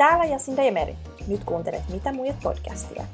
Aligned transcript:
Täällä 0.00 0.24
Jasinda 0.24 0.62
ja 0.62 0.72
Meri. 0.72 0.96
Nyt 1.28 1.44
kuuntelet 1.44 1.82
Mitä 1.88 2.12
muijat 2.12 2.36
podcastia. 2.42 3.04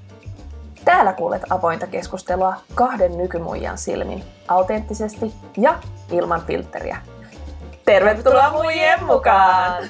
Täällä 0.84 1.12
kuulet 1.12 1.42
avointa 1.50 1.86
keskustelua 1.86 2.54
kahden 2.74 3.18
nykymuijan 3.18 3.78
silmin, 3.78 4.24
autenttisesti 4.48 5.32
ja 5.56 5.78
ilman 6.12 6.42
filtteriä. 6.46 6.96
Tervetuloa 7.84 8.50
muijien 8.50 9.04
mukaan! 9.04 9.84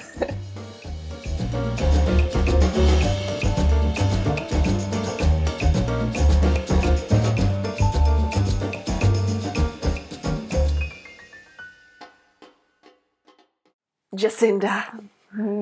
Jacinda. 14.21 14.73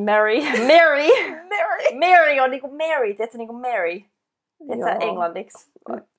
Mary. 0.04 0.40
Mary. 0.42 1.08
Mary. 1.54 1.98
Mary 1.98 2.40
on 2.40 2.50
niinku 2.50 2.68
Mary, 2.68 3.14
tiedätkö 3.14 3.38
niinku 3.38 3.52
Mary? 3.54 4.00
Tiedätkö 4.66 5.04
englanniksi? 5.06 5.70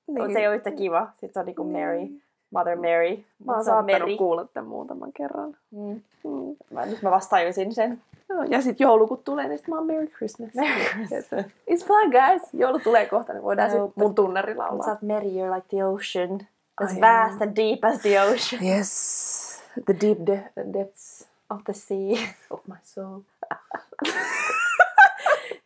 Niin. 0.06 0.32
Se 0.32 0.38
ei 0.38 0.46
ole 0.48 0.56
yhtä 0.56 0.70
kiva. 0.70 1.08
Sitten 1.12 1.30
se 1.32 1.38
on 1.40 1.46
niinku 1.46 1.64
Mary. 1.64 2.06
Mother 2.50 2.76
Mary. 2.76 3.16
Mä 3.44 3.52
oon 3.52 3.64
saattanut 3.64 4.00
Mary. 4.00 4.16
kuulla 4.16 4.44
tämän 4.54 4.68
muutaman 4.68 5.12
kerran. 5.12 5.56
Mm. 5.70 6.00
Mm. 6.24 6.56
Mä, 6.70 6.86
nyt 6.86 7.02
mä 7.02 7.10
vasta 7.10 7.30
tajusin 7.30 7.74
sen. 7.74 8.02
Joo, 8.28 8.42
Ja 8.42 8.62
sit 8.62 8.80
joulu 8.80 9.06
kun 9.06 9.20
tulee, 9.24 9.48
niin 9.48 9.58
sit 9.58 9.68
mä 9.68 9.76
oon 9.76 9.86
Merry 9.86 10.06
Christmas. 10.06 10.54
Merry 10.54 10.84
Christmas. 10.84 11.44
It's 11.70 11.86
fine 11.86 12.10
guys. 12.20 12.42
Joulu 12.54 12.78
tulee 12.78 13.06
kohta, 13.06 13.32
niin 13.32 13.42
voidaan 13.42 13.70
Joo, 13.70 13.86
sit 13.86 13.96
mun 13.96 14.14
tunnari 14.14 14.52
Sä 14.52 14.58
laulaa. 14.58 14.88
oot 14.90 15.02
Mary, 15.02 15.26
you're 15.28 15.54
like 15.54 15.66
the 15.68 15.84
ocean. 15.84 16.46
As 16.80 16.92
Ai 16.94 17.00
vast 17.00 17.42
and 17.42 17.56
deep 17.56 17.84
as 17.84 17.98
the 18.00 18.20
ocean 18.22 18.64
Yes. 18.64 19.62
The 19.86 19.94
deep 20.00 20.18
de- 20.26 20.50
depths 20.72 21.28
of 21.50 21.60
the 21.64 21.72
sea. 21.72 22.18
of 22.50 22.60
my 22.66 22.76
soul. 22.82 23.20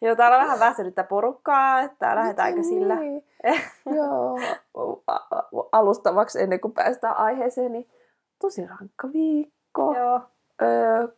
Joo, 0.03 0.17
täällä 0.17 0.37
on 0.37 0.43
vähän 0.43 0.61
väsynyttä 0.61 1.05
porukkaa, 1.05 1.81
että 1.81 2.17
lähdetäänkö 2.17 2.63
sillä? 2.63 2.95
Niin. 2.95 3.25
Joo, 3.97 4.39
a- 5.07 5.13
a- 5.31 5.49
alustavaksi 5.73 6.43
ennen 6.43 6.61
kuin 6.61 6.75
päästään 6.75 7.17
aiheeseen, 7.17 7.73
niin 7.73 7.89
tosi 8.43 8.67
rankka 8.67 9.09
viikko. 9.13 9.95
Joo. 9.99 10.21
Öö, 10.63 11.09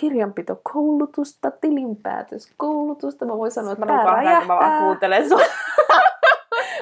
kirjanpitokoulutusta, 0.00 1.50
tilinpäätöskoulutusta. 1.50 3.24
Mä 3.24 3.38
voin 3.38 3.50
sanoa, 3.50 3.72
että 3.72 3.86
Mä 3.86 3.92
kun 3.92 4.04
mä 4.04 4.48
vaan 4.48 4.82
kuuntelen 4.82 5.28
sua. 5.28 5.40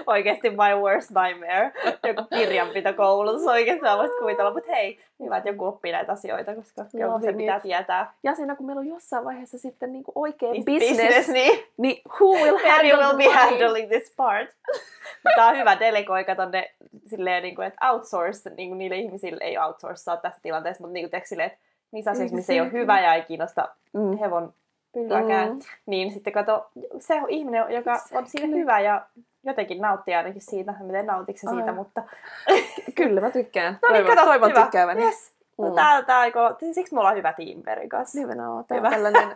Oikeesti 0.06 0.50
my 0.50 0.80
worst 0.80 1.10
nightmare. 1.10 1.72
Joku 2.08 2.22
kirjanpitokoulutus 2.34 3.46
oikeesti 3.46 3.82
mä 3.82 3.96
voisin 3.98 4.18
kuvitella. 4.18 4.52
Mutta 4.52 4.72
hei, 4.72 4.98
hyvä, 5.20 5.36
että 5.36 5.48
joku 5.48 5.64
oppii 5.64 5.92
näitä 5.92 6.12
asioita, 6.12 6.54
koska 6.54 6.84
joku 6.92 7.20
se 7.20 7.32
pitää 7.32 7.60
tietää. 7.60 8.14
Ja 8.22 8.34
siinä 8.34 8.56
kun 8.56 8.66
meillä 8.66 8.80
on 8.80 8.88
jossain 8.88 9.24
vaiheessa 9.24 9.58
sitten 9.58 9.92
niin 9.92 10.04
kuin 10.04 10.12
oikea 10.14 10.52
Niin 10.52 10.64
business, 10.64 11.02
business, 11.02 11.28
niin 11.28 11.64
niin 11.76 12.02
who 12.20 12.44
will 12.44 12.58
handle 12.68 12.96
will 12.96 13.16
be 13.16 13.28
handling 13.28 13.88
this 13.88 14.14
part. 14.16 14.50
Tää 15.36 15.48
on 15.48 15.56
hyvä 15.56 15.80
delegoika 15.80 16.34
tonne 16.34 16.70
silleen, 17.06 17.42
niin 17.42 17.54
kuin, 17.54 17.66
että 17.66 17.90
outsource 17.90 18.50
niin 18.56 18.68
kuin 18.68 18.78
niille 18.78 18.96
ihmisille, 18.96 19.44
ei 19.44 19.58
outsourcea 19.58 20.16
tässä 20.16 20.40
tilanteessa, 20.42 20.82
mutta 20.82 20.92
niin 20.92 21.10
kuin, 21.10 21.22
silleen, 21.24 21.46
että 21.46 21.58
niissä 21.92 22.10
asioissa, 22.10 22.36
missä 22.36 22.52
ei 22.52 22.60
ole 22.60 22.72
hyvä 22.72 23.00
ja 23.00 23.14
ei 23.14 23.22
kiinnosta 23.22 23.68
Mm. 23.92 24.18
hevon 24.18 24.52
Mm. 24.96 25.58
niin 25.86 26.12
sitten 26.12 26.32
kato, 26.32 26.70
se 26.98 27.14
on 27.14 27.30
ihminen, 27.30 27.64
joka 27.68 27.92
on 28.12 28.26
siinä 28.26 28.56
hyvä 28.56 28.80
ja 28.80 29.06
jotenkin 29.44 29.80
nauttii 29.80 30.14
ainakin 30.14 30.42
siitä, 30.42 30.74
en 30.98 31.06
nautiko 31.06 31.38
se 31.38 31.46
siitä, 31.50 31.64
Ai. 31.70 31.72
mutta... 31.72 32.02
Kyllä 32.94 33.20
mä 33.20 33.30
tykkään. 33.30 33.78
No 33.82 33.88
niin, 33.88 34.04
toivon, 34.04 34.16
kato, 34.16 34.26
toivon 34.28 34.50
hyvä. 34.50 34.60
tykkääväni. 34.62 35.02
Yes. 35.04 35.32
No, 35.58 35.68
Mm. 35.68 35.74
tää, 35.74 36.02
tää, 36.02 36.20
aiko- 36.20 36.56
siksi 36.72 36.94
me 36.94 37.00
ollaan 37.00 37.16
hyvä 37.16 37.32
tiimi 37.32 37.62
Merin 37.66 37.88
kanssa. 37.88 38.18
Nimenomaan. 38.18 38.64
Tämä 38.64 38.78
Hyvä. 38.78 38.88
on 38.88 38.94
tällainen 38.94 39.34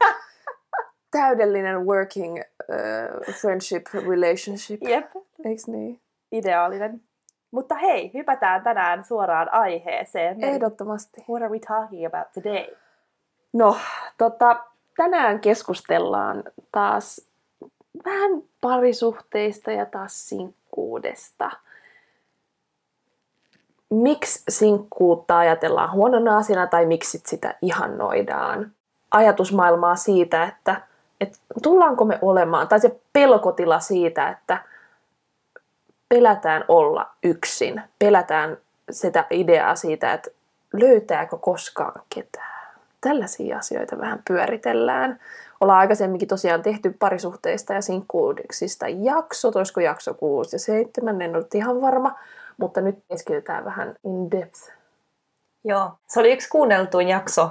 täydellinen 1.11 1.87
working 1.87 2.35
uh, 2.39 3.35
friendship 3.35 3.87
relationship. 3.95 4.83
Jep, 4.83 5.11
Eiks 5.45 5.67
niin? 5.69 6.01
ideaalinen. 6.33 7.01
Mutta 7.51 7.75
hei, 7.75 8.11
hypätään 8.15 8.63
tänään 8.63 9.05
suoraan 9.05 9.53
aiheeseen. 9.53 10.45
Ehdottomasti. 10.45 11.25
What 11.31 11.43
are 11.43 11.53
we 11.53 11.59
talking 11.59 12.07
about 12.07 12.33
today? 12.35 12.67
No, 13.53 13.77
tota, 14.19 14.65
tänään 14.97 15.41
keskustellaan 15.41 16.45
taas 16.73 17.26
vähän 18.05 18.43
parisuhteista 18.61 19.71
ja 19.71 19.87
taas 19.87 20.29
sinkkuudesta. 20.29 21.51
Miksi 23.91 24.43
sinkkuutta 24.49 25.39
ajatellaan 25.39 25.93
huonona 25.93 26.37
asiana 26.37 26.67
tai 26.67 26.87
miksi 26.87 27.11
sit 27.11 27.27
sitä 27.27 27.55
ihannoidaan? 27.63 28.73
Ajatusmaailmaa 29.11 29.97
siitä, 29.97 30.45
että, 30.45 30.81
että 31.21 31.39
tullaanko 31.63 32.05
me 32.05 32.19
olemaan, 32.23 32.69
tai 32.69 32.81
se 32.81 33.01
pelkotila 33.13 33.81
siitä, 33.81 34.29
että 34.29 34.63
pelätään 36.09 36.65
olla 36.69 37.11
yksin. 37.23 37.83
Pelätään 37.99 38.57
sitä 38.91 39.25
ideaa 39.31 39.77
siitä, 39.77 40.13
että 40.13 40.31
löytääkö 40.73 41.37
koskaan 41.37 42.03
ketään. 42.15 42.67
Tällaisia 43.01 43.59
asioita 43.59 43.99
vähän 43.99 44.23
pyöritellään. 44.29 45.21
Ollaan 45.61 45.79
aikaisemminkin 45.79 46.29
tosiaan 46.29 46.63
tehty 46.63 46.97
parisuhteista 46.99 47.73
ja 47.73 47.83
sinkkuudeksista 47.83 48.89
jakso, 48.89 49.53
olisiko 49.55 49.81
jakso 49.81 50.15
6 50.15 50.55
ja 50.57 50.59
7, 50.61 51.23
en 51.23 51.37
ole 51.37 51.45
ihan 51.55 51.81
varma, 51.81 52.15
mutta 52.57 52.81
nyt 52.81 52.99
keskitytään 53.09 53.65
vähän 53.65 53.95
in 54.05 54.31
depth. 54.31 54.73
Joo. 55.65 55.91
Se 56.07 56.21
oli 56.21 56.33
yksi 56.33 56.49
kuunneltuin 56.49 57.09
jakso 57.09 57.51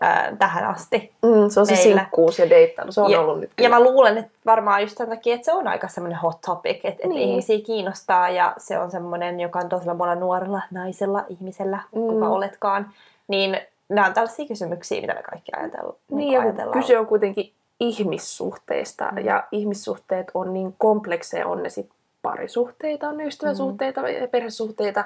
ää, 0.00 0.36
tähän 0.38 0.64
asti. 0.64 1.12
Mm, 1.22 1.48
se 1.48 1.60
on 1.60 1.66
se 1.66 1.74
Meillä. 1.74 2.00
sinkkuus 2.00 2.38
ja 2.38 2.50
deittailu, 2.50 2.92
se 2.92 3.00
on 3.00 3.10
Ja- 3.10 3.20
ollut 3.20 3.40
nyt. 3.40 3.50
Ja 3.60 3.68
mä 3.70 3.80
luulen, 3.82 4.18
että 4.18 4.30
varmaan 4.46 4.82
just 4.82 4.96
sen 4.96 5.08
takia, 5.08 5.34
että 5.34 5.44
se 5.44 5.52
on 5.52 5.68
aika 5.68 5.88
semmoinen 5.88 6.18
hot 6.18 6.40
topic, 6.46 6.80
että, 6.84 7.08
Niin. 7.08 7.28
ihmisiä 7.30 7.58
kiinnostaa 7.66 8.28
ja 8.30 8.54
se 8.58 8.78
on 8.78 8.90
semmoinen, 8.90 9.40
joka 9.40 9.58
on 9.58 9.68
tosiaan 9.68 9.96
monella 9.96 10.20
nuorella 10.20 10.62
naisella, 10.70 11.24
ihmisellä, 11.28 11.78
mm. 11.94 12.00
kuka 12.00 12.28
oletkaan, 12.28 12.90
niin 13.28 13.60
nämä 13.88 14.06
on 14.06 14.14
tällaisia 14.14 14.46
kysymyksiä, 14.46 15.00
mitä 15.00 15.14
me 15.14 15.22
kaikki 15.22 15.52
ajatellaan. 15.56 15.96
Niin, 16.10 16.32
ja 16.32 16.40
kun 16.40 16.48
ajatellaan. 16.48 16.80
kyse 16.80 16.98
on 16.98 17.06
kuitenkin 17.06 17.52
ihmissuhteista, 17.80 19.08
Mm. 19.12 19.18
ja 19.18 19.44
ihmissuhteet 19.52 20.30
on 20.34 20.54
niin 20.54 20.74
komplekseja, 20.78 21.46
on 21.46 21.62
ne 21.62 21.68
sitten 21.68 21.96
parisuhteita, 22.22 23.08
on 23.08 23.20
ystäväsuhteita 23.20 24.08
ja 24.08 24.28
perhesuhteita, 24.28 25.04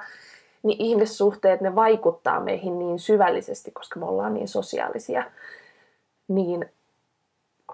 niin 0.62 0.80
ihmissuhteet, 0.80 1.60
ne 1.60 1.74
vaikuttaa 1.74 2.40
meihin 2.40 2.78
niin 2.78 2.98
syvällisesti, 2.98 3.70
koska 3.70 4.00
me 4.00 4.06
ollaan 4.06 4.34
niin 4.34 4.48
sosiaalisia. 4.48 5.24
Niin 6.28 6.70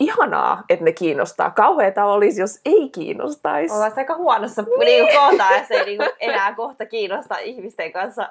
ihanaa, 0.00 0.62
että 0.68 0.84
ne 0.84 0.92
kiinnostaa. 0.92 1.50
Kauheeta 1.50 2.04
olisi, 2.04 2.40
jos 2.40 2.60
ei 2.64 2.88
kiinnostaisi. 2.88 3.74
Ollaan 3.74 3.92
aika 3.96 4.16
huonossa 4.16 4.64
niin. 4.78 5.08
kohtaa, 5.16 5.56
ja 5.56 5.66
se 5.66 5.74
ei 5.74 5.84
niin 5.84 6.10
enää 6.20 6.54
kohta 6.54 6.86
kiinnosta 6.86 7.38
ihmisten 7.38 7.92
kanssa 7.92 8.28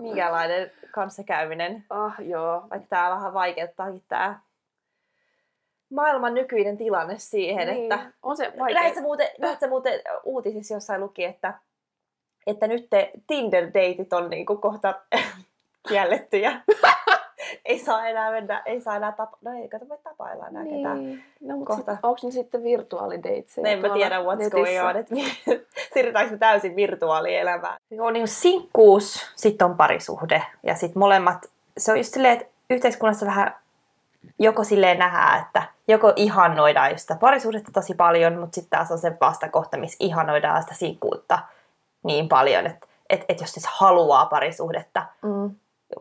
minkälainen 0.00 0.70
kanssakäyminen. 0.90 1.84
Ah, 1.90 2.14
joo. 2.18 2.66
Vaikka 2.70 2.86
tämä 2.88 3.10
vähän 3.10 3.34
vaikeuttaakin 3.34 4.04
tämä 4.08 4.40
maailman 5.90 6.34
nykyinen 6.34 6.76
tilanne 6.76 7.18
siihen, 7.18 7.68
Niin, 7.68 7.92
että 7.92 8.12
on 8.22 8.36
se 8.36 8.52
vaikea. 8.58 8.82
Näit 8.82 8.94
sä 8.94 9.00
muuten, 9.00 9.28
näit 9.38 9.60
sä 9.60 9.68
muuten 9.68 10.00
uutisissa 10.24 10.74
jossain 10.74 11.00
luki, 11.00 11.24
että, 11.24 11.54
että 12.46 12.66
nyt 12.66 12.86
te 12.90 13.10
Tinder-deitit 13.26 14.12
on 14.12 14.30
niinku 14.30 14.56
kohta 14.56 14.94
kiellettyjä. 15.88 16.60
ei 17.68 17.78
saa 17.78 18.06
enää 18.06 18.30
mennä, 18.30 18.62
ei 18.66 18.80
saa 18.80 18.96
enää 18.96 19.12
tapa, 19.12 19.38
no 19.42 19.50
ei 19.52 19.68
kato 19.68 19.88
voi 19.88 19.98
tapailla 20.04 20.48
enää 20.48 20.62
niin. 20.62 20.76
ketään. 20.76 21.24
No, 21.40 21.56
mutta 21.56 21.74
Kohta. 21.74 21.92
sit, 21.94 22.04
onko 22.04 22.20
ne 22.22 22.30
sitten 22.30 22.64
virtuaalideitseja? 22.64 23.64
No 23.64 23.70
en 23.70 23.80
mä 23.80 23.88
tiedä 23.88 24.18
what's 24.18 24.36
netissä? 24.36 24.50
going 24.50 24.88
on, 24.88 24.96
että 24.96 25.14
siirrytäänkö 25.94 26.32
me 26.32 26.38
täysin 26.38 26.76
virtuaalielämään. 26.76 27.76
Joo, 27.90 28.10
niin 28.10 28.28
sinkkuus, 28.28 29.32
sitten 29.36 29.64
on 29.64 29.76
parisuhde 29.76 30.42
ja 30.62 30.74
sitten 30.74 30.98
molemmat, 30.98 31.46
se 31.78 31.92
on 31.92 31.98
just 31.98 32.14
silleen, 32.14 32.40
että 32.40 32.54
yhteiskunnassa 32.70 33.26
vähän 33.26 33.54
joko 34.38 34.64
silleen 34.64 34.98
nähdään, 34.98 35.42
että 35.42 35.62
joko 35.88 36.12
ihannoidaan 36.16 36.90
just 36.90 37.00
sitä 37.00 37.16
parisuhdetta 37.20 37.72
tosi 37.72 37.94
paljon, 37.94 38.38
mutta 38.38 38.54
sitten 38.54 38.78
taas 38.78 38.90
on 38.90 38.98
se 38.98 39.12
vastakohta, 39.20 39.76
missä 39.76 39.96
ihannoidaan 40.00 40.62
sitä 40.62 40.74
sinkkuutta 40.74 41.38
niin 42.02 42.28
paljon, 42.28 42.66
että 42.66 42.86
et, 43.10 43.24
et 43.28 43.40
jos 43.40 43.52
siis 43.52 43.66
haluaa 43.66 44.26
parisuhdetta, 44.26 45.06
Mm, 45.22 45.50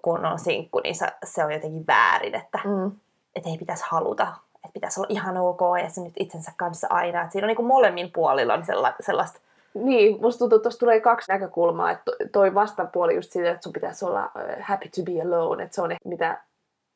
kun 0.02 0.26
on 0.26 0.40
sinkku, 0.40 0.80
niin 0.80 0.96
se, 0.96 1.08
se 1.24 1.44
on 1.44 1.52
jotenkin 1.52 1.88
väärin, 1.88 2.36
että 2.36 2.60
mm. 2.66 2.92
et 3.36 3.46
ei 3.46 3.58
pitäisi 3.58 3.84
haluta, 3.88 4.28
että 4.56 4.74
pitäisi 4.74 5.00
olla 5.00 5.08
ihan 5.10 5.38
ok 5.38 5.62
ja 5.84 5.90
se 5.90 6.02
nyt 6.02 6.14
itsensä 6.20 6.52
kanssa 6.58 6.88
aina. 6.90 7.22
Et 7.22 7.32
siinä 7.32 7.46
on 7.46 7.48
niin 7.48 7.56
kuin 7.56 7.68
molemmin 7.68 8.12
puolilla 8.12 8.54
on 8.54 8.66
sella, 8.66 8.94
sellaista, 9.00 9.40
Niin, 9.74 10.22
musta 10.22 10.40
tuntuu, 10.40 10.56
että 10.56 10.64
tuossa 10.64 10.80
tulee 10.80 11.00
kaksi 11.00 11.32
näkökulmaa. 11.32 11.92
Että 11.92 12.04
to- 12.06 12.16
toi 12.32 12.54
vastapuoli 12.54 13.16
just 13.16 13.32
siitä, 13.32 13.52
että 13.52 13.64
sun 13.64 13.74
pitäisi 13.74 14.06
olla 14.06 14.32
happy 14.62 14.90
to 14.90 15.04
be 15.04 15.22
alone. 15.22 15.64
Että 15.64 15.76
se 15.76 15.82
on 15.82 15.92
ehkä 15.92 16.10
mitä 16.10 16.42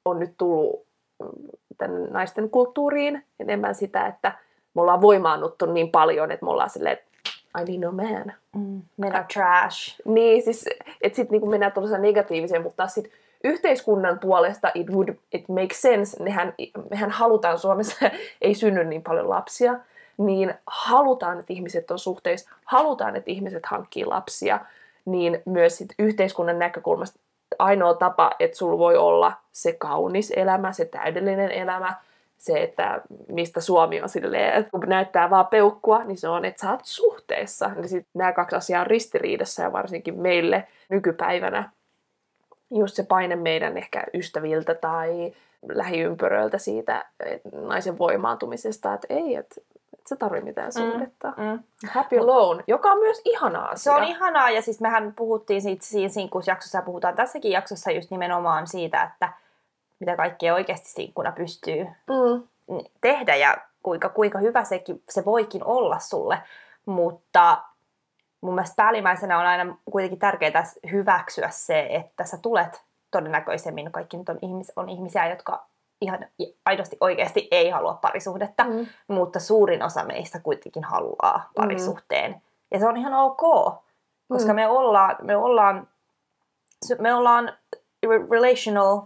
on 0.05 0.19
nyt 0.19 0.33
tullut 0.37 0.85
mm, 1.23 1.27
tämän 1.77 2.03
naisten 2.03 2.49
kulttuuriin. 2.49 3.25
Enemmän 3.39 3.75
sitä, 3.75 4.07
että 4.07 4.37
me 4.73 4.81
ollaan 4.81 5.01
voimaannuttu 5.01 5.65
niin 5.65 5.91
paljon, 5.91 6.31
että 6.31 6.45
me 6.45 6.51
ollaan 6.51 6.69
silleen, 6.69 6.93
että 6.93 7.10
I 7.59 7.63
need 7.63 7.79
no 7.79 7.91
man. 7.91 8.33
mm, 8.55 8.81
men 8.97 9.15
are 9.15 9.25
trash. 9.33 10.01
Niin, 10.05 10.43
siis, 10.43 10.65
että 11.01 11.15
sitten 11.15 11.31
niinku 11.31 11.49
mennään 11.49 11.71
tuollaiseen 11.71 12.01
negatiiviseen, 12.01 12.61
mutta 12.61 12.77
taas 12.77 12.93
sit 12.93 13.11
yhteiskunnan 13.43 14.19
puolesta 14.19 14.71
it 14.73 14.89
would 14.89 15.09
it 15.31 15.49
make 15.49 15.73
sense, 15.73 16.23
nehän, 16.23 16.53
mehän 16.89 17.11
halutaan 17.11 17.59
Suomessa, 17.59 18.09
ei 18.41 18.55
synny 18.55 18.83
niin 18.83 19.03
paljon 19.03 19.29
lapsia, 19.29 19.79
niin 20.17 20.53
halutaan, 20.67 21.39
että 21.39 21.53
ihmiset 21.53 21.91
on 21.91 21.99
suhteissa, 21.99 22.49
halutaan, 22.65 23.15
että 23.15 23.31
ihmiset 23.31 23.65
hankkii 23.65 24.05
lapsia, 24.05 24.59
niin 25.05 25.41
myös 25.45 25.77
sit 25.77 25.89
yhteiskunnan 25.99 26.59
näkökulmasta 26.59 27.19
ainoa 27.59 27.93
tapa, 27.93 28.31
että 28.39 28.57
sulla 28.57 28.77
voi 28.77 28.97
olla 28.97 29.33
se 29.51 29.73
kaunis 29.73 30.31
elämä, 30.35 30.71
se 30.71 30.85
täydellinen 30.85 31.51
elämä, 31.51 31.95
se, 32.41 32.63
että 32.63 33.01
mistä 33.27 33.61
Suomi 33.61 34.01
on 34.01 34.09
silleen, 34.09 34.53
että 34.53 34.71
kun 34.71 34.83
näyttää 34.87 35.29
vaan 35.29 35.47
peukkua, 35.47 36.03
niin 36.03 36.17
se 36.17 36.27
on, 36.27 36.45
että 36.45 36.61
sä 36.61 36.71
oot 36.71 36.79
suhteessa. 36.83 37.67
Niin 37.67 37.89
sit 37.89 38.07
nämä 38.13 38.33
kaksi 38.33 38.55
asiaa 38.55 38.81
on 38.81 38.87
ristiriidassa 38.87 39.63
ja 39.63 39.71
varsinkin 39.71 40.19
meille 40.19 40.67
nykypäivänä 40.89 41.69
just 42.71 42.95
se 42.95 43.03
paine 43.03 43.35
meidän 43.35 43.77
ehkä 43.77 44.03
ystäviltä 44.13 44.75
tai 44.75 45.33
lähiympyröiltä 45.69 46.57
siitä 46.57 47.05
että 47.25 47.49
naisen 47.53 47.97
voimaantumisesta, 47.97 48.93
että 48.93 49.07
ei, 49.09 49.35
että 49.35 49.61
et 49.99 50.07
sä 50.07 50.15
tarvitse 50.15 50.45
mitään 50.45 50.71
mm, 50.75 50.91
suhdetta. 50.91 51.33
Mm, 51.37 51.43
mm. 51.43 51.59
Happy 51.89 52.17
alone, 52.17 52.63
joka 52.67 52.91
on 52.91 52.99
myös 52.99 53.21
ihanaa 53.25 53.69
asia. 53.69 53.83
Se 53.83 53.91
on 53.91 54.03
ihanaa 54.03 54.49
ja 54.49 54.61
siis 54.61 54.81
mehän 54.81 55.13
puhuttiin 55.15 55.61
siitä 55.61 55.85
siinä 55.85 56.09
sinkkuusjaksossa 56.09 56.77
ja 56.77 56.81
puhutaan 56.81 57.15
tässäkin 57.15 57.51
jaksossa 57.51 57.91
just 57.91 58.11
nimenomaan 58.11 58.67
siitä, 58.67 59.03
että 59.03 59.33
mitä 60.01 60.15
kaikkea 60.15 60.53
oikeasti 60.53 60.89
sinkkuna 60.89 61.31
pystyy 61.31 61.83
mm. 61.83 62.43
tehdä 63.01 63.35
ja 63.35 63.57
kuinka, 63.83 64.09
kuinka 64.09 64.39
hyvä 64.39 64.63
sekin, 64.63 65.03
se 65.09 65.25
voikin 65.25 65.63
olla 65.63 65.99
sulle. 65.99 66.37
Mutta 66.85 67.61
mun 68.41 68.55
mielestä 68.55 68.75
päällimmäisenä 68.75 69.39
on 69.39 69.45
aina 69.45 69.77
kuitenkin 69.91 70.19
tärkeää 70.19 70.63
hyväksyä 70.91 71.49
se, 71.49 71.87
että 71.89 72.25
sä 72.25 72.37
tulet 72.37 72.81
todennäköisemmin, 73.11 73.91
kaikki 73.91 74.17
nyt 74.17 74.29
on, 74.29 74.39
ihmis, 74.41 74.71
on 74.75 74.89
ihmisiä, 74.89 75.29
jotka 75.29 75.65
ihan 76.01 76.25
aidosti 76.65 76.97
oikeasti 76.99 77.47
ei 77.51 77.69
halua 77.69 77.93
parisuhdetta, 77.93 78.63
mm. 78.63 78.85
mutta 79.07 79.39
suurin 79.39 79.83
osa 79.83 80.03
meistä 80.03 80.39
kuitenkin 80.39 80.83
haluaa 80.83 81.37
mm. 81.37 81.53
parisuhteen. 81.55 82.31
Mm. 82.31 82.41
Ja 82.71 82.79
se 82.79 82.87
on 82.87 82.97
ihan 82.97 83.13
ok, 83.13 83.41
koska 84.27 84.53
mm. 84.53 84.55
me 84.55 84.67
ollaan, 84.67 85.15
me 85.21 85.35
ollaan, 85.35 85.87
me 86.99 87.13
ollaan 87.13 87.53
relational 88.31 89.01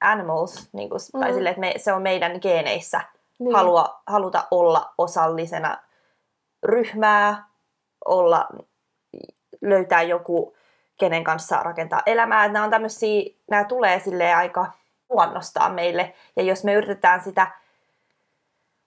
animals, 0.00 0.68
niin 0.72 0.90
kuin, 0.90 1.00
mm. 1.14 1.20
tai 1.20 1.32
sille, 1.32 1.48
että 1.48 1.60
me, 1.60 1.74
se 1.76 1.92
on 1.92 2.02
meidän 2.02 2.38
geeneissä 2.42 3.00
niin. 3.38 3.56
halua, 3.56 4.02
haluta 4.06 4.44
olla 4.50 4.94
osallisena 4.98 5.78
ryhmää, 6.62 7.44
olla, 8.04 8.48
löytää 9.62 10.02
joku, 10.02 10.56
kenen 10.98 11.24
kanssa 11.24 11.62
rakentaa 11.62 12.02
elämää. 12.06 12.48
Nämä 12.48 12.64
on 12.64 12.70
tämmöisiä, 12.70 13.22
nämä 13.50 13.64
tulee 13.64 14.00
sille 14.00 14.34
aika 14.34 14.72
luonnostaan 15.10 15.74
meille. 15.74 16.14
Ja 16.36 16.42
jos 16.42 16.64
me 16.64 16.74
yritetään 16.74 17.20
sitä 17.20 17.46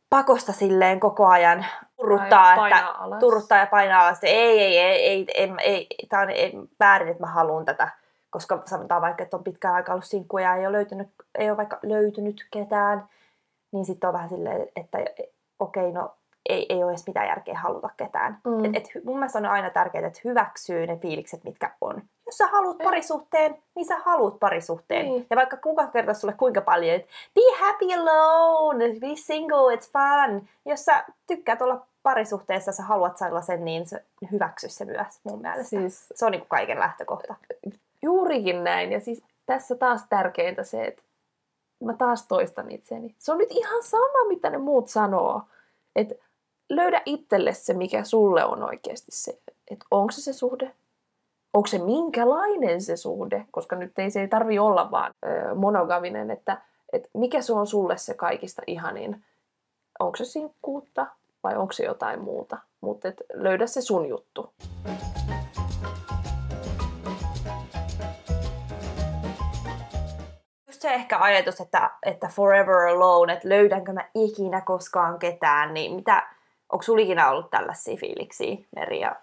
pakosta 0.10 0.54
silleen 0.54 1.00
koko 1.00 1.28
ajan 1.28 1.66
turruttaa, 1.96 2.68
että, 2.68 2.86
turruttaa 3.20 3.58
ja 3.58 3.68
painaa 3.68 4.02
alas, 4.02 4.18
että 4.18 4.28
ei, 4.28 4.60
ei, 4.60 4.78
ei, 4.78 5.06
ei, 5.08 5.26
ei, 5.36 5.54
ei, 5.64 5.88
tämä 6.10 6.24
on 6.24 6.30
ei, 6.30 6.54
väärin, 6.80 7.08
että 7.08 7.24
mä 7.24 7.32
haluan 7.32 7.66
tätä. 7.66 7.90
Koska 8.32 8.62
sanotaan 8.66 9.02
vaikka, 9.02 9.24
että 9.24 9.38
on 9.38 9.44
pitkään 9.44 9.76
aikaa 9.76 9.94
ollut 9.94 10.06
sinkkuja 10.06 10.50
ja 10.50 10.56
ei 10.56 10.68
ole, 10.68 10.78
löytynyt, 10.78 11.08
ei 11.36 11.50
ole 11.50 11.58
vaikka 11.58 11.80
löytynyt 11.84 12.48
ketään, 12.52 13.10
niin 13.72 13.86
sitten 13.86 14.08
on 14.08 14.14
vähän 14.14 14.30
silleen, 14.30 14.68
että 14.76 14.98
okei, 15.60 15.90
okay, 15.90 15.92
no 16.02 16.16
ei, 16.50 16.66
ei 16.70 16.84
ole 16.84 16.92
edes 16.92 17.08
mitään 17.08 17.28
järkeä 17.28 17.60
haluta 17.60 17.90
ketään. 17.98 18.38
Mm. 18.46 18.66
Et, 18.66 18.76
et, 18.76 19.06
mun 19.06 19.18
mielestä 19.18 19.40
on 19.40 19.46
aina 19.46 19.70
tärkeää, 19.70 20.08
että 20.08 20.22
hyväksyy 20.24 20.88
ne 20.88 20.98
fiilikset, 20.98 21.44
mitkä 21.44 21.72
on. 21.82 22.02
Jos 22.26 22.38
sä 22.38 22.48
haluat 22.48 22.78
parisuhteen, 22.78 23.58
niin 23.76 23.86
sä 23.86 23.98
haluat 23.98 24.40
parisuhteen. 24.40 25.06
Mm. 25.06 25.26
Ja 25.30 25.38
vaikka 25.38 25.58
kuka 25.58 25.88
kertoo 25.88 26.14
sulle 26.14 26.34
kuinka 26.34 26.62
paljon, 26.62 26.96
että 26.96 27.08
be 27.36 27.42
happy 27.60 27.86
alone, 27.94 28.86
be 28.88 29.16
single, 29.16 29.76
it's 29.76 29.92
fun. 29.92 30.48
Jos 30.66 30.86
sä 30.86 31.06
tykkäät 31.28 31.62
olla 31.62 31.86
parisuhteessa, 32.04 32.72
sä 32.72 32.84
haluat 32.84 33.18
sellaisen, 33.18 33.66
niin 33.66 33.86
se, 33.86 34.04
hyväksy 34.32 34.70
se 34.70 34.86
myös 34.86 35.20
mun 35.24 35.42
mielestä. 35.42 35.64
Siis, 35.64 36.10
se 36.16 36.26
on 36.26 36.32
niin 36.32 36.42
kuin 36.42 36.50
kaiken 36.50 36.80
lähtökohta. 36.80 37.36
Juurikin 38.02 38.64
näin. 38.64 38.92
Ja 38.92 39.00
siis 39.00 39.24
tässä 39.46 39.76
taas 39.76 40.06
tärkeintä 40.10 40.64
se, 40.64 40.86
että 40.86 41.04
mä 41.84 41.94
taas 41.94 42.28
toistan 42.28 42.72
itseni. 42.72 43.16
Se 43.20 43.32
on 43.32 43.38
nyt 43.38 43.52
ihan 43.52 43.84
sama, 43.84 44.28
mitä 44.28 44.50
ne 44.50 44.58
muut 44.58 44.88
sanoo. 44.88 45.42
Että 45.96 46.16
löydä 46.70 47.02
itselle 47.06 47.54
se, 47.54 47.74
mikä 47.74 48.04
sulle 48.04 48.46
on 48.46 48.64
oikeasti 48.64 49.12
se, 49.12 49.40
että 49.72 49.86
onko 49.92 50.12
se 50.12 50.22
se 50.22 50.34
suhde, 50.34 50.72
onko 51.54 51.68
se 51.68 51.78
minkälainen 51.78 52.82
se 52.82 52.98
suhde, 52.98 53.46
koska 53.52 53.76
nyt 53.76 54.00
ei, 54.00 54.12
se 54.12 54.22
ei 54.22 54.28
tarvi 54.28 54.60
olla 54.60 54.92
vaan 54.92 55.14
ö, 55.26 55.56
monogaminen, 55.56 56.32
että, 56.32 56.62
että 56.94 57.10
mikä 57.14 57.42
se 57.42 57.54
on 57.54 57.68
sulle 57.68 57.98
se 57.98 58.14
kaikista 58.14 58.62
ihanin, 58.68 59.24
onko 60.00 60.16
se 60.16 60.26
sinkkuutta 60.26 61.08
vai 61.44 61.56
onko 61.56 61.74
se 61.74 61.84
jotain 61.84 62.22
muuta, 62.22 62.58
mutta 62.82 63.08
löydä 63.34 63.68
se 63.68 63.82
sun 63.82 64.06
juttu. 64.06 64.54
Just 70.84 70.94
se 70.94 70.94
ehkä 70.94 71.20
ajatus, 71.20 71.62
että, 71.62 71.92
että 72.04 72.28
forever 72.28 72.88
alone, 72.88 73.34
että 73.34 73.50
löydänkö 73.50 73.94
mä 73.94 74.06
ikinä 74.16 74.62
koskaan 74.62 75.20
ketään, 75.20 75.74
niin 75.74 75.96
mitä, 75.96 76.24
Onko 76.72 76.84
sulla 76.84 77.02
ikinä 77.02 77.30
ollut 77.30 77.50
tällaisia 77.50 77.98
fiiliksiä, 77.98 78.58
Meri, 78.76 79.00
ja 79.00 79.16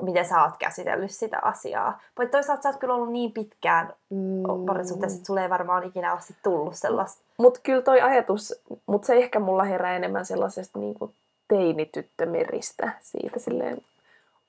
miten 0.00 0.24
sä 0.24 0.42
oot 0.42 0.56
käsitellyt 0.58 1.10
sitä 1.10 1.38
asiaa? 1.42 2.00
Mutta 2.18 2.30
toisaalta 2.30 2.62
sä 2.62 2.68
oot 2.68 2.78
kyllä 2.78 2.94
ollut 2.94 3.12
niin 3.12 3.32
pitkään 3.32 3.92
mm. 4.10 4.66
parisuhteessa, 4.66 5.16
että 5.16 5.26
sulle 5.26 5.42
ei 5.42 5.50
varmaan 5.50 5.84
ikinä 5.84 6.12
ole 6.12 6.20
sit 6.20 6.36
tullut 6.42 6.74
sellaista. 6.74 7.22
Mutta 7.38 7.60
kyllä 7.62 7.82
toi 7.82 8.00
ajatus, 8.00 8.54
mutta 8.86 9.06
se 9.06 9.14
ehkä 9.14 9.40
mulla 9.40 9.64
herää 9.64 9.96
enemmän 9.96 10.26
sellaisesta 10.26 10.78
niinku 10.78 11.12
teinityttömeristä 11.48 12.92
siitä 13.00 13.38
silleen, 13.38 13.78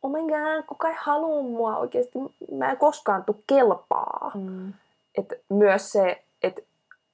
oh 0.03 0.11
my 0.11 0.19
god, 0.19 0.63
kuka 0.67 0.89
ei 0.89 0.95
halua 0.99 1.41
mua 1.41 1.77
oikeasti, 1.77 2.19
mä 2.51 2.71
en 2.71 2.77
koskaan 2.77 3.23
tuu 3.23 3.43
kelpaa. 3.47 4.31
Mm. 4.35 4.73
Et 5.17 5.33
myös 5.49 5.91
se, 5.91 6.23
että 6.43 6.61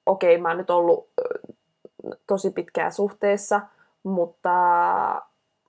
okei, 0.06 0.38
mä 0.38 0.48
oon 0.48 0.58
nyt 0.58 0.70
ollut 0.70 1.08
tosi 2.26 2.50
pitkään 2.50 2.92
suhteessa– 2.92 3.60
mutta, 4.06 4.52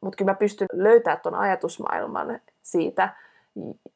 mutta 0.02 0.18
kyllä 0.18 0.32
mä 0.32 0.36
pystyn 0.36 0.68
löytämään 0.74 1.20
tuon 1.24 1.36
ajatusmaailman 1.36 2.40
siitä, 2.62 3.16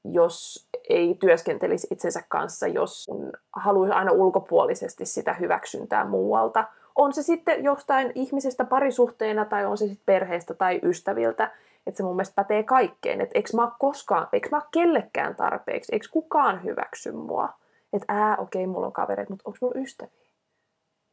jos 0.03 0.67
ei 0.89 1.15
työskentelisi 1.19 1.87
itsensä 1.91 2.23
kanssa, 2.29 2.67
jos 2.67 3.07
haluaisi 3.55 3.93
aina 3.93 4.11
ulkopuolisesti 4.11 5.05
sitä 5.05 5.33
hyväksyntää 5.33 6.05
muualta. 6.05 6.67
On 6.95 7.13
se 7.13 7.23
sitten 7.23 7.63
jostain 7.63 8.11
ihmisestä 8.15 8.65
parisuhteena 8.65 9.45
tai 9.45 9.65
on 9.65 9.77
se 9.77 9.87
sitten 9.87 10.05
perheestä 10.05 10.53
tai 10.53 10.79
ystäviltä. 10.83 11.51
Että 11.87 11.97
se 11.97 12.03
mun 12.03 12.15
mielestä 12.15 12.35
pätee 12.35 12.63
kaikkeen. 12.63 13.21
Että 13.21 13.39
eikö 13.39 13.49
mä 13.55 13.71
koskaan, 13.79 14.27
eikö 14.33 14.49
mä 14.51 14.61
kellekään 14.71 15.35
tarpeeksi, 15.35 15.95
eikö 15.95 16.07
kukaan 16.11 16.63
hyväksy 16.63 17.11
mua. 17.11 17.49
Että 17.93 18.05
ää, 18.07 18.37
okei, 18.37 18.63
okay, 18.63 18.73
mulla 18.73 18.87
on 18.87 18.93
kavereita, 18.93 19.33
mutta 19.33 19.43
onko 19.45 19.57
mulla 19.61 19.79
ystäviä? 19.79 20.27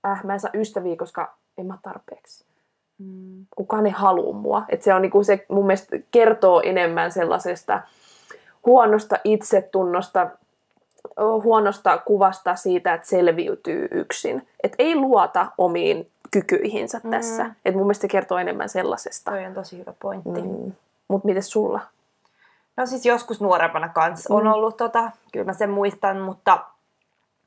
Äh, 0.06 0.25
mä 0.25 0.32
en 0.32 0.40
saa 0.40 0.50
ystäviä, 0.54 0.97
koska 0.97 1.35
en 1.58 1.66
mä 1.66 1.78
tarpeeksi. 1.82 2.44
Mm. 2.99 3.47
Kukaan 3.56 3.87
ei 3.87 3.92
halua 3.92 4.32
mua. 4.32 4.64
Et 4.68 4.82
se, 4.82 4.94
on 4.94 5.02
niinku, 5.02 5.25
se 5.25 5.47
mun 5.49 5.66
mielestä 5.66 5.97
kertoo 6.11 6.61
enemmän 6.64 7.12
sellaisesta 7.12 7.82
huonosta 8.66 9.16
itsetunnosta, 9.25 10.30
huonosta 11.42 11.99
kuvasta 11.99 12.54
siitä, 12.54 12.94
että 12.94 13.08
selviytyy 13.08 13.88
yksin. 13.90 14.49
Et 14.62 14.75
ei 14.78 14.97
luota 14.97 15.47
omiin 15.58 16.11
kykyihinsä 16.30 17.00
mm. 17.04 17.11
tässä. 17.11 17.50
Et 17.64 17.75
mun 17.75 17.85
mielestä 17.85 18.02
se 18.02 18.08
kertoo 18.08 18.38
enemmän 18.38 18.68
sellaisesta. 18.68 19.30
Toi 19.30 19.47
on 19.47 19.54
tosi 19.54 19.78
hyvä 19.78 19.92
pointti. 20.02 20.42
Mm. 20.42 20.73
Mutta 21.08 21.26
miten 21.26 21.42
sulla? 21.42 21.80
No 22.78 22.87
siis 22.87 23.06
joskus 23.06 23.40
nuorempana 23.40 23.88
kanssa 23.88 24.35
mm. 24.35 24.40
on 24.40 24.47
ollut 24.47 24.76
tota, 24.76 25.11
kyllä 25.32 25.47
mä 25.47 25.52
sen 25.52 25.70
muistan, 25.70 26.20
mutta 26.20 26.64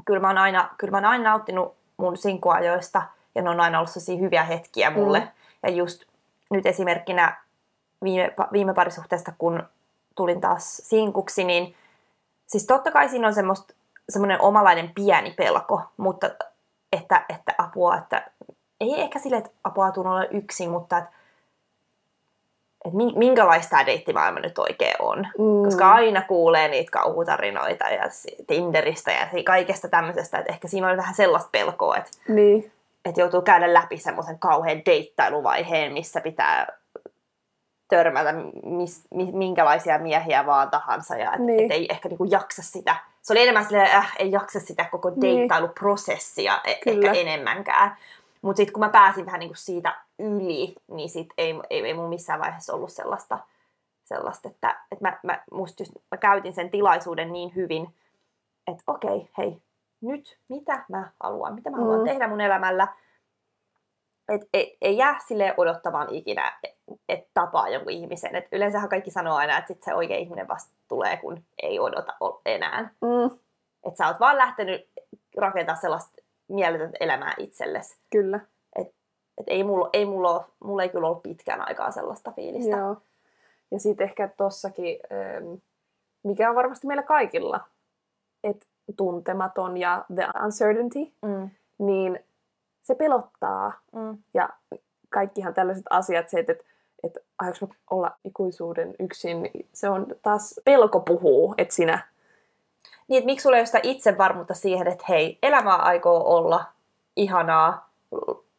kyllä 0.05 0.19
mä 0.19 0.27
oon 0.27 0.37
aina, 0.37 0.69
kyllä 0.77 0.91
mä 0.91 0.97
oon 0.97 1.05
aina 1.05 1.29
nauttinut 1.29 1.75
mun 1.97 2.17
sinkuajoista 2.17 3.01
ja 3.35 3.41
ne 3.41 3.49
on 3.49 3.59
aina 3.59 3.77
ollut 3.77 3.89
sellaisia 3.89 4.17
hyviä 4.17 4.43
hetkiä 4.43 4.89
mulle. 4.89 5.19
Mm. 5.19 5.27
Ja 5.63 5.69
just 5.69 6.03
nyt 6.49 6.65
esimerkkinä 6.65 7.37
viime, 8.03 8.33
viime 8.51 8.73
parisuhteesta, 8.73 9.33
kun 9.37 9.63
tulin 10.15 10.41
taas 10.41 10.77
sinkuksi, 10.77 11.43
niin 11.43 11.75
siis 12.47 12.65
totta 12.65 12.91
kai 12.91 13.09
siinä 13.09 13.27
on 13.27 13.33
semmoista, 13.33 13.73
semmoinen 14.09 14.41
omalainen 14.41 14.91
pieni 14.95 15.31
pelko, 15.31 15.81
mutta 15.97 16.29
että, 16.91 17.25
että 17.29 17.55
apua, 17.57 17.97
että 17.97 18.31
ei 18.81 19.01
ehkä 19.01 19.19
sille, 19.19 19.37
että 19.37 19.51
apua 19.63 19.91
tuun 19.91 20.07
olla 20.07 20.25
yksin, 20.25 20.71
mutta 20.71 20.97
että, 20.97 21.11
että 22.85 22.97
minkälaista 23.19 23.69
tämä 23.69 23.85
deittimaailma 23.85 24.39
nyt 24.39 24.59
oikein 24.59 24.95
on. 24.99 25.17
Mm. 25.17 25.63
Koska 25.63 25.91
aina 25.91 26.21
kuulee 26.21 26.67
niitä 26.67 26.91
kauhutarinoita 26.91 27.89
ja 27.89 28.03
Tinderistä 28.47 29.11
ja 29.11 29.43
kaikesta 29.45 29.87
tämmöisestä, 29.87 30.37
että 30.37 30.53
ehkä 30.53 30.67
siinä 30.67 30.87
on 30.89 30.97
vähän 30.97 31.15
sellaista 31.15 31.49
pelkoa, 31.51 31.97
että 31.97 32.11
niin 32.27 32.71
että 33.05 33.21
joutuu 33.21 33.41
käydä 33.41 33.73
läpi 33.73 33.97
semmoisen 33.97 34.39
kauhean 34.39 34.81
deittailuvaiheen, 34.85 35.93
missä 35.93 36.21
pitää 36.21 36.67
törmätä 37.87 38.33
mis, 38.63 39.03
minkälaisia 39.33 39.99
miehiä 39.99 40.45
vaan 40.45 40.69
tahansa 40.69 41.15
ja 41.15 41.33
et, 41.33 41.39
niin. 41.39 41.65
et 41.65 41.71
ei 41.71 41.87
ehkä 41.89 42.09
niinku 42.09 42.23
jaksa 42.23 42.61
sitä 42.61 42.95
se 43.21 43.33
oli 43.33 43.41
enemmän 43.41 43.65
silleen, 43.65 43.95
äh, 43.95 44.13
ei 44.19 44.31
jaksa 44.31 44.59
sitä 44.59 44.85
koko 44.91 45.09
Niin. 45.09 45.37
deittailuprosessia 45.37 46.61
Kyllä. 46.83 47.11
ehkä 47.11 47.19
enemmänkään. 47.19 47.97
Mutta 48.41 48.57
sitten 48.57 48.73
kun 48.73 48.79
mä 48.79 48.89
pääsin 48.89 49.25
vähän 49.25 49.39
niinku 49.39 49.55
siitä 49.55 49.95
yli, 50.21 50.75
niin 50.87 51.09
sit 51.09 51.27
ei, 51.37 51.53
ei, 51.69 51.85
ei 51.85 51.93
mun 51.93 52.09
missään 52.09 52.39
vaiheessa 52.39 52.73
ollut 52.73 52.91
sellaista, 52.91 53.39
sellaista 54.03 54.49
että, 54.49 54.79
että 54.91 55.09
mä, 55.09 55.19
mä, 55.23 55.43
musta 55.51 55.83
just, 55.83 55.91
mä 56.11 56.17
käytin 56.17 56.53
sen 56.53 56.69
tilaisuuden 56.69 57.31
niin 57.33 57.55
hyvin, 57.55 57.95
että 58.67 58.83
okei, 58.87 59.29
hei, 59.37 59.61
nyt 60.01 60.37
mitä 60.47 60.85
mä 60.89 61.11
haluan, 61.23 61.55
mitä 61.55 61.69
mä 61.69 61.77
haluan 61.77 61.99
Mm. 61.99 62.05
tehdä 62.05 62.27
mun 62.27 62.41
elämällä. 62.41 62.87
Et 64.29 64.41
ei, 64.53 64.77
ei 64.81 64.97
jää 64.97 65.19
sille 65.27 65.53
odottamaan 65.57 66.07
ikinä, 66.09 66.57
että 67.09 67.29
tapaa 67.33 67.69
jonkun 67.69 67.91
ihmisen. 67.91 68.35
Et 68.35 68.45
yleensähän 68.51 68.89
kaikki 68.89 69.11
sanoo 69.11 69.35
aina, 69.35 69.57
että 69.57 69.67
sit 69.73 69.83
se 69.83 69.93
oikea 69.93 70.17
ihminen 70.17 70.47
vasta 70.47 70.71
tulee, 70.87 71.17
kun 71.17 71.43
ei 71.63 71.79
odota 71.79 72.13
enää. 72.45 72.81
Mm, 72.81 73.39
Että 73.85 73.97
sä 73.97 74.07
oot 74.07 74.19
vaan 74.19 74.37
lähtenyt 74.37 74.89
rakentaa 75.37 75.75
sellaista 75.75 76.21
mieletöntä 76.47 76.97
elämää 76.99 77.33
itsellesi. 77.37 77.97
kyllä. 78.09 78.39
Et 79.41 79.45
ei 79.47 79.63
mulla, 79.63 79.89
ei 79.93 80.05
mulla, 80.05 80.31
ole, 80.35 80.45
mulla 80.59 80.83
ei 80.83 80.89
kyllä 80.89 81.07
ollut 81.07 81.23
pitkään 81.23 81.67
aikaa 81.67 81.91
sellaista 81.91 82.31
fiilistä. 82.31 82.77
Joo. 82.77 82.97
Ja 83.71 83.79
sitten 83.79 84.03
ehkä 84.05 84.27
tossakin, 84.37 84.99
ähm, 85.11 85.53
mikä 86.23 86.49
on 86.49 86.55
varmasti 86.55 86.87
meillä 86.87 87.03
kaikilla, 87.03 87.59
että 88.43 88.65
tuntematon 88.97 89.77
ja 89.77 90.05
the 90.15 90.27
uncertainty, 90.45 90.99
Mm, 91.21 91.49
niin 91.77 92.19
se 92.81 92.95
pelottaa. 92.95 93.71
mm, 93.93 94.17
Ja 94.33 94.49
kaikkihan 95.09 95.53
tällaiset 95.53 95.85
asiat, 95.89 96.29
se, 96.29 96.39
että, 96.39 96.53
että, 97.03 97.19
mä 97.41 97.51
olla 97.91 98.11
ikuisuuden 98.23 98.95
yksin, 98.99 99.41
niin 99.43 99.69
se 99.73 99.89
on 99.89 100.07
taas 100.21 100.59
pelko 100.65 100.99
puhuu, 100.99 101.55
että 101.57 101.73
sinä. 101.75 102.07
Niin, 103.07 103.17
että 103.17 103.25
miksi 103.25 103.43
sulla 103.43 103.55
ei 103.57 103.61
ole 103.61 103.65
sitä 103.65 103.79
itsevarmuutta 103.83 104.53
siihen, 104.53 104.87
että 104.87 105.05
hei, 105.09 105.37
elämä 105.43 105.75
aikoo 105.75 106.35
olla 106.35 106.65
ihanaa. 107.15 107.89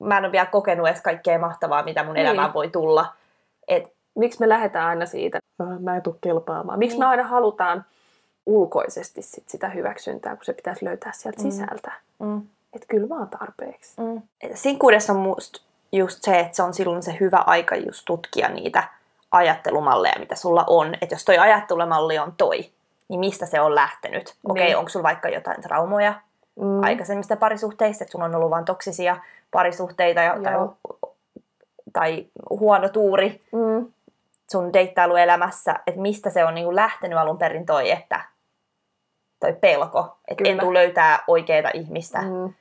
Mä 0.03 0.19
en 0.19 0.25
ole 0.25 0.33
vielä 0.33 0.47
kokenut 0.47 0.89
edes 0.89 1.01
kaikkea 1.01 1.39
mahtavaa, 1.39 1.83
mitä 1.83 2.03
mun 2.05 2.15
Niin. 2.15 2.27
elämään 2.27 2.55
voi 2.55 2.69
tulla. 2.69 3.07
Et, 3.69 3.93
Miksi 4.15 4.41
me 4.41 4.49
lähdetään 4.49 4.87
aina 4.89 5.07
siitä, 5.07 5.39
"Ah, 5.59 5.81
mä 5.81 5.97
en 5.97 6.03
tule 6.03 6.15
kelpaamaan. 6.21 6.79
Miksi 6.79 6.95
Niin. 6.97 7.03
me 7.05 7.07
aina 7.07 7.23
halutaan 7.23 7.85
ulkoisesti 8.47 9.23
sit 9.23 9.49
sitä 9.49 9.69
hyväksyntää, 9.69 10.37
kun 10.37 10.45
se 10.45 10.53
pitäisi 10.53 10.85
löytää 10.85 11.13
sieltä 11.13 11.43
Mm. 11.43 11.51
sisältä. 11.51 11.93
mm, 12.19 12.43
Että 12.73 12.87
kyllä 12.89 13.09
vaan 13.09 13.29
tarpeeksi. 13.29 14.01
mm. 14.01 14.23
Sinkkuudessa 14.55 15.13
on 15.13 15.19
musta 15.19 15.61
just 15.93 16.19
se, 16.23 16.39
että 16.41 16.57
se 16.57 16.63
on 16.63 16.75
silloin 16.75 17.03
se 17.03 17.17
hyvä 17.21 17.37
aika 17.47 17.77
just 17.77 18.03
tutkia 18.07 18.49
niitä 18.49 18.85
ajattelumalleja, 19.31 20.15
mitä 20.19 20.35
sulla 20.35 20.65
on. 20.67 20.95
Että 21.01 21.15
jos 21.15 21.25
toi 21.25 21.39
ajattelumalli 21.39 22.19
on 22.19 22.33
toi, 22.37 22.71
niin 23.09 23.21
mistä 23.21 23.47
se 23.47 23.61
on 23.61 23.75
lähtenyt? 23.75 24.35
Okei, 24.49 24.65
Niin. 24.65 24.77
onko 24.77 24.89
sulla 24.89 25.03
vaikka 25.03 25.29
jotain 25.29 25.63
traumoja 25.63 26.15
Mm. 26.57 26.83
aikaisemmista 26.83 27.37
parisuhteista, 27.37 28.05
että 28.05 28.13
sulla 28.13 28.25
on 28.25 28.35
ollut 28.35 28.51
vain 28.51 28.65
toksisia 28.65 29.17
parisuhteita 29.51 30.21
ja, 30.21 30.37
tai, 30.43 30.55
tai 31.93 32.27
huono 32.51 32.89
tuuri 32.89 33.41
Mm. 33.53 33.93
sun 34.53 34.73
deittailuelämässä, 34.73 35.75
että 35.87 36.01
mistä 36.01 36.31
se 36.31 36.45
on 36.45 36.55
niinku 36.55 36.75
lähtenyt 36.75 37.19
alun 37.19 37.39
perin 37.39 37.67
toi, 37.67 37.91
että 37.91 38.21
toi 39.41 39.53
pelko, 39.53 40.17
että 40.29 40.49
en 40.49 40.59
tule 40.61 40.79
löytää 40.79 41.19
oikeaa 41.27 41.71
ihmistä. 41.75 42.23
Mm. 42.23 42.29
Mm. 42.29 42.53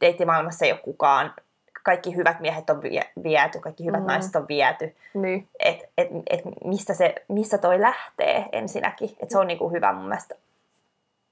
Deittimaailmassa 0.00 0.64
ei 0.64 0.72
ole 0.72 0.80
kukaan, 0.80 1.34
kaikki 1.82 2.16
hyvät 2.16 2.40
miehet 2.40 2.70
on 2.70 2.82
vie- 2.82 3.10
viety, 3.22 3.60
kaikki 3.60 3.84
hyvät 3.84 4.00
Mm. 4.00 4.06
naiset 4.06 4.36
on 4.36 4.48
viety. 4.48 4.96
Niin. 5.14 5.48
Et, 5.58 5.76
et, 5.98 6.08
et 6.30 6.40
mistä, 6.64 6.94
se, 6.94 7.14
mistä 7.28 7.58
toi 7.58 7.80
lähtee 7.80 8.44
ensinnäkin. 8.52 9.16
Et 9.22 9.30
se 9.30 9.38
on 9.38 9.46
niinku 9.46 9.68
hyvä 9.70 9.92
mun 9.92 10.04
mielestä 10.08 10.34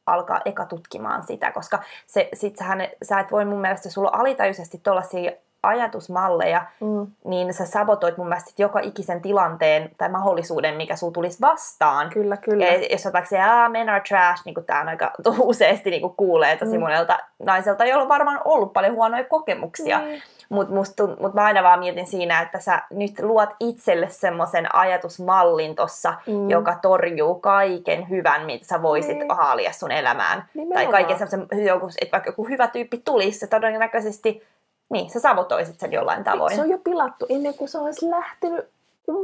alkaa 0.07 0.41
eka 0.45 0.65
tutkimaan 0.67 1.23
sitä, 1.23 1.51
koska 1.53 1.79
se, 2.07 2.29
sit 2.35 2.57
sähän, 2.57 2.89
sä 3.03 3.21
et 3.21 3.33
voi 3.33 3.45
mun 3.45 3.61
mielestä, 3.61 3.91
sulla 3.91 4.11
on 4.11 4.21
alitajuisesti 4.21 4.81
tuollaisia 4.83 5.33
ajatusmalleja, 5.63 6.63
Mm. 6.81 7.07
niin 7.25 7.55
sä 7.55 7.65
sabotoit 7.67 8.17
mun 8.17 8.29
mielestä 8.29 8.51
joka 8.59 8.81
ikisen 8.81 9.23
tilanteen 9.23 9.91
tai 9.99 10.09
mahdollisuuden, 10.09 10.75
mikä 10.77 10.97
sulla 10.97 11.13
tulisi 11.13 11.41
vastaan. 11.41 12.11
Kyllä, 12.11 12.37
kyllä. 12.37 12.65
Ja 12.65 12.87
jos 12.93 13.07
on 13.07 13.13
vaikka 13.13 13.29
se, 13.29 13.41
ah, 13.43 13.71
men 13.71 13.89
are 13.89 14.03
trash, 14.09 14.43
niin 14.45 14.55
kuin 14.55 14.67
tämä 14.67 14.85
aika 14.89 15.11
useasti 15.39 15.91
niin 15.91 16.03
kuin 16.03 16.15
kuulee 16.17 16.57
tosi 16.57 16.77
Mm. 16.79 16.81
monelta 16.83 17.19
naiselta, 17.43 17.85
jolla 17.85 18.03
on 18.03 18.09
varmaan 18.09 18.41
ollut 18.45 18.73
paljon 18.73 18.95
huonoja 18.95 19.25
kokemuksia. 19.25 19.99
Niin. 20.01 20.23
Mutta 20.49 20.75
mut 21.21 21.35
mä 21.35 21.45
aina 21.45 21.63
vaan 21.63 21.79
mietin 21.79 22.07
siinä, 22.07 22.41
että 22.41 22.59
sä 22.61 22.83
nyt 22.91 23.13
luot 23.23 23.49
itselle 23.61 24.09
semmoisen 24.09 24.75
ajatusmallin 24.75 25.75
tossa, 25.75 26.15
Mm. 26.27 26.51
joka 26.51 26.79
torjuu 26.83 27.35
kaiken 27.35 28.09
hyvän, 28.11 28.47
mitä 28.47 28.67
sä 28.67 28.83
voisit 28.83 29.19
Niin. 29.19 29.31
haalia 29.31 29.73
sun 29.73 29.91
elämään. 29.93 30.39
Tai 30.39 30.49
Nimenomaan. 30.55 30.91
kaiken 30.93 31.19
semmoisen, 31.19 31.65
joku, 31.65 31.89
että 32.01 32.13
vaikka 32.13 32.29
joku 32.29 32.49
hyvä 32.49 32.67
tyyppi 32.69 32.99
tulisi, 33.05 33.39
se 33.39 33.47
todennäköisesti, 33.47 34.43
niin 34.91 35.11
sä 35.11 35.21
sabotoisit 35.21 35.81
sen 35.81 35.93
jollain 35.93 36.25
tavoin. 36.25 36.55
Se 36.57 36.61
on 36.63 36.71
jo 36.71 36.79
pilattu 36.79 37.27
ennen 37.29 37.55
kuin 37.55 37.69
se 37.69 37.79
olisi 37.79 38.11
lähtenyt 38.11 38.69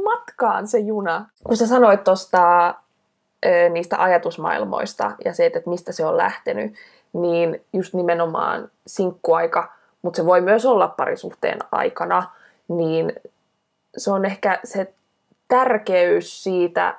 matkaan 0.03 0.67
se 0.67 0.79
juna. 0.79 1.25
Kun 1.47 1.57
sä 1.57 1.67
sanoit 1.67 2.03
tuosta 2.03 2.73
niistä 3.69 4.03
ajatusmaailmoista 4.03 5.11
ja 5.25 5.33
se, 5.33 5.45
että 5.45 5.61
mistä 5.65 5.91
se 5.91 6.05
on 6.05 6.17
lähtenyt, 6.17 6.73
niin 7.13 7.65
just 7.73 7.93
nimenomaan 7.93 8.71
sinkkuaika, 8.87 9.71
mutta 10.01 10.17
se 10.17 10.25
voi 10.25 10.41
myös 10.41 10.65
olla 10.65 10.87
parisuhteen 10.87 11.59
aikana, 11.71 12.23
niin 12.67 13.13
se 13.97 14.11
on 14.11 14.25
ehkä 14.25 14.59
se 14.63 14.93
tärkeys 15.47 16.43
siitä 16.43 16.95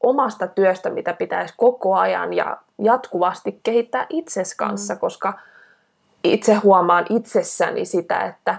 omasta 0.00 0.46
työstä, 0.46 0.90
mitä 0.90 1.12
pitäisi 1.12 1.54
koko 1.56 1.94
ajan 1.94 2.32
ja 2.32 2.56
jatkuvasti 2.78 3.60
kehittää 3.62 4.06
itses 4.08 4.54
kanssa, 4.54 4.94
mm. 4.94 5.00
koska 5.00 5.38
itse 6.24 6.54
huomaan 6.54 7.06
itsessäni 7.10 7.84
sitä, 7.84 8.20
että 8.20 8.56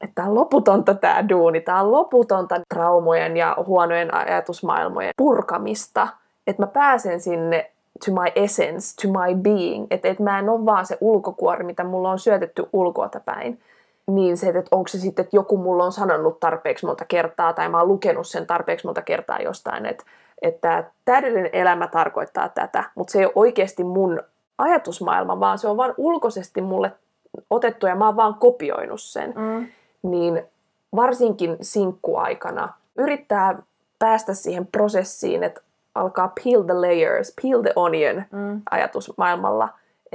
että 0.00 0.14
tämä 0.14 0.28
on 0.28 0.34
loputonta 0.34 0.94
tämä 0.94 1.28
duuni, 1.28 1.60
tämä 1.60 1.80
on 1.80 1.92
loputonta 1.92 2.60
traumojen 2.68 3.36
ja 3.36 3.56
huonojen 3.66 4.14
ajatusmaailmojen 4.14 5.14
purkamista, 5.16 6.08
että 6.46 6.62
mä 6.62 6.66
pääsen 6.66 7.20
sinne 7.20 7.70
to 8.06 8.12
my 8.12 8.32
essence, 8.34 9.02
to 9.02 9.08
my 9.08 9.34
being, 9.34 9.86
että 9.90 10.08
et 10.08 10.18
mä 10.20 10.38
en 10.38 10.48
ole 10.48 10.64
vaan 10.64 10.86
se 10.86 10.98
ulkokuori, 11.00 11.64
mitä 11.64 11.84
mulla 11.84 12.10
on 12.10 12.18
syötetty 12.18 12.66
ulkoota 12.72 13.20
päin. 13.20 13.60
Niin 14.06 14.36
se, 14.36 14.48
että 14.48 14.68
onko 14.70 14.88
se 14.88 14.98
sitten, 14.98 15.22
että 15.24 15.36
joku 15.36 15.56
mulla 15.56 15.84
on 15.84 15.92
sanonut 15.92 16.40
tarpeeksi 16.40 16.86
monta 16.86 17.04
kertaa, 17.04 17.52
tai 17.52 17.68
mä 17.68 17.78
oon 17.78 17.88
lukenut 17.88 18.26
sen 18.26 18.46
tarpeeksi 18.46 18.86
monta 18.86 19.02
kertaa 19.02 19.38
jostain, 19.38 19.86
että, 19.86 20.04
että 20.42 20.84
täydellinen 21.04 21.50
elämä 21.52 21.86
tarkoittaa 21.86 22.48
tätä, 22.48 22.84
mutta 22.94 23.12
se 23.12 23.18
ei 23.18 23.24
ole 23.24 23.32
oikeasti 23.34 23.84
mun 23.84 24.22
ajatusmaailma, 24.58 25.40
vaan 25.40 25.58
se 25.58 25.68
on 25.68 25.76
vaan 25.76 25.94
ulkoisesti 25.96 26.60
mulle 26.60 26.92
otettu 27.50 27.86
ja 27.86 27.94
mä 27.96 28.06
oon 28.06 28.16
vaan 28.16 28.34
kopioinut 28.34 29.00
sen 29.02 29.34
Mm. 29.36 29.66
niin 30.10 30.42
varsinkin 30.96 31.56
sinkkuaikana 31.60 32.72
yrittää 32.96 33.62
päästä 33.98 34.34
siihen 34.34 34.66
prosessiin, 34.66 35.42
että 35.42 35.60
alkaa 35.94 36.32
peel 36.44 36.62
the 36.62 36.74
layers, 36.74 37.34
peel 37.42 37.62
the 37.62 37.72
onion 37.76 38.22
Mm. 38.30 38.60
ajatusmaailmalla. 38.70 39.68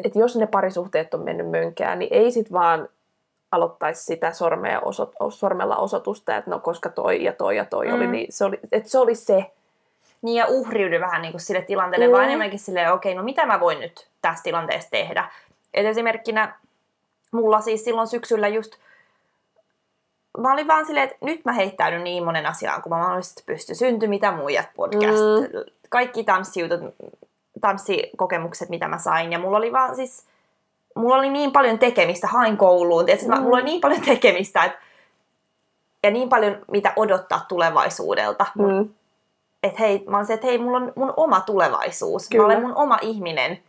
Että 0.05 0.19
jos 0.19 0.35
ne 0.35 0.47
parisuhteet 0.47 1.13
on 1.13 1.21
mennyt 1.21 1.49
mönkään, 1.49 1.99
niin 1.99 2.13
ei 2.13 2.31
sit 2.31 2.51
vaan 2.51 2.89
aloittaisi 3.51 4.03
sitä 4.03 4.31
sormea 4.31 4.79
osot, 4.79 5.13
sormella 5.29 5.75
osoitusta, 5.77 6.35
että 6.37 6.51
no 6.51 6.59
koska 6.59 6.89
toi 6.89 7.23
ja 7.23 7.33
toi 7.33 7.57
ja 7.57 7.65
toi 7.65 7.87
Mm. 7.87 7.93
oli, 7.93 8.07
niin 8.07 8.27
se 8.29 8.45
oli, 8.45 8.59
että 8.71 8.89
se 8.89 8.99
oli 8.99 9.15
se. 9.15 9.51
Niin 10.21 10.35
ja 10.37 10.45
uhriudu 10.47 10.99
vähän 10.99 11.21
niin 11.21 11.31
kuin 11.31 11.41
sille 11.41 11.61
tilanteelle, 11.61 12.07
mm. 12.07 12.11
Vaan 12.11 12.23
enemmänkin 12.25 12.59
silleen, 12.59 12.93
okei, 12.93 13.15
no 13.15 13.23
mitä 13.23 13.45
mä 13.45 13.59
voin 13.59 13.79
nyt 13.79 14.07
tässä 14.21 14.43
tilanteessa 14.43 14.89
tehdä. 14.91 15.29
Et 15.73 15.85
esimerkkinä 15.85 16.55
mulla 17.31 17.61
siis 17.61 17.83
silloin 17.83 18.07
syksyllä 18.07 18.47
just, 18.47 18.71
mä 20.41 20.53
olin 20.53 20.67
vaan 20.67 20.85
silleen, 20.85 21.03
että 21.09 21.25
nyt 21.25 21.45
mä 21.45 21.51
heittäydyn 21.51 22.03
niin 22.03 22.23
monen 22.25 22.45
asiaan, 22.45 22.81
kun 22.81 22.89
mä 22.91 22.97
mahdollisesti 22.97 23.43
pystyn. 23.45 23.75
Synty 23.75 24.07
mitä 24.07 24.31
muijat 24.31 24.67
podcast, 24.75 25.19
Mm. 25.53 25.59
kaikki 25.89 26.23
tanssijutut, 26.23 26.79
tanssikokemukset, 27.61 28.69
mitä 28.69 28.87
mä 28.87 28.97
sain. 28.97 29.31
Ja 29.31 29.39
mulla 29.39 29.57
oli 29.57 29.71
vaan 29.71 29.95
siis, 29.95 30.25
mulla 30.95 31.15
oli 31.15 31.29
niin 31.29 31.51
paljon 31.51 31.79
tekemistä, 31.79 32.27
hain 32.27 32.57
kouluun, 32.57 33.05
tietysti, 33.05 33.29
mm. 33.31 33.41
Mulla 33.41 33.55
oli 33.57 33.65
niin 33.65 33.81
paljon 33.81 34.01
tekemistä, 34.01 34.63
että 34.63 34.79
ja 36.03 36.11
niin 36.11 36.29
paljon 36.29 36.57
mitä 36.71 36.93
odottaa 36.95 37.45
tulevaisuudelta. 37.47 38.45
Mm. 38.57 38.89
että 39.63 39.79
hei, 39.79 40.03
mä 40.07 40.17
oon 40.17 40.25
se, 40.25 40.33
että 40.33 40.47
hei, 40.47 40.57
mulla 40.57 40.77
on 40.77 40.93
mun 40.95 41.13
oma 41.17 41.41
tulevaisuus. 41.41 42.29
Kyllä. 42.29 42.43
Mä 42.43 42.47
olen 42.47 42.61
mun 42.61 42.75
oma 42.75 42.97
ihminen. 43.01 43.59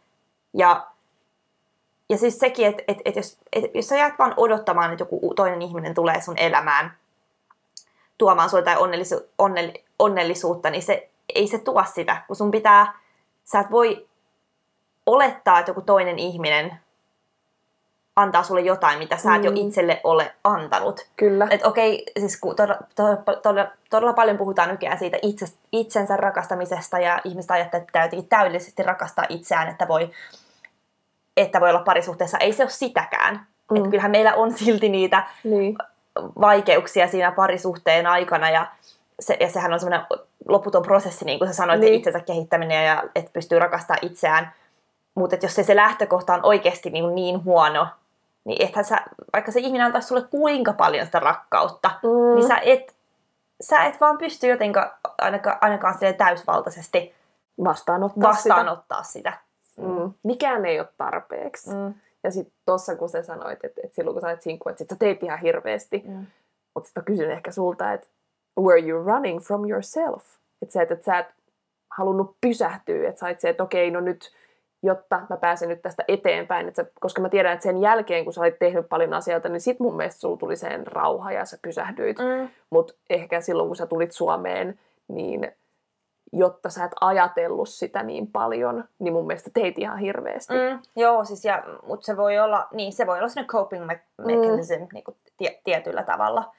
Ja, 0.54 0.86
ja 2.10 2.18
siis 2.18 2.38
sekin, 2.38 2.66
että 2.66 2.82
et, 2.88 2.98
et 3.04 3.16
jos, 3.16 3.38
et, 3.52 3.74
jos 3.74 3.88
sä 3.88 3.96
jäät 3.96 4.14
vaan 4.18 4.34
odottamaan, 4.36 4.92
että 4.92 5.02
joku 5.02 5.34
toinen 5.36 5.62
ihminen 5.62 5.94
tulee 5.94 6.20
sun 6.20 6.38
elämään 6.38 6.96
tuomaan 8.18 8.50
sulle 8.50 8.60
jotain 8.60 8.78
onnellisu, 8.78 9.20
onnell, 9.38 9.70
onnellisuutta, 9.98 10.70
niin 10.70 10.82
se, 10.82 11.10
ei 11.34 11.46
se 11.46 11.58
tuo 11.58 11.84
sitä, 11.94 12.22
kun 12.26 12.36
sun 12.36 12.50
pitää, 12.50 12.98
sä 13.44 13.60
et 13.60 13.70
voi 13.70 14.08
olettaa, 15.06 15.58
että 15.58 15.70
joku 15.70 15.80
toinen 15.80 16.18
ihminen 16.18 16.80
antaa 18.16 18.42
sulle 18.42 18.60
jotain, 18.60 18.98
mitä 18.98 19.16
sä 19.16 19.34
et 19.34 19.44
jo 19.44 19.50
Mm. 19.50 19.56
itselle 19.56 20.00
ole 20.04 20.34
antanut. 20.44 21.06
Kyllä. 21.16 21.46
Että 21.50 21.68
okei, 21.68 22.04
siis 22.18 22.40
kun 22.40 22.56
todella, 22.56 22.80
todella, 22.96 23.22
todella, 23.42 23.70
todella 23.90 24.12
paljon 24.12 24.38
puhutaan 24.38 24.68
nykyään 24.68 24.98
siitä 24.98 25.18
itse, 25.22 25.46
itsensä 25.72 26.16
rakastamisesta 26.16 26.98
ja 26.98 27.20
ihmiset 27.24 27.50
ajattelee, 27.50 27.82
että 27.82 27.86
pitää 27.92 28.04
jotenkin 28.04 28.28
täydellisesti 28.28 28.82
rakastaa 28.82 29.24
itseään, 29.28 29.68
että 29.68 29.88
voi, 29.88 30.10
että 31.36 31.60
voi 31.60 31.70
olla 31.70 31.82
parisuhteessa. 31.82 32.38
Ei 32.38 32.52
se 32.52 32.62
ole 32.62 32.70
sitäkään. 32.70 33.46
Mm. 33.70 33.76
Että 33.76 33.90
kyllähän 33.90 34.10
meillä 34.10 34.34
on 34.34 34.52
silti 34.52 34.88
niitä 34.88 35.26
Niin. 35.44 35.76
vaikeuksia 36.40 37.08
siinä 37.08 37.32
parisuhteen 37.32 38.06
aikana 38.06 38.50
ja, 38.50 38.66
se, 39.20 39.36
ja 39.40 39.50
sehän 39.50 39.72
on 39.72 39.80
semmoinen 39.80 40.06
loputon 40.48 40.82
prosessi, 40.82 41.24
niin 41.24 41.38
kuin 41.38 41.48
sä 41.48 41.54
sanoit, 41.54 41.80
niin. 41.80 41.94
Itsensä 41.94 42.20
kehittäminen 42.20 42.86
ja 42.86 43.04
että 43.14 43.30
pystyy 43.32 43.58
rakastamaan 43.58 44.06
itseään. 44.06 44.52
Mutta 45.14 45.36
jos 45.42 45.54
se, 45.54 45.62
se 45.62 45.76
lähtökohta 45.76 46.34
on 46.34 46.40
oikeasti 46.42 46.90
niin, 46.90 47.14
niin 47.14 47.44
huono, 47.44 47.86
niin 48.44 48.62
ethän 48.68 48.84
sä, 48.84 49.00
vaikka 49.32 49.52
se 49.52 49.60
ihminen 49.60 49.86
antaa 49.86 50.00
sulle 50.00 50.22
kuinka 50.22 50.72
paljon 50.72 51.06
sitä 51.06 51.20
rakkautta, 51.20 51.90
mm. 52.02 52.34
Niin 52.34 52.48
sä 52.48 52.56
et, 52.62 52.94
sä 53.60 53.84
et 53.84 54.00
vaan 54.00 54.18
pysty 54.18 54.46
jotenkaan 54.46 54.90
ainakaan, 55.18 55.58
ainakaan 55.60 55.94
täysvaltaisesti 56.18 57.14
Vastaanottaa 57.64 58.30
vastaanottaa 58.30 59.02
sitä. 59.02 59.30
sitä. 59.30 59.49
Mm. 59.80 60.12
Mikään 60.22 60.64
ei 60.64 60.80
ole 60.80 60.88
tarpeeksi. 60.96 61.70
Mm. 61.70 61.94
Ja 62.24 62.30
sitten 62.30 62.54
tossa 62.66 62.96
kun 62.96 63.08
sä 63.08 63.22
sanoit, 63.22 63.64
että, 63.64 63.80
että 63.84 63.94
silloin 63.94 64.14
kun 64.14 64.20
sä 64.20 64.28
olet 64.28 64.42
sinkku, 64.42 64.68
että 64.68 64.78
sit 64.78 64.88
sä 64.88 64.96
teit 64.98 65.22
ihan 65.22 65.38
hirveästi. 65.38 66.02
Mm. 66.06 66.26
Mutta 66.74 66.86
sitten 66.86 67.00
mä 67.00 67.04
kysyn 67.04 67.30
ehkä 67.30 67.50
sulta, 67.50 67.92
että 67.92 68.06
were 68.60 68.88
you 68.88 69.04
running 69.04 69.40
from 69.40 69.70
yourself? 69.70 70.24
Että 70.62 70.72
sä, 70.72 70.82
et, 70.82 70.90
että 70.90 71.04
sä 71.04 71.18
et 71.18 71.26
halunnut 71.90 72.36
pysähtyä, 72.40 73.08
että 73.08 73.18
sä 73.20 73.26
olit 73.26 73.40
se, 73.40 73.48
että 73.48 73.62
okei, 73.62 73.90
no 73.90 74.00
nyt, 74.00 74.30
jotta 74.82 75.22
mä 75.30 75.36
pääsen 75.36 75.68
nyt 75.68 75.82
tästä 75.82 76.04
eteenpäin, 76.08 76.68
että 76.68 76.82
sä, 76.82 76.90
koska 77.00 77.22
mä 77.22 77.28
tiedän, 77.28 77.52
että 77.52 77.62
sen 77.62 77.80
jälkeen, 77.80 78.24
kun 78.24 78.32
sä 78.32 78.40
olit 78.40 78.58
tehnyt 78.58 78.88
paljon 78.88 79.14
asioita, 79.14 79.48
niin 79.48 79.60
sit 79.60 79.80
mun 79.80 79.96
mielestä 79.96 80.20
sulla 80.20 80.36
tuli 80.36 80.56
sen 80.56 80.86
rauha 80.86 81.32
ja 81.32 81.44
sä 81.44 81.58
pysähdyit. 81.62 82.18
Mm. 82.18 82.48
Mutta 82.70 82.94
ehkä 83.10 83.40
silloin, 83.40 83.68
kun 83.68 83.76
sä 83.76 83.86
tulit 83.86 84.12
Suomeen, 84.12 84.78
niin 85.08 85.52
jotta 86.32 86.70
sä 86.70 86.84
et 86.84 86.92
ajatellut 87.00 87.68
sitä 87.68 88.02
niin 88.02 88.26
paljon, 88.26 88.84
niin 88.98 89.12
mun 89.12 89.26
mielestä 89.26 89.50
teit 89.54 89.78
ihan 89.78 89.98
hirveästi. 89.98 90.54
Mm, 90.54 90.82
joo, 90.96 91.24
siis 91.24 91.44
ja, 91.44 91.62
mutta 91.86 92.06
se 92.06 92.16
voi 92.16 92.38
olla, 92.38 92.68
niin 92.72 92.92
se 92.92 93.06
voi 93.06 93.18
olla 93.18 93.28
sellainen 93.28 93.46
coping 93.50 93.84
me- 93.86 94.00
mechanism 94.26 94.74
mm. 94.80 94.86
niin 94.92 95.04
kuin 95.04 95.16
tie- 95.36 95.60
tietyllä 95.64 96.02
tavalla. 96.02 96.54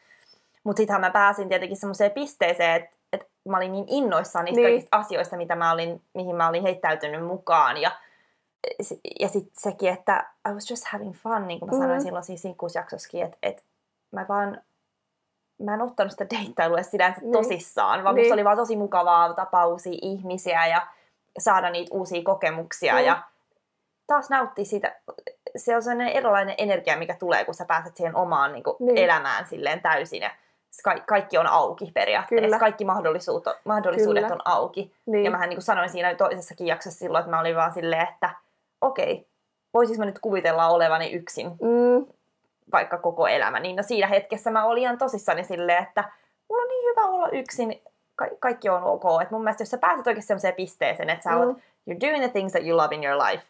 Mutta 0.64 0.78
sittenhän 0.80 1.02
mä 1.02 1.12
pääsin 1.12 1.50
tietenkin 1.50 1.78
semmoiseen 1.78 2.12
pisteeseen, 2.12 2.76
että 2.82 2.96
et 3.14 3.28
mä 3.50 3.58
olin 3.58 3.72
niin 3.72 3.86
innoissaan 3.88 4.46
niistä 4.46 4.60
Niin. 4.62 4.66
niin. 4.68 4.74
kaikista 4.76 4.98
asioista, 4.98 5.38
mitä 5.38 5.56
mä 5.56 5.72
olin, 5.72 6.02
mihin 6.14 6.36
mä 6.36 6.48
olin 6.50 6.64
heittäytynyt 6.64 7.26
mukaan. 7.26 7.78
Ja, 7.78 7.92
ja 9.20 9.28
sitten 9.28 9.54
sekin, 9.58 9.90
että 9.94 10.26
I 10.50 10.54
was 10.54 10.70
just 10.72 10.86
having 10.86 11.14
fun, 11.14 11.48
niin 11.48 11.60
kuin 11.60 11.72
mä 11.72 11.78
sanoin 11.78 12.00
Mm. 12.00 12.04
silloin 12.04 12.24
siinä 12.24 12.40
sinkkuusjaksossakin, 12.40 13.24
että 13.26 13.38
et 13.44 13.64
mä 14.12 14.26
vaan 14.30 14.62
mä 15.66 15.74
en 15.74 15.82
ottanut 15.82 16.12
sitä 16.12 16.26
deittailua 16.30 16.84
sinänsä 16.84 17.22
Niin. 17.22 17.32
tosissaan, 17.32 18.04
vaan 18.04 18.16
Niin. 18.16 18.24
musta 18.26 18.34
oli 18.34 18.44
vaan 18.46 18.58
tosi 18.58 18.76
mukavaa 18.76 19.34
tapaa 19.34 19.66
uusia 19.68 20.00
ihmisiä 20.02 20.68
ja 20.68 20.88
saada 21.40 21.70
niitä 21.70 21.90
uusia 21.96 22.24
kokemuksia 22.24 22.94
Mm. 22.94 23.00
ja 23.06 23.24
taas 24.08 24.30
nauttia 24.30 24.66
siitä. 24.66 24.96
Se 25.56 25.76
on 25.76 25.82
sellainen 25.84 26.08
erilainen 26.16 26.56
energia, 26.58 26.98
mikä 26.98 27.16
tulee, 27.20 27.46
kun 27.46 27.54
sä 27.54 27.66
pääset 27.66 27.96
siihen 27.98 28.16
omaan 28.16 28.54
niin 28.54 28.64
kuin, 28.64 28.76
Niin. 28.80 28.98
elämään 28.98 29.46
silleen 29.48 29.82
täysin. 29.82 30.22
Ja 30.22 30.32
ka- 30.84 31.00
kaikki 31.08 31.38
on 31.38 31.48
auki 31.48 31.92
periaatteessa. 31.94 32.46
Kyllä. 32.46 32.60
Kaikki 32.60 32.86
mahdollisuudet, 32.86 33.54
mahdollisuudet 33.66 34.24
Kyllä. 34.24 34.36
on 34.36 34.42
auki. 34.46 34.94
Niin. 35.06 35.26
Ja 35.26 35.32
mähän 35.32 35.50
niin 35.50 35.58
kuin 35.58 35.64
sanoin 35.64 35.90
siinä 35.90 36.16
toisessakin 36.16 36.68
jaksossa 36.68 37.00
silloin, 37.00 37.22
että 37.22 37.32
mä 37.32 37.40
olin 37.40 37.56
vaan 37.56 37.74
silleen, 37.74 38.08
että 38.14 38.30
okei, 38.82 39.28
voisis 39.74 39.98
mä 40.00 40.06
nyt 40.06 40.20
kuvitella 40.20 40.68
olevani 40.68 41.12
yksin 41.12 41.48
Mm, 41.48 42.06
vaikka 42.72 42.98
koko 42.98 43.28
elämä. 43.28 43.60
Niin 43.60 43.76
no 43.76 43.84
siinä 43.84 44.08
hetkessä 44.08 44.52
mä 44.52 44.66
olin 44.66 44.84
ihan 44.84 44.98
tosissani 44.98 45.44
silleen, 45.44 45.84
että 45.84 46.04
mulla 46.50 46.62
on 46.64 46.68
niin 46.70 46.86
hyvä 46.90 47.06
olla 47.08 47.30
yksin, 47.30 47.82
Ka- 48.16 48.28
kaikki 48.40 48.70
on 48.70 48.84
ok. 48.84 49.04
Et 49.22 49.32
mun 49.32 49.44
mielestä 49.44 49.62
jos 49.62 49.70
sä 49.70 49.78
pääset 49.78 50.08
oikeasti 50.08 50.28
sellaiseen 50.28 50.54
pisteeseen, 50.54 51.10
että 51.10 51.24
sä 51.24 51.30
Mm. 51.32 51.38
oot, 51.38 51.58
you're 51.90 52.02
doing 52.10 52.20
the 52.24 52.30
things 52.30 52.52
that 52.52 52.64
you 52.68 52.78
love 52.78 52.96
in 52.96 53.04
your 53.04 53.18
life, 53.24 53.44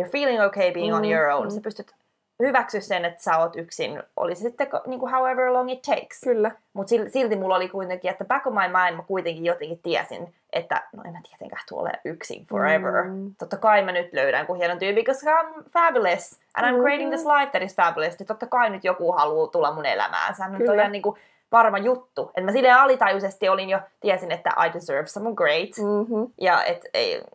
you're 0.00 0.10
feeling 0.10 0.42
okay 0.44 0.72
being 0.72 0.94
on 0.94 1.02
Mm, 1.02 1.10
your 1.12 1.26
own, 1.28 1.44
mm. 1.46 1.50
sä 1.50 1.60
pystyt 1.60 1.94
hyväksyä 2.42 2.80
sen, 2.80 3.04
että 3.04 3.22
sä 3.22 3.38
oot 3.38 3.56
yksin, 3.56 4.02
oli 4.16 4.34
se 4.34 4.40
sitten 4.40 4.68
niin 4.86 5.00
kuin 5.00 5.12
however 5.12 5.52
long 5.52 5.72
it 5.72 5.82
takes. 5.82 6.20
kyllä. 6.24 6.50
Mutta 6.72 6.94
silti 7.08 7.36
mulla 7.36 7.56
oli 7.56 7.68
kuitenkin, 7.68 8.10
että 8.10 8.24
back 8.24 8.46
of 8.46 8.54
my 8.54 8.60
mind 8.60 8.96
mä 8.96 9.02
kuitenkin 9.02 9.44
jotenkin 9.44 9.78
tiesin, 9.82 10.34
että 10.52 10.82
no 10.92 11.02
en 11.06 11.12
mä 11.12 11.18
tietenkään 11.28 11.62
tule 11.68 11.92
yksin 12.04 12.46
forever. 12.46 13.04
Mm. 13.04 13.34
Totta 13.38 13.56
kai 13.56 13.82
mä 13.82 13.92
nyt 13.92 14.12
löydän 14.12 14.46
kun 14.46 14.56
hienon 14.56 14.78
tyypin, 14.78 15.04
because 15.04 15.26
I'm 15.26 15.64
fabulous 15.70 16.40
and 16.54 16.66
I'm 16.66 16.82
creating 16.82 17.10
this 17.10 17.26
life 17.26 17.50
that 17.50 17.62
is 17.62 17.76
fabulous. 17.76 18.18
Niin 18.18 18.26
totta 18.26 18.46
kai 18.46 18.70
nyt 18.70 18.84
joku 18.84 19.12
haluaa 19.12 19.46
tulla 19.46 19.72
mun 19.74 19.86
elämään. 19.86 20.34
Sehän 20.34 20.52
nyt 20.52 20.68
on 20.68 20.78
ihan 20.78 20.92
niinku 20.92 21.18
varma 21.52 21.78
juttu. 21.78 22.22
Että 22.28 22.40
mä 22.40 22.52
silleen 22.52 22.76
alitajuisesti 22.76 23.48
olin 23.48 23.68
jo, 23.68 23.80
tiesin, 24.00 24.32
että 24.32 24.50
I 24.66 24.72
deserve 24.72 25.06
someone 25.06 25.34
great. 25.34 25.70
Mm-hmm. 25.78 26.32
Ja 26.40 26.64
että 26.64 26.88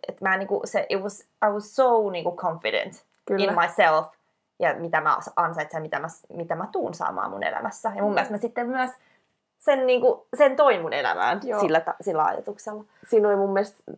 et 0.08 0.22
mä 0.22 0.38
niinku, 0.38 0.62
se, 0.66 0.86
it 0.90 1.02
was, 1.02 1.20
I 1.22 1.52
was 1.54 1.76
so 1.76 2.10
niinku 2.10 2.36
confident 2.36 3.06
Kyllä. 3.26 3.44
in 3.44 3.60
myself 3.60 4.08
ja 4.60 4.74
mitä 4.74 5.02
mä 5.02 5.17
ansaitsen, 5.36 5.82
mitä 5.82 6.00
mä, 6.00 6.08
mitä 6.34 6.56
mä 6.56 6.67
tuun 6.72 6.93
saamaan 6.93 7.32
mun 7.32 7.43
elämässä. 7.43 7.91
Ja 7.95 8.02
mun 8.02 8.12
Mm. 8.12 8.13
mielestä 8.13 8.34
mä 8.34 8.38
sitten 8.38 8.69
myös 8.69 8.91
sen, 9.60 9.88
niinku, 9.88 10.28
sen 10.38 10.56
toin 10.56 10.82
mun 10.82 10.93
elämään 10.93 11.39
Joo. 11.43 11.60
sillä, 11.60 11.82
sillä 12.02 12.24
ajatuksella. 12.26 12.84
Siinä 13.10 13.28
oli 13.28 13.36
mun 13.36 13.54
mielestä 13.54 13.91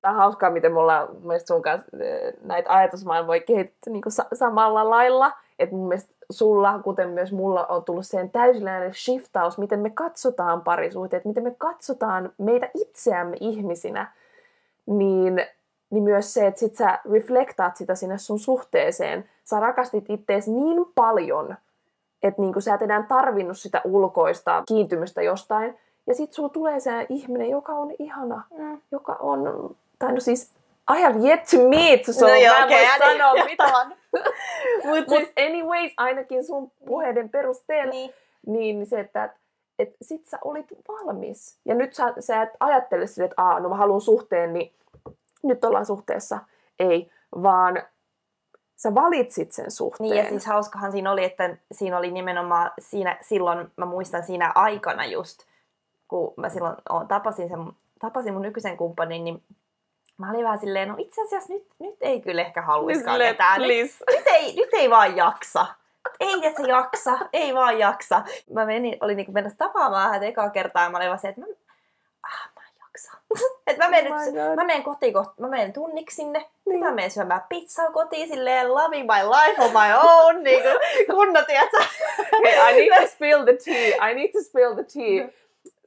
tää 0.00 0.10
on 0.10 0.16
hauskaa, 0.16 0.50
miten 0.50 0.72
me 0.72 0.78
ollaan 0.78 1.08
mun 1.22 1.34
sun 1.46 1.62
kanssa 1.62 1.86
eh, 2.00 2.32
näitä 2.44 2.74
ajatusmaailmoja 2.76 3.40
kehitetty 3.40 3.90
niin 3.90 4.02
kuin 4.02 4.12
sa- 4.12 4.26
samalla 4.34 4.90
lailla. 4.90 5.32
Että 5.58 5.74
mun 5.74 5.88
mielestä 5.88 6.14
sulla, 6.30 6.78
kuten 6.78 7.08
myös 7.08 7.32
mulla, 7.32 7.66
on 7.66 7.84
tullut 7.84 8.06
sen 8.06 8.30
täysilläinen 8.30 8.94
shiftaus, 8.94 9.58
miten 9.58 9.80
me 9.80 9.90
katsotaan 9.90 10.60
parisuhteet, 10.60 11.24
miten 11.24 11.42
me 11.44 11.54
katsotaan 11.58 12.32
meitä 12.38 12.68
itseämme 12.74 13.36
ihmisinä. 13.40 14.12
Niin, 14.86 15.46
niin 15.90 16.04
myös 16.04 16.34
se, 16.34 16.46
että 16.46 16.60
sit 16.60 16.74
sä 16.76 16.98
reflektaat 17.12 17.76
sitä 17.76 17.94
sinne 17.94 18.18
sun 18.18 18.38
suhteeseen. 18.38 19.28
Sä 19.44 19.60
rakastit 19.60 20.10
ittees 20.10 20.48
niin 20.48 20.84
paljon, 20.94 21.56
että 22.22 22.42
niinku 22.42 22.60
sä 22.60 22.74
et 22.74 22.82
enää 22.82 23.02
tarvinnut 23.08 23.58
sitä 23.58 23.80
ulkoista 23.84 24.62
kiintymystä 24.68 25.22
jostain. 25.22 25.78
Ja 26.06 26.14
sit 26.14 26.32
sulla 26.32 26.48
tulee 26.48 26.80
se 26.80 27.06
ihminen, 27.08 27.50
joka 27.50 27.72
on 27.72 27.90
ihana, 27.98 28.42
Mm. 28.58 28.80
joka 28.92 29.16
on, 29.20 29.70
tai 29.98 30.12
no 30.12 30.20
siis, 30.20 30.52
I 30.96 31.02
have 31.02 31.28
yet 31.28 31.40
to 31.50 31.68
meet, 31.68 32.04
so 32.04 32.26
No 32.26 32.34
joo, 32.34 32.54
mä 32.54 32.62
en 32.64 32.68
voi 32.68 33.08
sanoa 33.08 33.44
mitään. 33.50 33.88
Mut 34.84 34.94
Mut 35.08 35.08
siis- 35.08 35.32
anyways, 35.46 35.92
ainakin 35.96 36.44
sun 36.44 36.70
puheiden 36.86 37.28
perusteella, 37.28 37.90
Niin. 37.92 38.14
niin 38.46 38.86
se, 38.86 39.00
että 39.00 39.30
et 39.78 39.88
sit 40.02 40.26
sä 40.26 40.38
olit 40.44 40.66
valmis. 40.88 41.58
Ja 41.64 41.74
nyt 41.74 41.94
sä, 41.94 42.14
sä 42.20 42.42
et 42.42 42.50
ajattele 42.60 43.06
sille, 43.06 43.24
että 43.24 43.42
Aa, 43.42 43.60
no 43.60 43.68
mä 43.68 43.76
haluan 43.76 44.00
suhteen, 44.00 44.52
niin 44.52 44.72
nyt 45.42 45.64
ollaan 45.64 45.86
suhteessa. 45.86 46.38
Ei, 46.78 47.10
vaan 47.42 47.82
sä 48.82 48.94
valitsit 48.94 49.52
sen 49.52 49.70
suhteen. 49.70 50.10
Niin 50.10 50.24
ja 50.24 50.28
siis 50.28 50.46
hauskahan 50.46 50.92
siinä 50.92 51.12
oli, 51.12 51.24
että 51.24 51.56
siinä 51.72 51.98
oli 51.98 52.10
nimenomaan 52.10 52.70
siinä, 52.78 53.18
silloin, 53.20 53.72
mä 53.76 53.86
muistan 53.86 54.24
siinä 54.24 54.52
aikana 54.54 55.06
just, 55.06 55.42
kun 56.08 56.34
mä 56.36 56.48
silloin 56.48 56.76
tapasin, 57.08 57.48
sen, 57.48 57.58
tapasin 58.00 58.32
mun 58.32 58.42
nykyisen 58.42 58.76
kumppanin, 58.76 59.24
niin 59.24 59.42
mä 60.18 60.30
olin 60.30 60.44
vähän 60.44 60.58
silleen, 60.58 60.88
no 60.88 60.94
itse 60.98 61.22
asiassa 61.22 61.52
nyt, 61.52 61.66
nyt 61.78 61.96
ei 62.00 62.20
kyllä 62.20 62.42
ehkä 62.42 62.62
haluiskaan 62.62 63.14
Silleen, 63.14 63.34
ketään. 63.34 63.60
Nyt, 63.60 63.68
nyt, 64.10 64.26
ei, 64.26 64.56
nyt 64.56 64.68
ei 64.72 64.90
vaan 64.90 65.16
jaksa. 65.16 65.66
Ei 66.20 66.40
se 66.56 66.68
jaksa, 66.68 67.18
ei 67.32 67.54
vaan 67.54 67.78
jaksa. 67.78 68.22
Mä 68.50 68.66
menin, 68.66 68.98
olin 69.00 69.16
niinku 69.16 69.32
mennä 69.32 69.50
tapaamaan 69.58 70.10
häntä 70.10 70.26
ekaa 70.26 70.50
kertaa 70.50 70.82
ja 70.82 70.90
mä 70.90 70.96
olin 70.96 71.08
vaan 71.08 71.18
se, 71.18 71.28
että 71.28 71.40
mä, 71.40 71.46
ah, 72.22 72.50
mä 72.56 72.61
jaksa. 72.92 73.12
Et 73.66 73.78
mä 73.78 73.88
menen, 73.90 74.12
Oh 74.12 74.18
nyt, 74.24 74.34
mä 74.56 74.64
menen 74.64 74.82
kotiin, 74.82 75.14
mä 75.40 75.48
menen 75.48 75.72
tunniksi 75.72 76.16
sinne, 76.16 76.50
Niin. 76.66 76.80
mä 76.84 76.92
menen 76.92 77.10
syömään 77.10 77.44
pizzaa 77.48 77.90
kotiin 77.92 78.28
silleen 78.28 78.74
loving 78.74 79.06
my 79.08 79.28
life 79.28 79.62
on 79.62 79.70
my 79.70 79.92
own, 80.10 80.42
niin 80.44 80.62
kuin 80.62 80.76
kunnon, 81.16 81.44
tiedätkö? 81.46 81.76
Okay, 82.38 82.70
I 82.70 82.72
need 82.72 83.00
to 83.02 83.06
spill 83.14 83.44
the 83.44 83.56
tea. 83.64 84.10
I 84.10 84.14
need 84.14 84.32
to 84.32 84.42
spill 84.42 84.74
the 84.74 84.84
tea. 84.84 85.28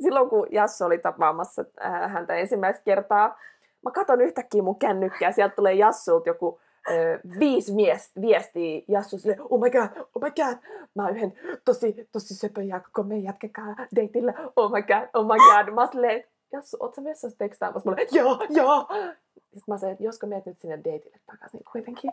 Silloin 0.02 0.30
kun 0.30 0.48
Jassu 0.52 0.86
oli 0.86 0.98
tapaamassa 0.98 1.66
äh, 1.86 2.12
häntä 2.12 2.34
ensimmäistä 2.36 2.84
kertaa, 2.84 3.40
mä 3.86 3.92
katson 3.92 4.22
yhtäkkiä 4.22 4.64
mun 4.64 4.80
kännykkää, 4.80 5.32
sieltä 5.32 5.56
tulee 5.56 5.74
Jassulta 5.74 6.30
joku 6.30 6.60
ö, 6.90 7.20
viisi 7.40 7.74
mies, 7.74 8.12
viestiä 8.22 8.82
Jassu 8.88 9.18
sille, 9.18 9.38
oh 9.50 9.60
my 9.60 9.70
god, 9.70 9.90
oh 10.16 10.22
my 10.24 10.32
god, 10.32 10.58
mä 10.96 11.04
oon 11.06 11.16
yhden 11.18 11.34
tosi, 11.66 12.08
tosi 12.12 12.36
söpön 12.36 12.68
ja 12.68 12.80
koko 12.80 13.04
meidän 13.04 13.24
jätkekää 13.24 13.88
deitillä, 13.96 14.34
oh 14.56 14.72
my 14.72 14.82
god, 14.82 15.10
oh 15.14 15.26
my 15.26 15.38
god. 15.38 15.74
Mä 15.74 15.82
oon 15.82 15.92
silleen, 15.92 16.24
Jassu, 16.56 16.78
oot 16.80 16.96
sä 16.96 17.04
vessassa 17.04 17.38
tekstaamassa 17.38 17.90
mulle? 17.90 18.08
Joo, 18.12 18.38
joo. 18.50 18.88
Sitten 19.36 19.74
mä 19.74 19.78
sanoin, 19.78 19.94
että 19.94 20.04
josko 20.04 20.28
meet 20.28 20.46
nyt 20.46 20.60
sinne 20.60 20.80
deitille 20.84 21.18
takaisin 21.32 21.60
kuitenkin. 21.72 22.12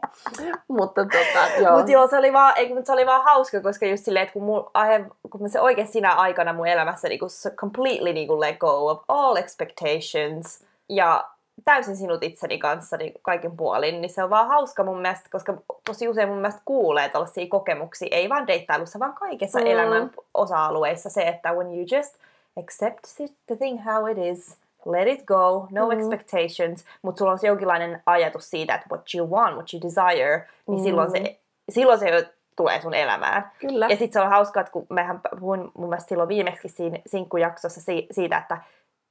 Mutta 0.68 1.04
tota, 1.04 1.48
joo. 1.62 1.76
Mutta 1.76 1.92
joo, 1.92 2.08
se 2.08 2.18
oli, 2.18 2.32
vaan, 2.32 2.52
ei, 2.56 2.74
mut 2.74 2.86
se 2.86 2.92
oli 2.92 3.06
vaan 3.06 3.24
hauska, 3.24 3.60
koska 3.60 3.86
just 3.86 4.04
silleen, 4.04 4.22
että 4.22 4.32
kun, 4.32 4.42
mul, 4.42 4.60
I 4.60 4.86
have, 4.86 5.06
kun 5.30 5.42
mä 5.42 5.48
se 5.48 5.60
oikein 5.60 5.88
sinä 5.88 6.12
aikana 6.12 6.52
mun 6.52 6.66
elämässä 6.66 7.08
niin 7.08 7.20
se 7.26 7.50
completely 7.50 8.12
niin 8.12 8.40
let 8.40 8.58
go 8.58 8.90
of 8.90 9.02
all 9.08 9.36
expectations. 9.36 10.64
Ja 10.88 11.30
täysin 11.64 11.96
sinut 11.96 12.22
itseni 12.22 12.58
kanssa 12.58 12.96
niin 12.96 13.12
kaiken 13.22 13.56
puolin, 13.56 14.00
niin 14.00 14.10
se 14.10 14.24
on 14.24 14.30
vaan 14.30 14.48
hauska 14.48 14.84
mun 14.84 15.00
mielestä, 15.00 15.28
koska 15.32 15.54
tosi 15.84 16.08
usein 16.08 16.28
mun 16.28 16.38
mielestä 16.38 16.62
kuulee 16.64 17.08
tällaisia 17.08 17.46
kokemuksia, 17.48 18.08
ei 18.10 18.28
vaan 18.28 18.46
deittailussa, 18.46 18.98
vaan 18.98 19.14
kaikessa 19.14 19.60
mm. 19.60 19.66
elämän 19.66 20.10
osa-alueissa 20.34 21.10
se, 21.10 21.22
että 21.22 21.52
when 21.52 21.66
you 21.66 21.86
just 21.96 22.14
accept 22.56 23.04
it, 23.20 23.32
the 23.46 23.56
thing 23.56 23.84
how 23.84 24.10
it 24.10 24.18
is, 24.18 24.56
let 24.84 25.08
it 25.08 25.24
go, 25.24 25.68
no 25.70 25.86
mm. 25.86 25.92
expectations, 25.92 26.84
mutta 27.02 27.18
sulla 27.18 27.32
on 27.32 27.38
se 27.38 27.46
jonkinlainen 27.46 28.02
ajatus 28.06 28.50
siitä, 28.50 28.74
että 28.74 28.86
what 28.90 29.14
you 29.14 29.30
want, 29.30 29.54
what 29.54 29.74
you 29.74 29.82
desire, 29.82 30.48
niin 30.66 30.80
mm. 30.80 30.84
silloin, 30.84 31.10
se, 31.10 31.40
silloin 31.70 31.98
se 31.98 32.30
tulee 32.56 32.80
sun 32.80 32.94
elämään. 32.94 33.50
Kyllä. 33.58 33.86
Ja 33.86 33.96
sitten 33.96 34.12
se 34.12 34.20
on 34.20 34.30
hauskaa, 34.30 34.60
että 34.60 34.72
kun 34.72 34.86
mehän 34.90 35.20
puhuin 35.40 35.70
mun 35.74 35.88
mielestä 35.88 36.08
silloin 36.08 36.28
viimeksi 36.28 36.68
siinä 36.68 36.98
sinkkujaksossa 37.06 37.80
siitä, 38.10 38.38
että 38.38 38.58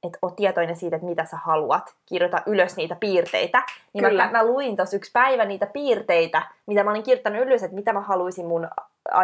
että 0.02 0.18
oot 0.22 0.36
tietoinen 0.36 0.76
siitä, 0.76 0.96
että 0.96 1.08
mitä 1.08 1.24
sä 1.24 1.36
haluat, 1.36 1.94
kirjoita 2.06 2.42
ylös 2.46 2.76
niitä 2.76 2.96
piirteitä. 3.00 3.62
Niin 3.92 4.04
Kyllä. 4.04 4.24
Mä, 4.24 4.32
mä 4.32 4.46
luin 4.46 4.76
tuossa 4.76 4.96
yksi 4.96 5.10
päivä 5.12 5.44
niitä 5.44 5.66
piirteitä, 5.66 6.42
mitä 6.66 6.84
mä 6.84 6.90
olin 6.90 7.02
kirjoittanut 7.02 7.42
ylös, 7.42 7.62
että 7.62 7.74
mitä 7.74 7.92
mä 7.92 8.00
haluaisin 8.00 8.46
mun 8.46 8.68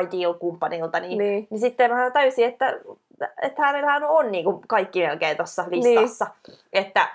ideal-kumppanilta, 0.02 1.00
niin, 1.00 1.18
niin. 1.18 1.46
niin 1.50 1.60
sitten 1.60 1.90
mä 1.90 2.10
täysin, 2.10 2.44
että, 2.44 2.74
että 3.42 3.62
hänellähän 3.62 4.04
on 4.04 4.32
niin 4.32 4.44
kuin 4.44 4.60
kaikki 4.68 5.00
melkein 5.00 5.36
tuossa 5.36 5.64
listassa. 5.70 6.26
Niin. 6.48 6.58
Että 6.72 7.08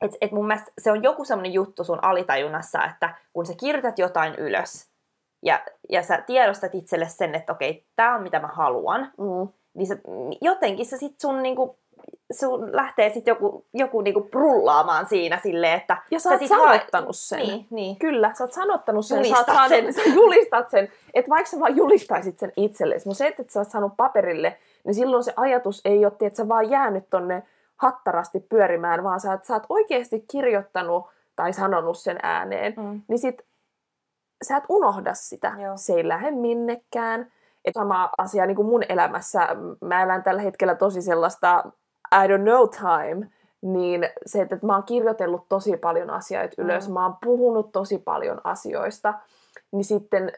et, 0.00 0.16
et 0.20 0.32
mun 0.32 0.46
mielestä 0.46 0.72
se 0.78 0.92
on 0.92 1.02
joku 1.02 1.24
semmoinen 1.24 1.52
juttu 1.52 1.84
sun 1.84 2.04
alitajunnassa, 2.04 2.84
että 2.84 3.14
kun 3.32 3.46
sä 3.46 3.54
kirjoitat 3.54 3.98
jotain 3.98 4.34
ylös 4.34 4.88
ja, 5.42 5.60
ja 5.88 6.02
sä 6.02 6.22
tiedostat 6.26 6.74
itselle 6.74 7.08
sen, 7.08 7.34
että 7.34 7.52
okei, 7.52 7.84
tämä 7.96 8.14
on 8.14 8.22
mitä 8.22 8.40
mä 8.40 8.48
haluan, 8.48 9.12
mm. 9.18 9.48
niin 9.74 9.86
sä, 9.86 9.96
jotenkin 10.40 10.86
se 10.86 10.96
sit 10.96 11.20
sun 11.20 11.42
niinku 11.42 11.78
sun 12.32 12.76
lähtee 12.76 13.10
sitten 13.10 13.32
joku, 13.32 13.64
joku 13.74 14.00
niinku 14.00 14.28
rullaamaan 14.32 15.06
siinä 15.08 15.40
silleen, 15.42 15.76
että... 15.76 15.96
Ja 16.10 16.20
sä, 16.20 16.28
sä 16.28 16.34
oot 16.34 16.48
sanottanut 16.48 17.06
haet... 17.06 17.16
sen. 17.16 17.38
Niin, 17.38 17.66
niin. 17.70 17.98
Kyllä, 17.98 18.34
sä 18.34 18.44
oot 18.44 18.52
sanottanut 18.52 19.06
sen. 19.06 19.16
Julistat 19.16 19.46
sä, 19.46 19.62
oot 19.62 19.68
sen. 19.68 19.92
sä 19.92 20.02
julistat 20.20 20.70
sen. 20.70 20.88
Että 21.14 21.30
vaikka 21.30 21.50
sä 21.50 21.60
vaan 21.60 21.76
julistaisit 21.76 22.38
sen 22.38 22.52
itsellesi, 22.56 23.06
mutta 23.08 23.18
se, 23.18 23.26
että 23.26 23.42
sä 23.48 23.60
oot 23.60 23.70
saanut 23.70 23.92
paperille, 23.96 24.58
niin 24.84 24.94
silloin 24.94 25.24
se 25.24 25.32
ajatus 25.36 25.80
ei 25.84 26.04
ole, 26.04 26.12
että 26.20 26.36
sä 26.36 26.48
vaan 26.48 26.70
jäänyt 26.70 27.10
tonne 27.10 27.42
hattarasti 27.76 28.40
pyörimään, 28.40 29.04
vaan 29.04 29.20
sä, 29.20 29.38
sä 29.42 29.54
oot 29.54 29.66
oikeasti 29.68 30.24
kirjoittanut 30.30 31.06
tai 31.36 31.52
sanonut 31.52 31.98
sen 31.98 32.18
ääneen, 32.22 32.74
mm. 32.76 33.02
niin 33.08 33.18
sit 33.18 33.42
sä 34.44 34.56
et 34.56 34.64
unohda 34.68 35.14
sitä. 35.14 35.52
Joo. 35.62 35.76
Se 35.76 35.92
ei 35.92 36.08
lähde 36.08 36.30
minnekään. 36.30 37.32
Et 37.64 37.74
sama 37.74 38.10
asia 38.18 38.46
niin 38.46 38.56
kuin 38.56 38.68
mun 38.68 38.82
elämässä. 38.88 39.48
Mä 39.80 40.02
elän 40.02 40.22
tällä 40.22 40.42
hetkellä 40.42 40.74
tosi 40.74 41.02
sellaista 41.02 41.64
I 42.14 42.26
don't 42.28 42.42
know 42.42 42.68
time, 42.68 43.28
niin 43.62 44.08
se, 44.26 44.42
että 44.42 44.58
mä 44.62 44.74
oon 44.74 44.82
kirjoitellut 44.82 45.48
tosi 45.48 45.76
paljon 45.76 46.10
asioita 46.10 46.62
ylös, 46.62 46.88
mm. 46.88 46.94
mä 46.94 47.02
oon 47.02 47.16
puhunut 47.24 47.72
tosi 47.72 47.98
paljon 47.98 48.40
asioista, 48.44 49.14
niin 49.72 49.84
sitten 49.84 50.32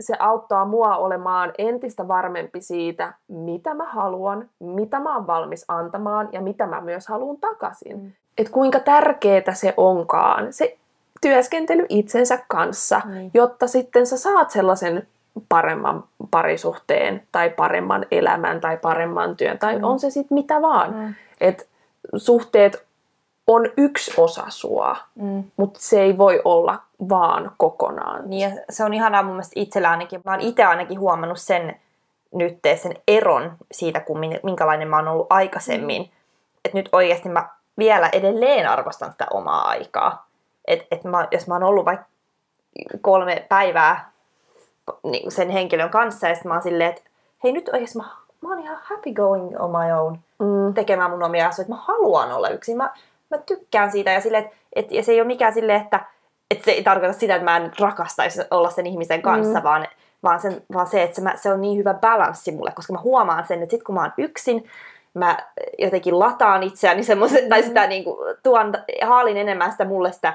se 0.00 0.14
auttaa 0.18 0.64
mua 0.64 0.96
olemaan 0.96 1.52
entistä 1.58 2.08
varmempi 2.08 2.60
siitä, 2.60 3.12
mitä 3.28 3.74
mä 3.74 3.84
haluan, 3.84 4.48
mitä 4.58 5.00
mä 5.00 5.16
oon 5.16 5.26
valmis 5.26 5.64
antamaan 5.68 6.28
ja 6.32 6.40
mitä 6.40 6.66
mä 6.66 6.80
myös 6.80 7.08
haluan 7.08 7.36
takaisin. 7.36 7.98
Mm. 7.98 8.12
Et 8.38 8.48
kuinka 8.48 8.80
tärkeää 8.80 9.54
se 9.54 9.74
onkaan, 9.76 10.52
se 10.52 10.76
työskentely 11.20 11.86
itsensä 11.88 12.38
kanssa, 12.48 13.00
mm. 13.04 13.30
jotta 13.34 13.66
sitten 13.66 14.06
sä 14.06 14.16
saat 14.16 14.50
sellaisen 14.50 15.06
paremman 15.48 16.04
parisuhteen 16.30 17.22
tai 17.32 17.50
paremman 17.50 18.06
elämän 18.10 18.60
tai 18.60 18.76
paremman 18.76 19.36
työn 19.36 19.58
tai 19.58 19.78
mm. 19.78 19.84
on 19.84 20.00
se 20.00 20.10
sitten 20.10 20.34
mitä 20.34 20.62
vaan. 20.62 20.94
Mm. 20.94 21.14
Et 21.40 21.68
suhteet 22.16 22.86
on 23.46 23.70
yksi 23.76 24.12
osa 24.16 24.44
sua, 24.48 24.96
mm. 25.14 25.44
mutta 25.56 25.80
se 25.82 26.00
ei 26.00 26.18
voi 26.18 26.40
olla 26.44 26.78
vaan 27.08 27.50
kokonaan. 27.56 28.30
Niin 28.30 28.50
ja 28.50 28.62
se 28.70 28.84
on 28.84 28.94
ihanaa 28.94 29.22
mun 29.22 29.32
mielestä 29.32 29.52
itsellä 29.56 29.90
ainakin. 29.90 30.20
Mä 30.24 30.30
oon 30.30 30.40
itse 30.40 30.64
ainakin 30.64 31.00
huomannut 31.00 31.38
sen 31.38 31.80
nyt 32.34 32.58
sen 32.82 32.94
eron 33.08 33.52
siitä, 33.72 34.00
kun 34.00 34.20
minkälainen 34.42 34.88
mä 34.88 34.96
oon 34.96 35.08
ollut 35.08 35.26
aikaisemmin. 35.30 36.02
Mm. 36.02 36.08
Että 36.64 36.78
nyt 36.78 36.88
oikeasti 36.92 37.28
mä 37.28 37.48
vielä 37.78 38.08
edelleen 38.12 38.68
arvostan 38.68 39.12
sitä 39.12 39.26
omaa 39.30 39.68
aikaa. 39.68 40.26
Että 40.64 40.86
et 40.90 41.04
mä, 41.04 41.28
jos 41.30 41.46
mä 41.46 41.54
oon 41.54 41.62
ollut 41.62 41.84
vaikka 41.84 42.06
kolme 43.00 43.46
päivää 43.48 44.10
niin 45.02 45.30
sen 45.30 45.50
henkilön 45.50 45.90
kanssa. 45.90 46.28
Ja 46.28 46.34
sitten 46.34 46.48
mä 46.48 46.54
oon 46.54 46.62
silleen, 46.62 46.90
että 46.90 47.02
hei 47.44 47.52
nyt 47.52 47.70
oikeasti 47.72 47.98
mä, 47.98 48.04
mä 48.40 48.48
oon 48.48 48.58
ihan 48.58 48.78
happy 48.82 49.12
going 49.12 49.60
on 49.60 49.70
my 49.70 49.92
own 49.92 50.18
mm. 50.38 50.74
tekemään 50.74 51.10
mun 51.10 51.22
omia 51.22 51.48
asioita. 51.48 51.72
Mä 51.72 51.80
haluan 51.80 52.32
olla 52.32 52.48
yksin. 52.48 52.76
Mä, 52.76 52.94
mä 53.36 53.42
tykkään 53.46 53.92
siitä 53.92 54.10
ja, 54.10 54.20
silleen, 54.20 54.44
että, 54.44 54.56
et, 54.72 54.92
ja 54.92 55.02
se 55.02 55.12
ei 55.12 55.20
ole 55.20 55.26
mikään 55.26 55.52
silleen, 55.52 55.80
että, 55.80 56.00
että 56.50 56.64
se 56.64 56.70
ei 56.70 56.82
tarkoita 56.82 57.18
sitä, 57.18 57.34
että 57.34 57.44
mä 57.44 57.56
en 57.56 57.72
rakastaisi 57.80 58.42
olla 58.50 58.70
sen 58.70 58.86
ihmisen 58.86 59.22
kanssa, 59.22 59.58
mm. 59.58 59.64
vaan, 59.64 59.86
vaan, 60.22 60.40
sen, 60.40 60.62
vaan 60.72 60.86
se, 60.86 61.02
että 61.02 61.16
se, 61.16 61.22
mä, 61.22 61.36
se 61.36 61.52
on 61.52 61.60
niin 61.60 61.78
hyvä 61.78 61.94
balanssi 61.94 62.52
mulle, 62.52 62.72
koska 62.74 62.92
mä 62.92 63.00
huomaan 63.00 63.46
sen, 63.46 63.62
että 63.62 63.70
sit 63.70 63.82
kun 63.82 63.94
mä 63.94 64.00
oon 64.00 64.12
yksin, 64.18 64.64
mä 65.14 65.38
jotenkin 65.78 66.18
lataan 66.18 66.62
itseäni 66.62 67.02
semmoisen, 67.02 67.44
mm. 67.44 67.48
tai 67.48 67.62
sitä 67.62 67.86
niin 67.86 68.04
kuin, 68.04 68.16
tuon, 68.42 68.72
haalin 69.06 69.36
enemmän 69.36 69.72
sitä 69.72 69.84
mulle 69.84 70.12
sitä 70.12 70.34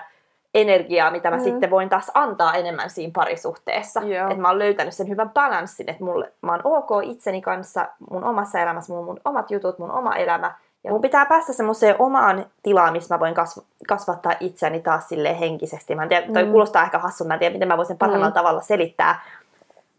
energiaa, 0.53 1.11
mitä 1.11 1.31
mä 1.31 1.37
mm. 1.37 1.43
sitten 1.43 1.69
voin 1.69 1.89
taas 1.89 2.11
antaa 2.13 2.53
enemmän 2.53 2.89
siinä 2.89 3.11
parisuhteessa. 3.15 4.01
Että 4.01 4.41
mä 4.41 4.47
oon 4.47 4.59
löytänyt 4.59 4.93
sen 4.93 5.09
hyvän 5.09 5.29
balanssin, 5.29 5.89
että 5.89 6.03
mulle, 6.03 6.31
mä 6.41 6.51
oon 6.51 6.61
ok 6.63 6.89
itseni 7.03 7.41
kanssa, 7.41 7.87
mun 8.11 8.23
omassa 8.23 8.59
elämässä, 8.59 8.93
mun, 8.93 9.05
mun 9.05 9.19
omat 9.25 9.51
jutut, 9.51 9.79
mun 9.79 9.91
oma 9.91 10.15
elämä. 10.15 10.55
Ja 10.87 10.93
mun 10.93 11.01
pitää 11.01 11.25
päästä 11.25 11.53
semmoiseen 11.53 11.95
omaan 11.99 12.45
tilaan, 12.63 12.93
missä 12.93 13.15
mä 13.15 13.19
voin 13.19 13.35
kasv- 13.35 13.65
kasvattaa 13.87 14.33
itseäni 14.39 14.79
taas 14.79 15.09
sille 15.09 15.39
henkisesti. 15.39 15.95
Mä 15.95 16.03
en 16.03 16.09
tiedä, 16.09 16.27
toi 16.33 16.43
mm. 16.43 16.51
kuulostaa 16.51 16.83
ehkä 16.83 16.99
hassun, 16.99 17.27
mä 17.27 17.33
en 17.33 17.39
tiedä, 17.39 17.53
miten 17.53 17.67
mä 17.67 17.77
voisin 17.77 17.97
parhaimmalla 17.97 18.31
mm. 18.31 18.33
tavalla 18.33 18.61
selittää. 18.61 19.21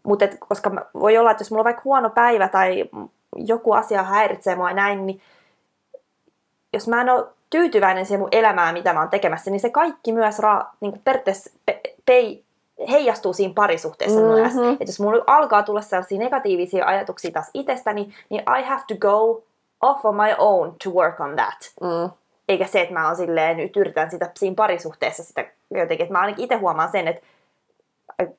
Mutta 0.03 0.25
koska 0.47 0.69
mä, 0.69 0.81
voi 0.93 1.17
olla, 1.17 1.31
että 1.31 1.41
jos 1.41 1.51
mulla 1.51 1.61
on 1.61 1.65
vaikka 1.65 1.81
huono 1.85 2.09
päivä 2.09 2.47
tai 2.47 2.89
joku 3.35 3.71
asia 3.73 4.03
häiritsee 4.03 4.55
mua 4.55 4.73
näin, 4.73 5.05
niin 5.05 5.21
jos 6.73 6.87
mä 6.87 7.01
en 7.01 7.09
ole 7.09 7.25
tyytyväinen 7.49 8.05
siihen 8.05 8.19
mun 8.19 8.29
elämään, 8.31 8.73
mitä 8.73 8.93
mä 8.93 8.99
oon 8.99 9.09
tekemässä, 9.09 9.51
niin 9.51 9.59
se 9.59 9.69
kaikki 9.69 10.11
myös 10.11 10.39
ra, 10.39 10.65
niin 10.79 11.01
periaatteessa 11.03 11.51
pe, 11.65 11.81
pe, 12.05 12.39
heijastuu 12.89 13.33
siinä 13.33 13.53
parisuhteessa 13.53 14.19
mm-hmm. 14.19 14.35
myös. 14.35 14.53
Että 14.73 14.83
jos 14.87 14.99
mulla 14.99 15.23
alkaa 15.27 15.63
tulla 15.63 15.81
sellaisia 15.81 16.19
negatiivisia 16.19 16.85
ajatuksia 16.85 17.31
taas 17.31 17.49
itsestäni, 17.53 18.13
niin 18.29 18.43
I 18.59 18.63
have 18.63 18.83
to 18.87 18.95
go 18.95 19.43
off 19.81 20.05
on 20.05 20.15
my 20.15 20.35
own 20.37 20.75
to 20.83 20.89
work 20.89 21.19
on 21.19 21.35
that. 21.35 21.71
Mm. 21.81 22.11
Eikä 22.49 22.67
se, 22.67 22.81
että 22.81 22.93
mä 22.93 23.07
oon 23.07 23.15
silleen, 23.15 23.57
nyt 23.57 23.77
yritän 23.77 24.11
sitä 24.11 24.31
siinä 24.39 24.55
parisuhteessa 24.55 25.23
sitä 25.23 25.45
jotenkin, 25.71 26.03
että 26.03 26.13
mä 26.13 26.19
ainakin 26.19 26.43
itse 26.45 26.55
huomaan 26.55 26.91
sen, 26.91 27.07
että 27.07 27.21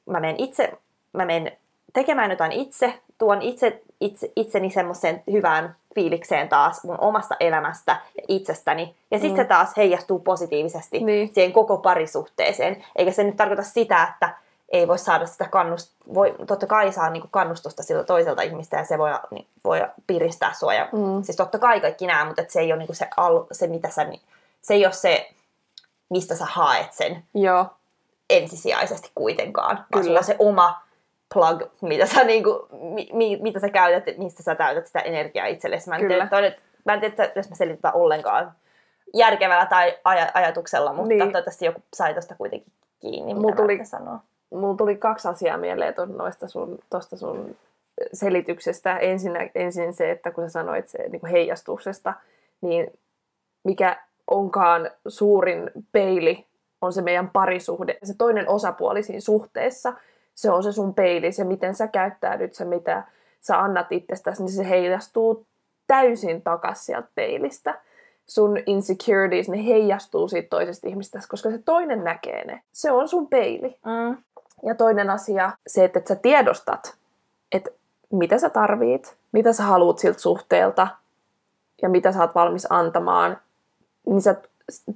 mä 0.07 0.21
menen 0.21 0.37
itse, 0.39 0.73
mä 1.13 1.25
menen 1.25 1.53
tekemään 1.93 2.31
jotain 2.31 2.53
itse, 2.53 2.95
tuon 3.19 3.43
itse, 3.43 3.83
itse 4.01 4.33
itseni 4.37 4.71
semmoiseen 4.71 5.23
hyvään 5.33 5.77
fiilikseen 5.95 6.49
taas 6.49 6.85
mun 6.85 7.01
omasta 7.01 7.37
elämästä 7.41 8.01
ja 8.17 8.23
itsestäni. 8.29 8.95
Ja 9.11 9.19
sitten 9.19 9.37
mm. 9.37 9.43
se 9.43 9.45
taas 9.45 9.77
heijastuu 9.77 10.19
positiivisesti 10.19 11.01
niin. 11.01 11.35
siihen 11.35 11.53
koko 11.53 11.79
parisuhteeseen. 11.79 12.85
Eikä 12.97 13.13
se 13.13 13.25
nyt 13.25 13.37
tarkoita 13.37 13.63
sitä, 13.63 14.09
että 14.13 14.35
ei 14.71 14.89
voi 14.89 14.99
saada 14.99 15.27
sitä 15.27 15.49
kannust... 15.49 15.93
Voi, 16.15 16.35
totta 16.47 16.67
kai 16.67 16.93
saa 16.93 17.11
niinku 17.11 17.29
kannustusta 17.31 17.83
siltä 17.83 18.05
toiselta 18.05 18.43
ihmistä 18.43 18.77
ja 18.77 18.85
se 18.85 18.99
voi, 18.99 19.11
niin, 19.31 19.47
voi 19.65 19.83
piristää 20.07 20.53
sua. 20.53 20.75
Ja, 20.75 20.89
mm. 20.93 21.23
Siis 21.23 21.37
totta 21.37 21.59
kai 21.59 21.81
kaikki 21.81 22.07
nämä, 22.07 22.25
mutta 22.25 22.43
se 22.49 22.61
ei 22.61 22.73
ole 22.73 22.79
niinku 22.79 22.95
se, 22.95 23.09
al, 23.17 23.45
se, 23.53 23.67
mitä 23.67 23.89
sä, 23.89 24.07
se 24.63 24.75
ei 24.75 24.87
ole 24.87 24.93
se, 24.93 25.31
mistä 26.11 26.35
sä 26.35 26.45
haet 26.45 26.93
sen 26.93 27.25
Joo. 27.35 27.67
ensisijaisesti 28.31 29.11
kuitenkaan. 29.15 29.87
Vaan 29.93 30.05
sulla 30.05 30.23
se 30.23 30.37
oma 30.39 30.81
plug, 31.35 31.63
mitä 31.81 32.07
sä, 32.07 32.25
niinku, 32.25 32.69
mi, 33.13 33.39
mitä 33.43 33.61
sä 33.61 33.69
käytät, 33.69 34.19
mistä 34.19 34.43
sä 34.43 34.55
täytät 34.55 34.87
sitä 34.87 34.99
energiaa 34.99 35.47
itsellesi. 35.47 35.89
Mä 35.89 35.95
en 35.95 36.01
Kyllä. 36.01 36.27
tiedä, 36.27 36.57
mä 36.85 36.95
en 36.95 37.01
tiedä, 37.01 37.33
jos 37.37 37.51
mä 37.51 37.57
selitän 37.57 37.95
ollenkaan 37.95 38.53
järkevällä 39.15 39.67
tai 39.67 39.91
aj- 39.91 40.31
ajatuksella, 40.35 40.93
mutta 40.93 41.09
niin. 41.09 41.19
toivottavasti 41.19 41.65
joku 41.65 41.83
sai 41.95 42.13
tuosta 42.13 42.35
kuitenkin 42.35 42.73
kiinni, 43.01 43.35
mitä 43.35 43.57
tuli, 43.57 43.85
sanoa. 43.85 44.21
Mulla 44.51 44.77
tuli 44.77 44.97
kaksi 44.97 45.29
asiaa 45.29 45.59
mieleen 45.59 45.95
noista 46.17 46.49
sun, 46.49 46.79
tosta 46.91 47.17
sun 47.17 47.57
selityksestä. 48.13 48.99
Ensin, 48.99 49.33
ensin 49.55 49.95
se, 49.95 50.11
että 50.11 50.31
kun 50.31 50.45
sä 50.45 50.49
sanoit 50.49 50.89
se 50.89 51.09
niin 51.09 51.21
kuin 51.21 51.31
heijastuksesta, 51.31 52.15
niin 52.61 52.93
mikä 53.65 54.03
onkaan 54.27 54.91
suurin 55.09 55.71
peili 55.93 56.47
on 56.83 56.93
se 56.93 57.03
meidän 57.03 57.31
parisuhde. 57.31 57.99
Se 58.03 58.15
toinen 58.19 58.49
osapuoli 58.49 59.03
siinä 59.03 59.21
suhteessa– 59.21 59.93
se 60.41 60.51
on 60.51 60.63
se 60.63 60.73
sun 60.73 60.95
peili, 60.95 61.33
se 61.33 61.45
miten 61.45 61.75
sä 61.75 61.89
käyttäydyt, 61.89 62.55
se 62.55 62.65
mitä 62.65 63.03
sä 63.41 63.59
annat 63.59 63.93
itsestäsi, 63.93 64.43
niin 64.43 64.53
se 64.53 64.69
heijastuu 64.69 65.47
täysin 65.87 66.43
takas 66.43 66.87
sieltä 66.87 67.09
peilistä. 67.15 67.81
Sun 68.27 68.59
insecurities, 68.67 69.49
ne 69.49 69.67
heijastuu 69.67 70.29
siitä 70.29 70.49
toisesta 70.49 70.89
ihmistä, 70.89 71.21
koska 71.29 71.51
se 71.51 71.59
toinen 71.59 72.05
näkee 72.05 72.45
ne. 72.45 72.63
Se 72.73 72.91
on 72.91 73.09
sun 73.09 73.29
peili. 73.29 73.79
Mm. 73.87 74.17
Ja 74.63 74.75
toinen 74.75 75.11
asia, 75.11 75.53
se, 75.67 75.85
että 75.85 76.01
sä 76.09 76.15
tiedostat, 76.15 76.95
että 77.53 77.71
mitä 78.13 78.39
sä 78.39 78.51
tarvit, 78.51 79.17
mitä 79.33 79.53
sä 79.53 79.63
haluat 79.63 79.99
siltä 79.99 80.19
suhteelta 80.19 80.89
ja 81.83 81.89
mitä 81.89 82.13
sä 82.13 82.21
oot 82.21 82.35
valmis 82.35 82.67
antamaan, 82.71 83.39
niin 84.07 84.23
sä, 84.23 84.37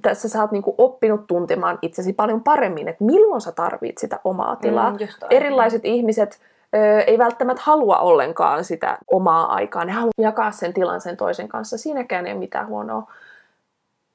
tässä 0.01 0.29
sä 0.29 0.41
oot 0.41 0.51
niinku 0.51 0.75
oppinut 0.77 1.27
tuntemaan 1.27 1.79
itsesi 1.81 2.13
paljon 2.13 2.43
paremmin, 2.43 2.87
että 2.87 3.03
milloin 3.03 3.41
sä 3.41 3.51
tarvit 3.51 3.97
sitä 3.97 4.19
omaa 4.23 4.55
tilaa. 4.55 4.91
Mm, 4.91 4.97
Erilaiset 5.29 5.85
ihmiset 5.85 6.39
ö, 6.75 6.99
ei 6.99 7.17
välttämättä 7.17 7.63
halua 7.65 7.97
ollenkaan 7.97 8.63
sitä 8.63 8.97
omaa 9.11 9.53
aikaa. 9.53 9.85
Ne 9.85 9.91
haluaa 9.91 10.11
jakaa 10.17 10.51
sen 10.51 10.73
tilan 10.73 11.01
sen 11.01 11.17
toisen 11.17 11.47
kanssa. 11.47 11.77
Siinäkään 11.77 12.27
ei 12.27 12.33
ole 12.33 12.39
mitään 12.39 12.67
huonoa. 12.67 13.11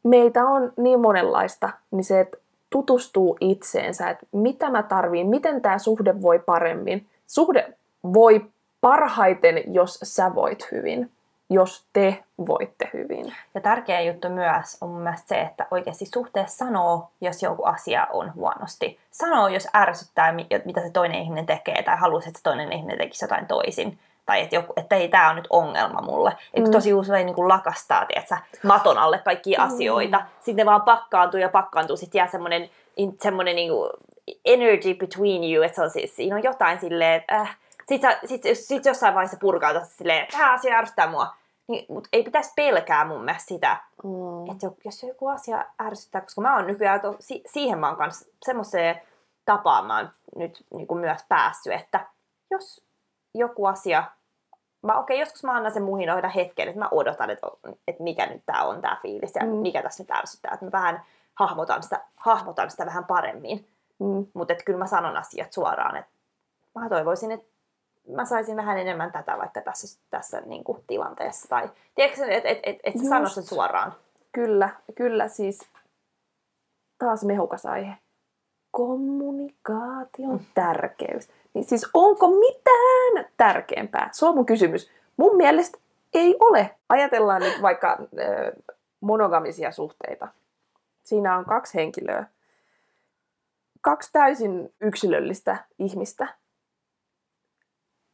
Meitä 0.02 0.44
on 0.44 0.72
niin 0.76 1.00
monenlaista, 1.00 1.70
niin 1.90 2.04
se, 2.04 2.20
että 2.20 2.38
tutustuu 2.70 3.37
itseensä, 3.40 4.11
että 4.11 4.26
mitä 4.33 4.70
mä 4.70 4.83
tarviin, 4.83 5.26
miten 5.26 5.62
tämä 5.62 5.78
suhde 5.78 6.22
voi 6.22 6.38
paremmin. 6.38 7.06
Suhde 7.26 7.74
voi 8.12 8.46
parhaiten, 8.80 9.74
jos 9.74 9.98
sä 10.02 10.35
voit 10.35 10.68
hyvin, 10.72 11.11
jos 11.50 11.85
te 11.92 12.24
voitte 12.46 12.90
hyvin. 12.92 13.35
Ja 13.54 13.61
tärkeä 13.61 14.00
juttu 14.00 14.28
myös 14.28 14.76
on 14.80 14.88
mun 14.88 15.02
mielestä 15.02 15.28
se, 15.28 15.40
että 15.40 15.66
oikeasti 15.70 16.06
suhteessa 16.06 16.56
sanoo, 16.64 17.09
jos 17.20 17.42
joku 17.42 17.64
asia 17.64 18.06
on 18.12 18.35
huonosti. 18.35 18.98
Sanoo, 19.11 19.48
jos 19.48 19.68
ärsyttää, 19.76 20.33
mitä 20.64 20.80
se 20.80 20.90
toinen 20.90 21.22
ihminen 21.22 21.46
tekee, 21.46 21.83
tai 21.83 21.96
haluaisi, 21.96 22.28
että 22.28 22.38
se 22.38 22.42
toinen 22.42 22.72
ihminen 22.72 22.98
tekisi 22.98 23.24
jotain 23.24 23.46
toisin. 23.46 23.98
Tai 24.30 24.40
että, 24.40 24.54
joku, 24.54 24.72
että 24.76 24.96
ei 24.96 25.08
tämä 25.08 25.30
on 25.30 25.36
nyt 25.36 25.46
ongelma 25.50 26.00
mulle. 26.00 26.30
Mm. 26.30 26.64
Et 26.64 26.70
tosi 26.70 26.94
usein 26.94 27.26
niin 27.26 27.48
lakastaa 27.48 28.06
tiedätkö, 28.06 28.36
maton 28.62 28.98
alle 28.98 29.18
kaikkia 29.18 29.58
mm. 29.58 29.66
asioita. 29.66 30.22
Sitten 30.40 30.56
ne 30.56 30.66
vaan 30.66 30.82
pakkaantuu 30.82 31.40
ja 31.40 31.48
pakkaantuu. 31.48 31.96
Sitten 31.96 32.18
jää 32.18 32.28
semmoinen, 32.28 32.70
semmoinen 33.20 33.56
niin 33.56 33.72
energy 34.44 34.94
between 34.94 35.54
you, 35.54 35.62
että 35.62 35.76
se 35.76 35.82
on 35.82 35.90
siis, 35.90 36.16
siinä 36.16 36.36
on 36.36 36.42
jotain 36.42 36.80
silleen, 36.80 37.14
että 37.20 37.36
äh, 37.36 37.56
sitten 37.88 38.16
sit, 38.24 38.42
sit 38.52 38.84
jossain 38.84 39.14
vaiheessa 39.14 39.36
purkautua 39.40 39.84
silleen, 39.84 40.22
että 40.22 40.38
tämä 40.38 40.52
asia 40.52 40.78
ärsyttää 40.78 41.10
mua. 41.10 41.34
Niin, 41.68 41.86
mutta 41.88 42.08
ei 42.12 42.22
pitäisi 42.22 42.52
pelkää 42.56 43.04
mun 43.04 43.24
mielestä 43.24 43.48
sitä, 43.48 43.76
mm. 44.04 44.50
että 44.50 44.66
jos 44.84 45.02
joku 45.02 45.28
asia 45.28 45.64
ärsyttää, 45.86 46.20
koska 46.20 46.40
mä 46.40 46.56
oon 46.56 46.66
nykyään, 46.66 47.00
to, 47.00 47.16
si, 47.20 47.42
siihen 47.46 47.78
mä 47.78 47.88
oon 47.88 47.96
kanssa 47.96 48.30
semmoiseen 48.44 49.00
oon 49.48 50.10
nyt 50.36 50.64
niin 50.74 50.86
kuin 50.86 51.00
myös 51.00 51.20
päässyt, 51.28 51.72
että 51.72 52.06
jos 52.50 52.84
joku 53.34 53.66
asia, 53.66 54.04
mä, 54.82 54.98
okei, 54.98 55.16
okay, 55.16 55.22
joskus 55.22 55.44
mä 55.44 55.56
annan 55.56 55.72
sen 55.72 55.82
muhinoida 55.82 56.28
hetken, 56.28 56.68
että 56.68 56.78
mä 56.78 56.88
odotan, 56.90 57.30
että, 57.30 57.46
että 57.88 58.02
mikä 58.02 58.26
nyt 58.26 58.42
tää 58.46 58.64
on 58.64 58.80
tää 58.80 58.98
fiilis 59.02 59.34
ja 59.34 59.46
mm. 59.46 59.52
mikä 59.52 59.82
tässä 59.82 60.02
nyt 60.02 60.10
ärsyttää, 60.10 60.54
että 60.54 60.66
mä 60.66 60.72
vähän 60.72 61.02
hahmotan 61.34 61.82
sitä, 61.82 62.00
hahmotan 62.16 62.70
sitä 62.70 62.86
vähän 62.86 63.04
paremmin. 63.04 63.68
Mm. 63.98 64.26
Mutta 64.34 64.54
kyllä 64.64 64.78
mä 64.78 64.86
sanon 64.86 65.16
asiat 65.16 65.52
suoraan, 65.52 65.96
että 65.96 66.10
mä 66.74 66.88
toivoisin, 66.88 67.30
että 67.30 67.46
mä 68.08 68.24
saisin 68.24 68.56
vähän 68.56 68.78
enemmän 68.78 69.12
tätä 69.12 69.38
vaikka 69.38 69.60
tässä, 69.60 70.00
tässä 70.10 70.40
niin 70.40 70.64
kuin, 70.64 70.84
tilanteessa. 70.86 71.48
Tai 71.48 71.70
tiedätkö, 71.94 72.26
että 72.26 72.48
et, 72.48 72.58
et, 72.62 72.76
et 72.84 72.94
sä 73.02 73.08
sano 73.08 73.28
sen 73.28 73.42
suoraan. 73.42 73.94
Kyllä, 74.32 74.70
kyllä 74.94 75.28
siis 75.28 75.60
taas 76.98 77.24
mehukas 77.24 77.66
aihe. 77.66 77.96
Kommunikaation 78.70 80.38
mm. 80.38 80.44
tärkeys. 80.54 81.28
Niin 81.54 81.64
siis 81.64 81.86
onko 81.94 82.28
mitään 82.28 83.32
tärkeämpää? 83.36 84.08
Se 84.12 84.26
on 84.26 84.34
mun 84.34 84.46
kysymys. 84.46 84.90
Mun 85.16 85.36
mielestä 85.36 85.78
ei 86.14 86.36
ole. 86.40 86.76
Ajatellaan 86.88 87.40
nyt 87.42 87.62
vaikka 87.62 87.98
monogamisia 89.00 89.72
suhteita. 89.72 90.28
Siinä 91.02 91.38
on 91.38 91.44
kaksi 91.44 91.74
henkilöä. 91.74 92.26
Kaksi 93.80 94.12
täysin 94.12 94.74
yksilöllistä 94.80 95.56
ihmistä 95.78 96.40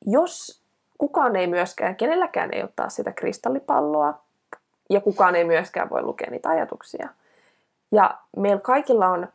jos 0.06 0.62
kukaan 0.98 1.36
ei 1.36 1.46
myöskään, 1.46 1.96
kenelläkään 1.96 2.52
ei 2.52 2.62
ottaa 2.62 2.88
sitä 2.88 3.12
kristallipalloa, 3.12 4.20
ja 4.90 5.00
kukaan 5.00 5.36
ei 5.36 5.44
myöskään 5.44 5.90
voi 5.90 6.02
lukea 6.02 6.30
niitä 6.30 6.48
ajatuksia. 6.48 7.08
Ja 7.92 8.18
meillä 8.36 8.60
kaikilla 8.60 9.08
on 9.08 9.28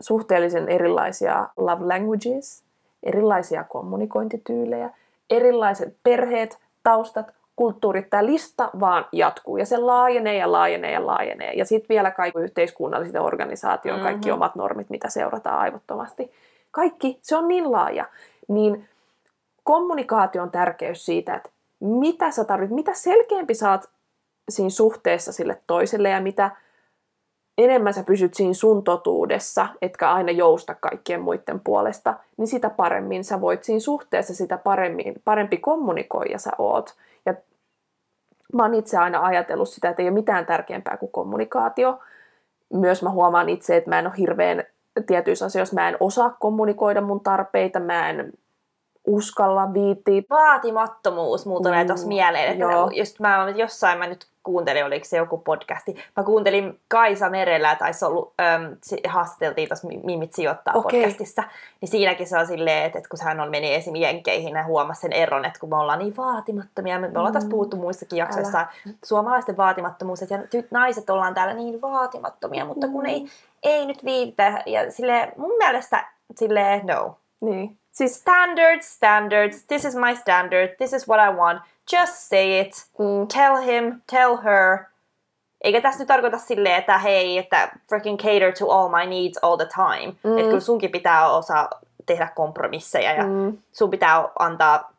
suhteellisen 0.00 0.68
erilaisia 0.68 1.48
love 1.56 1.84
languages, 1.84 2.64
erilaisia 3.02 3.64
kommunikointityylejä, 3.64 4.90
erilaiset 5.30 5.96
perheet, 6.02 6.58
taustat, 6.82 7.32
kulttuurit. 7.56 8.10
Tämä 8.10 8.26
lista 8.26 8.70
vaan 8.80 9.06
jatkuu 9.12 9.56
ja 9.56 9.66
se 9.66 9.76
laajenee 9.76 10.36
ja 10.36 10.52
laajenee 10.52 10.92
ja 10.92 11.06
laajenee. 11.06 11.52
Ja 11.52 11.64
sitten 11.64 11.88
vielä 11.88 12.10
kaikki 12.10 12.40
yhteiskunnalliset 12.40 13.16
organisaation, 13.16 13.94
mm-hmm. 13.94 14.04
kaikki 14.04 14.30
omat 14.30 14.54
normit, 14.54 14.90
mitä 14.90 15.08
seurataan 15.08 15.58
aivottomasti. 15.58 16.32
Kaikki, 16.70 17.18
se 17.22 17.36
on 17.36 17.48
niin 17.48 17.72
laaja. 17.72 18.04
Niin 18.48 18.88
kommunikaation 19.64 20.50
tärkeys 20.50 21.06
siitä, 21.06 21.34
että 21.34 21.50
mitä 21.80 22.30
sä 22.30 22.44
tarvitset, 22.44 22.74
mitä 22.74 22.94
selkeämpi 22.94 23.54
saat 23.54 23.88
siinä 24.48 24.70
suhteessa 24.70 25.32
sille 25.32 25.60
toiselle 25.66 26.08
ja 26.08 26.20
mitä 26.20 26.50
enemmän 27.64 27.94
sä 27.94 28.02
pysyt 28.02 28.34
siinä 28.34 28.54
sun 28.54 28.84
totuudessa, 28.84 29.68
etkä 29.82 30.12
aina 30.12 30.32
jousta 30.32 30.74
kaikkien 30.74 31.20
muiden 31.20 31.60
puolesta, 31.64 32.14
niin 32.36 32.46
sitä 32.48 32.70
paremmin 32.70 33.24
sä 33.24 33.40
voit 33.40 33.64
siinä 33.64 33.80
suhteessa, 33.80 34.34
sitä 34.34 34.58
paremmin, 34.58 35.14
parempi 35.24 35.56
kommunikoija 35.56 36.38
sä 36.38 36.50
oot. 36.58 36.94
Ja 37.26 37.34
mä 38.52 38.62
oon 38.62 38.74
itse 38.74 38.96
aina 38.96 39.24
ajatellut 39.24 39.68
sitä, 39.68 39.88
että 39.88 40.02
ei 40.02 40.08
ole 40.08 40.14
mitään 40.14 40.46
tärkeämpää 40.46 40.96
kuin 40.96 41.12
kommunikaatio. 41.12 41.98
Myös 42.72 43.02
mä 43.02 43.10
huomaan 43.10 43.48
itse, 43.48 43.76
että 43.76 43.90
mä 43.90 43.98
en 43.98 44.06
ole 44.06 44.14
hirveän 44.18 44.64
tietyissä 45.06 45.44
asioissa, 45.44 45.74
mä 45.74 45.88
en 45.88 45.96
osaa 46.00 46.36
kommunikoida 46.40 47.00
mun 47.00 47.20
tarpeita, 47.20 47.80
mä 47.80 48.10
en 48.10 48.32
uskalla, 49.10 49.74
viitti. 49.74 50.26
Vaatimattomuus 50.30 51.46
muuten 51.46 51.70
tulee 51.70 51.84
tuossa 51.84 52.08
mieleen. 52.08 52.48
Että 52.52 52.64
joo. 52.64 52.90
just 52.94 53.20
mä 53.20 53.48
jossain 53.56 53.98
mä 53.98 54.06
nyt 54.06 54.26
kuuntelin, 54.42 54.84
oliko 54.84 55.04
se 55.04 55.16
joku 55.16 55.38
podcasti. 55.38 55.96
Mä 56.16 56.22
kuuntelin 56.22 56.80
Kaisa 56.88 57.30
Merellä, 57.30 57.76
tai 57.76 57.94
se 57.94 58.06
ollut, 58.06 58.34
äm, 58.40 58.76
haastateltiin 59.08 59.68
tuossa 59.68 59.88
Mimit 60.04 60.32
sijoittaa 60.32 60.74
okay. 60.74 61.00
podcastissa. 61.00 61.42
Niin 61.80 61.88
siinäkin 61.88 62.26
se 62.26 62.38
on 62.38 62.46
silleen, 62.46 62.84
että, 62.84 62.98
että 62.98 63.08
kun 63.08 63.18
hän 63.22 63.40
on 63.40 63.50
meni 63.50 63.74
esim. 63.74 63.96
Jenkeihin 63.96 64.54
ja 64.54 64.64
huomasi 64.64 65.00
sen 65.00 65.12
eron, 65.12 65.44
että 65.44 65.60
kun 65.60 65.68
me 65.68 65.76
ollaan 65.76 65.98
niin 65.98 66.16
vaatimattomia, 66.16 66.98
me, 66.98 67.08
me 67.08 67.18
ollaan 67.18 67.32
taas 67.32 67.44
mm. 67.44 67.50
puhuttu 67.50 67.76
muissakin 67.76 68.16
jaksoissa, 68.16 68.58
Älä. 68.58 68.94
suomalaisten 69.04 69.56
vaatimattomuus, 69.56 70.22
että 70.22 70.38
naiset 70.70 71.10
ollaan 71.10 71.34
täällä 71.34 71.54
niin 71.54 71.80
vaatimattomia, 71.80 72.64
mutta 72.64 72.88
kun 72.88 73.04
mm. 73.04 73.10
ei, 73.10 73.26
ei 73.62 73.86
nyt 73.86 74.04
viitä. 74.04 74.62
Ja 74.66 74.92
sille 74.92 75.32
mun 75.36 75.56
mielestä 75.58 76.08
silleen 76.36 76.86
no. 76.86 77.16
Niin. 77.40 77.78
Siis 77.92 78.14
standards, 78.14 78.94
standards, 78.94 79.64
this 79.66 79.84
is 79.84 79.94
my 79.94 80.16
standard, 80.16 80.76
this 80.76 80.92
is 80.92 81.08
what 81.08 81.20
I 81.28 81.36
want, 81.36 81.62
just 81.92 82.12
say 82.12 82.60
it, 82.60 82.72
mm. 82.98 83.26
tell 83.26 83.56
him, 83.56 84.00
tell 84.10 84.36
her. 84.36 84.78
Eikä 85.60 85.80
tässä 85.80 85.98
nyt 85.98 86.08
tarkoita 86.08 86.38
silleen, 86.38 86.76
että 86.76 86.98
hei, 86.98 87.38
että 87.38 87.68
freaking 87.88 88.18
cater 88.18 88.52
to 88.58 88.70
all 88.70 88.88
my 88.88 89.06
needs 89.06 89.38
all 89.42 89.56
the 89.56 89.68
time. 89.74 90.12
Mm. 90.24 90.38
Että 90.38 90.48
kyllä 90.48 90.60
sunkin 90.60 90.90
pitää 90.90 91.28
osaa 91.28 91.68
tehdä 92.06 92.28
kompromisseja 92.34 93.12
ja 93.12 93.24
mm. 93.26 93.58
sun 93.72 93.90
pitää 93.90 94.28
antaa 94.38 94.92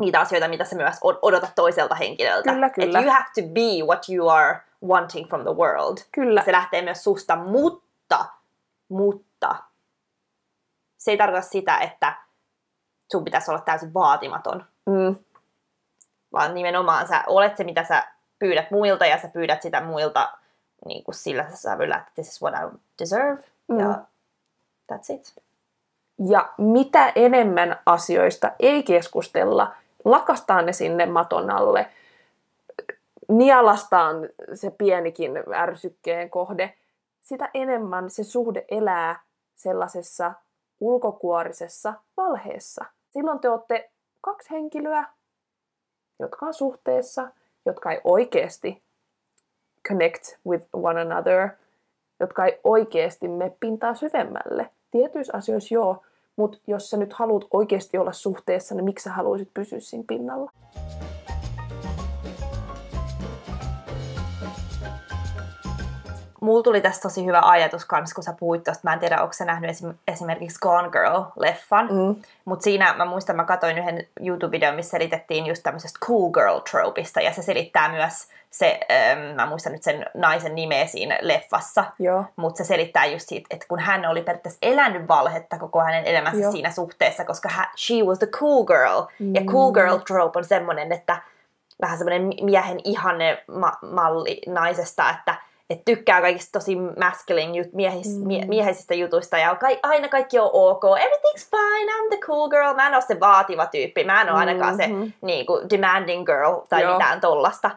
niitä 0.00 0.20
asioita, 0.20 0.48
mitä 0.48 0.64
sä 0.64 0.76
myös 0.76 0.96
odotat 1.22 1.52
toiselta 1.54 1.94
henkilöltä. 1.94 2.52
Kyllä, 2.52 2.70
kyllä. 2.70 2.86
Että 2.86 3.00
you 3.00 3.12
have 3.12 3.26
to 3.34 3.42
be 3.42 3.86
what 3.86 4.08
you 4.08 4.28
are 4.28 4.56
wanting 4.86 5.28
from 5.28 5.42
the 5.42 5.54
world. 5.54 5.98
Kyllä. 6.12 6.42
Se 6.44 6.52
lähtee 6.52 6.82
myös 6.82 7.04
susta, 7.04 7.36
mutta, 7.36 8.24
mutta 8.88 9.56
se 11.02 11.10
ei 11.10 11.16
tarkoita 11.16 11.46
sitä, 11.46 11.78
että 11.78 12.14
sun 13.12 13.24
pitäisi 13.24 13.50
olla 13.50 13.60
täysin 13.60 13.94
vaatimaton. 13.94 14.64
Mm. 14.86 15.16
Vaan 16.32 16.54
nimenomaan 16.54 17.08
sä 17.08 17.24
olet 17.26 17.56
se, 17.56 17.64
mitä 17.64 17.84
sä 17.84 18.06
pyydät 18.38 18.70
muilta 18.70 19.06
ja 19.06 19.18
sä 19.18 19.28
pyydät 19.28 19.62
sitä 19.62 19.80
muilta 19.80 20.32
niin 20.86 21.04
kuin 21.04 21.14
sillä 21.14 21.46
sävyllä, 21.54 21.96
että 21.96 22.10
this 22.14 22.28
is 22.28 22.42
what 22.42 22.54
I 22.54 22.78
deserve. 22.98 23.42
Mm. 23.68 23.80
Ja 23.80 23.98
that's 24.92 25.14
it. 25.14 25.34
Ja 26.28 26.52
mitä 26.58 27.12
enemmän 27.14 27.80
asioista 27.86 28.52
ei 28.60 28.82
keskustella, 28.82 29.74
lakastaan 30.04 30.66
ne 30.66 30.72
sinne 30.72 31.06
maton 31.06 31.50
alle, 31.50 31.90
nielastaan 33.28 34.28
se 34.54 34.70
pienikin 34.70 35.32
ärsykkeen 35.54 36.30
kohde, 36.30 36.74
sitä 37.20 37.50
enemmän 37.54 38.10
se 38.10 38.24
suhde 38.24 38.64
elää 38.68 39.20
sellaisessa 39.54 40.32
ulkokuorisessa 40.82 41.94
valheessa. 42.16 42.84
Silloin 43.10 43.38
te 43.38 43.48
olette 43.48 43.90
kaksi 44.20 44.50
henkilöä, 44.50 45.04
jotka 46.20 46.46
on 46.46 46.54
suhteessa, 46.54 47.28
jotka 47.66 47.92
ei 47.92 48.00
oikeasti 48.04 48.82
connect 49.88 50.22
with 50.46 50.66
one 50.72 51.00
another, 51.00 51.48
jotka 52.20 52.46
ei 52.46 52.60
oikeasti 52.64 53.28
mene 53.28 53.56
pintaa 53.60 53.94
syvemmälle. 53.94 54.70
Tietyissä 54.90 55.36
asioissa 55.36 55.74
joo, 55.74 56.02
mutta 56.36 56.58
jos 56.66 56.90
sä 56.90 56.96
nyt 56.96 57.12
haluat 57.12 57.44
oikeasti 57.50 57.98
olla 57.98 58.12
suhteessa, 58.12 58.74
niin 58.74 58.84
miksi 58.84 59.04
sä 59.04 59.12
haluaisit 59.12 59.50
pysyä 59.54 59.80
siinä 59.80 60.04
pinnalla? 60.08 60.52
Mulla 66.42 66.62
tuli 66.62 66.80
tästä 66.80 67.02
tosi 67.02 67.26
hyvä 67.26 67.40
ajatus 67.42 67.84
kanssa, 67.84 68.14
kun 68.14 68.24
sä 68.24 68.34
puhuit 68.40 68.64
tosta. 68.64 68.80
Mä 68.84 68.92
en 68.92 68.98
tiedä, 68.98 69.22
onko 69.22 69.32
sä 69.32 69.44
nähnyt 69.44 69.70
esim- 69.70 69.94
esimerkiksi 70.08 70.58
Gone 70.62 70.88
Girl-leffan. 70.88 71.92
Mm. 71.92 72.22
Mutta 72.44 72.64
siinä 72.64 72.94
mä 72.94 73.04
muistan, 73.04 73.36
mä 73.36 73.44
katsoin 73.44 73.78
yhden 73.78 74.06
YouTube-videon, 74.20 74.74
missä 74.74 74.90
selitettiin 74.90 75.46
just 75.46 75.62
tämmöisestä 75.62 75.98
cool 76.06 76.30
girl-tropista. 76.30 77.20
Ja 77.20 77.32
se 77.32 77.42
selittää 77.42 77.88
myös 77.88 78.28
se, 78.50 78.80
ähm, 78.90 79.36
mä 79.36 79.46
muistan 79.46 79.72
nyt 79.72 79.82
sen 79.82 80.06
naisen 80.14 80.54
nimeä 80.54 80.86
siinä 80.86 81.18
leffassa. 81.20 81.84
Mutta 82.36 82.58
se 82.58 82.64
selittää 82.64 83.06
just 83.06 83.28
siitä, 83.28 83.46
että 83.50 83.66
kun 83.68 83.78
hän 83.78 84.06
oli 84.06 84.22
periaatteessa 84.22 84.58
elänyt 84.62 85.08
valhetta 85.08 85.58
koko 85.58 85.80
hänen 85.80 86.04
elämänsä 86.04 86.40
Joo. 86.40 86.52
siinä 86.52 86.70
suhteessa, 86.70 87.24
koska 87.24 87.48
hän, 87.48 87.66
she 87.76 87.94
was 87.94 88.18
the 88.18 88.26
cool 88.26 88.64
girl. 88.64 89.02
Mm. 89.18 89.34
Ja 89.34 89.40
cool 89.44 89.72
girl 89.72 89.96
trope 89.96 90.38
on 90.38 90.44
semmoinen, 90.44 90.92
että 90.92 91.16
vähän 91.80 91.98
semmoinen 91.98 92.30
miehen 92.42 92.80
ihanne 92.84 93.44
ma- 93.46 93.78
malli 93.82 94.40
naisesta, 94.46 95.10
että 95.10 95.34
et 95.72 95.82
tykkää 95.84 96.20
kaikista 96.20 96.58
tosi 96.58 96.76
masculine 96.76 97.56
jut, 97.58 97.72
miehis, 97.72 98.18
Mm. 98.18 98.26
mie, 98.26 98.44
miehisistä 98.44 98.94
jutuista 98.94 99.38
ja 99.38 99.54
ka- 99.54 99.66
aina 99.82 100.08
kaikki 100.08 100.38
on 100.38 100.50
ok. 100.52 100.84
Everything's 100.84 101.50
fine, 101.50 101.92
I'm 101.92 102.08
the 102.08 102.18
cool 102.26 102.48
girl. 102.48 102.74
Mä 102.74 102.86
en 102.86 102.94
ole 102.94 103.02
se 103.02 103.20
vaativa 103.20 103.66
tyyppi. 103.66 104.04
Mä 104.04 104.20
en 104.22 104.30
ole 104.30 104.38
ainakaan 104.38 104.76
se 104.76 104.86
Mhm. 104.86 105.02
niin 105.22 105.46
kuin, 105.46 105.70
demanding 105.70 106.26
girl 106.26 106.54
tai 106.68 106.82
Joo. 106.82 106.92
mitään 106.92 107.20
tollasta. 107.20 107.70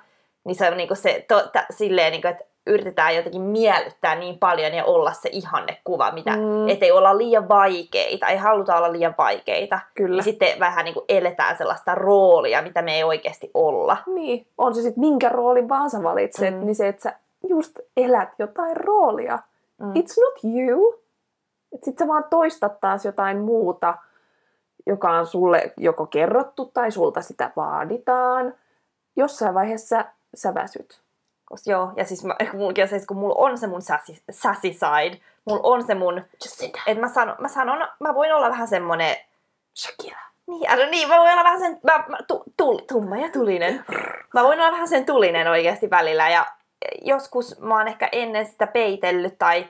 Niin 0.44 0.56
se 0.56 0.68
on 0.72 0.78
niin 0.78 0.88
kuin 0.88 0.98
se, 0.98 1.26
to, 1.28 1.42
ta, 1.54 1.64
silleen, 1.70 2.12
niin 2.12 2.22
kuin, 2.22 2.32
että 2.32 2.44
yritetään 2.68 3.16
jotenkin 3.16 3.42
miellyttää 3.42 4.16
niin 4.16 4.40
paljon 4.40 4.74
ja 4.74 4.86
olla 4.86 5.14
se 5.14 5.30
ihannekuva, 5.32 6.12
mitä, 6.12 6.32
Mm. 6.32 6.70
ettei 6.70 6.92
olla 6.92 7.18
liian 7.18 7.48
vaikeita, 7.50 8.28
ei 8.28 8.38
haluta 8.38 8.78
olla 8.78 8.92
liian 8.92 9.16
vaikeita. 9.18 9.80
Kyllä. 9.96 10.18
Ja 10.20 10.24
sitten 10.24 10.60
vähän 10.60 10.86
niin 10.86 10.94
kuin 10.94 11.06
eletään 11.10 11.58
sellaista 11.58 11.96
roolia, 11.96 12.62
mitä 12.62 12.82
me 12.82 12.96
ei 12.96 13.04
oikeasti 13.04 13.52
olla. 13.54 13.98
Niin, 14.08 14.48
on 14.58 14.76
se 14.76 14.82
sitten 14.82 15.02
minkä 15.02 15.30
roolin 15.30 15.70
vaan 15.70 15.90
sä 15.90 16.04
valitset, 16.04 16.54
mm. 16.60 16.66
niin 16.66 16.76
se, 16.76 16.88
että 16.88 17.04
sä 17.04 17.14
just 17.50 17.80
elät 17.98 18.30
jotain 18.40 18.78
roolia. 18.78 19.40
Mm. 19.78 19.92
It's 19.92 20.22
not 20.24 20.56
you. 20.56 21.00
Sitten 21.84 22.06
sä 22.06 22.08
vaan 22.08 22.24
toistat 22.30 22.80
taas 22.80 23.06
jotain 23.06 23.40
muuta, 23.40 23.98
joka 24.86 25.12
on 25.12 25.26
sulle 25.26 25.74
joko 25.78 26.06
kerrottu 26.06 26.66
tai 26.66 26.92
sulta 26.92 27.22
sitä 27.22 27.52
vaaditaan. 27.56 28.54
Jossain 29.16 29.54
vaiheessa 29.54 30.06
sä 30.36 30.54
väsyt. 30.54 31.02
Koska 31.46 31.72
joo, 31.72 31.92
ja 31.96 32.06
siis 32.06 32.24
mä, 32.24 32.36
mullakin 32.54 32.84
on 32.84 32.88
se, 32.88 33.06
kun 33.08 33.18
mulla 33.18 33.36
on 33.38 33.58
se 33.58 33.68
mun 33.68 33.82
sassy, 33.82 34.16
sassy 34.32 34.74
side, 34.74 35.20
mulla 35.46 35.62
on 35.64 35.84
se 35.84 35.96
mun, 35.96 36.22
että 36.88 37.02
mä 37.02 37.10
sanon, 37.10 37.36
mä 37.40 37.48
sanon, 37.48 37.88
mä 38.00 38.16
voin 38.16 38.34
olla 38.34 38.50
vähän 38.50 38.68
semmonen, 38.68 39.16
Shakira. 39.76 40.20
niin, 40.48 40.70
also 40.70 40.86
niin, 40.86 41.10
mä 41.10 41.18
voin 41.18 41.32
olla 41.32 41.44
vähän 41.44 41.60
sen, 41.60 41.80
mä, 41.84 42.04
mä, 42.08 42.18
tu, 42.28 42.44
tu, 42.58 42.82
tumma 42.88 43.18
ja 43.18 43.30
tulinen. 43.30 43.86
Mä 44.34 44.44
voin 44.44 44.60
olla 44.60 44.72
vähän 44.72 44.88
sen 44.88 45.06
tulinen 45.06 45.48
oikeasti 45.48 45.90
välillä, 45.90 46.30
ja 46.30 46.46
joskus 47.02 47.60
mä 47.60 47.78
oon 47.78 47.88
ehkä 47.88 48.10
ennen 48.12 48.46
sitä 48.46 48.68
peitellyt 48.68 49.38
tai 49.38 49.66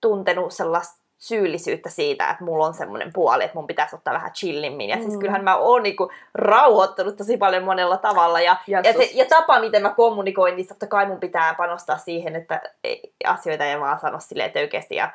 tuntenut 0.00 0.52
sellaista 0.52 1.04
syyllisyyttä 1.18 1.90
siitä, 1.90 2.30
että 2.30 2.44
mulla 2.44 2.66
on 2.66 2.74
semmoinen 2.74 3.12
puoli, 3.12 3.44
että 3.44 3.56
mun 3.58 3.66
pitäisi 3.66 3.96
ottaa 3.96 4.14
vähän 4.14 4.32
chillimmin. 4.32 4.88
Ja 4.88 4.96
siis 4.96 5.12
Mm. 5.12 5.18
kyllähän 5.18 5.44
mä 5.44 5.56
oon 5.56 5.82
niinku 5.82 6.10
rauhoittanut 6.34 7.16
tosi 7.16 7.36
paljon 7.36 7.64
monella 7.64 7.96
tavalla. 7.96 8.40
Ja, 8.40 8.56
Ja 8.66 8.80
ja, 8.84 8.92
se, 8.92 9.10
ja 9.14 9.24
tapa, 9.24 9.60
miten 9.60 9.82
mä 9.82 9.94
kommunikoin, 9.96 10.56
niin 10.56 10.68
totta 10.68 10.86
kai 10.86 11.06
mun 11.06 11.20
pitää 11.20 11.54
panostaa 11.54 11.98
siihen, 11.98 12.36
että 12.36 12.60
ei- 12.84 13.12
asioita 13.24 13.64
ei 13.64 13.80
vaan 13.80 14.00
sano 14.00 14.20
silleen 14.20 14.50
töykeästi. 14.50 14.96
Ja, 14.96 15.10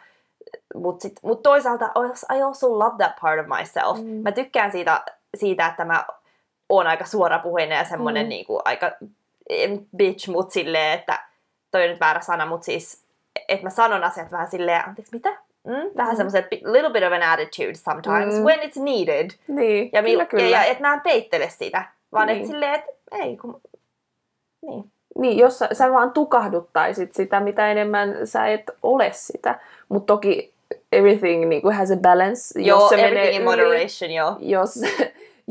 mutta 0.75 1.01
sit, 1.01 1.19
mut 1.23 1.43
toisaalta 1.43 1.91
I 2.35 2.41
also 2.41 2.79
love 2.79 2.95
that 2.97 3.15
part 3.21 3.39
of 3.39 3.45
myself. 3.59 3.97
Mm. 3.97 4.05
Mä 4.09 4.31
tykkään 4.31 4.71
siitä, 4.71 5.01
siitä, 5.37 5.67
että 5.67 5.85
mä 5.85 6.05
oon 6.69 6.87
aika 6.87 7.05
suorapuheinen 7.05 7.77
ja 7.77 7.83
semmonen 7.83 8.25
Mm. 8.25 8.29
niinku 8.29 8.61
aika 8.65 8.91
bitch, 9.97 10.29
mut 10.29 10.51
silleen, 10.51 10.99
että 10.99 11.19
toi 11.71 11.83
on 11.83 11.89
nyt 11.89 11.99
väärä 11.99 12.21
sana, 12.21 12.45
mut 12.45 12.63
siis, 12.63 13.03
että 13.47 13.63
mä 13.65 13.69
sanon 13.69 14.03
asiat 14.03 14.31
vähän 14.31 14.47
silleen, 14.51 14.87
anteeksi, 14.87 15.15
mitä? 15.15 15.29
Mm? 15.67 15.73
Vähän 15.97 16.13
Mm. 16.13 16.17
semmoisen 16.17 16.47
little 16.51 16.89
bit 16.89 17.03
of 17.03 17.13
an 17.13 17.23
attitude 17.23 17.73
sometimes 17.73 18.35
Mm. 18.35 18.43
when 18.43 18.59
it's 18.59 18.81
needed. 18.83 19.29
Niin, 19.47 19.89
Ja, 19.93 20.01
kyllä, 20.03 20.23
mil- 20.23 20.27
kyllä. 20.27 20.43
ja, 20.43 20.49
ja 20.49 20.63
että 20.63 20.81
mä 20.87 20.93
en 20.93 21.01
peittele 21.01 21.49
sitä, 21.49 21.83
vaan 22.11 22.27
Niin. 22.27 22.37
että 22.37 22.47
silleen, 22.51 22.73
että 22.75 22.91
ei 23.11 23.37
kun... 23.37 23.61
Niin. 24.61 24.83
Niin, 25.17 25.37
jos 25.37 25.59
sä, 25.59 25.69
sä 25.73 25.91
vaan 25.91 26.11
tukahduttaisit 26.11 27.13
sitä, 27.13 27.39
mitä 27.39 27.71
enemmän 27.71 28.27
sä 28.27 28.47
et 28.47 28.63
ole 28.83 29.09
sitä. 29.13 29.59
Mutta 29.89 30.13
toki 30.13 30.53
everything 30.91 31.45
niin 31.49 31.61
kuin 31.61 31.75
has 31.75 31.91
a 31.91 31.95
balance. 31.95 32.59
Joo, 32.61 32.79
jos 32.79 32.89
se 32.89 32.95
everything 32.95 33.15
menee 33.17 33.29
in 33.31 33.35
yli, 33.41 33.45
moderation, 33.45 34.11
joo. 34.11 34.35
jos, 34.39 34.79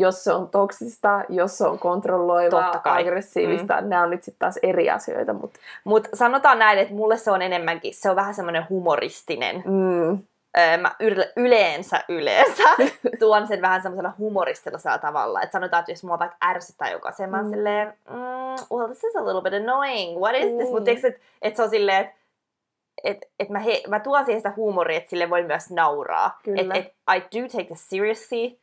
jos 0.00 0.24
se 0.24 0.32
on 0.32 0.48
toksista, 0.48 1.24
jos 1.28 1.58
se 1.58 1.66
on 1.66 1.78
kontrolloivaa, 1.78 2.80
aggressiivista, 2.84 3.80
mm. 3.80 3.88
nämä 3.88 4.02
on 4.02 4.11
nyt 4.11 4.22
sitten 4.22 4.38
taas 4.38 4.58
eri 4.62 4.90
asioita. 4.90 5.32
Mutta, 5.32 5.61
Mutta 5.84 6.08
sanotaan 6.14 6.58
näin, 6.58 6.78
että 6.78 6.94
mulle 6.94 7.16
se 7.16 7.30
on 7.30 7.42
enemmänkin, 7.42 7.94
se 7.94 8.11
on 8.11 8.16
vähän 8.16 8.34
semmoinen 8.34 8.66
humoristinen. 8.70 9.62
mm, 9.66 10.18
Öö, 10.58 10.76
mä 10.76 10.90
yle- 11.00 11.32
yleensä, 11.37 12.04
yleensä 12.08 12.62
tuon 13.20 13.46
sen 13.46 13.62
vähän 13.62 13.82
semmoisella 13.82 14.12
humoristillisella 14.18 14.98
tavalla. 14.98 15.42
Että 15.42 15.52
sanotaan, 15.52 15.80
että 15.80 15.92
jos 15.92 16.04
mua 16.04 16.18
vaikka 16.18 16.37
ärsyttää 16.44 16.88
mä 17.30 17.37
oon 17.37 17.46
Mm. 17.46 17.52
silleen, 17.52 17.94
mm, 18.11 18.76
well, 18.76 18.87
this 18.87 19.04
is 19.04 19.16
a 19.16 19.24
little 19.26 19.42
bit 19.42 19.54
annoying. 19.54 20.20
What 20.20 20.34
is 20.37 20.54
this? 20.54 20.68
Mm. 20.68 20.74
Mutta 20.74 20.90
että 20.90 21.12
et 21.42 21.56
se 21.56 21.62
on 21.62 21.70
silleen, 21.70 22.00
että 22.04 22.14
et, 23.04 23.18
et 23.38 23.48
mä, 23.48 23.58
he, 23.58 23.82
mä 23.88 24.00
tuon 24.00 24.24
siihen 24.24 24.40
sitä 24.40 24.52
huumoria, 24.56 24.96
että 24.96 25.11
sille 25.11 25.30
voi 25.30 25.42
myös 25.42 25.70
nauraa. 25.70 26.38
Kyllä. 26.44 26.74
Et, 26.74 26.84
et 26.87 26.92
I 27.16 27.20
do 27.20 27.48
take 27.48 27.64
this 27.64 27.88
seriously, 27.90 28.58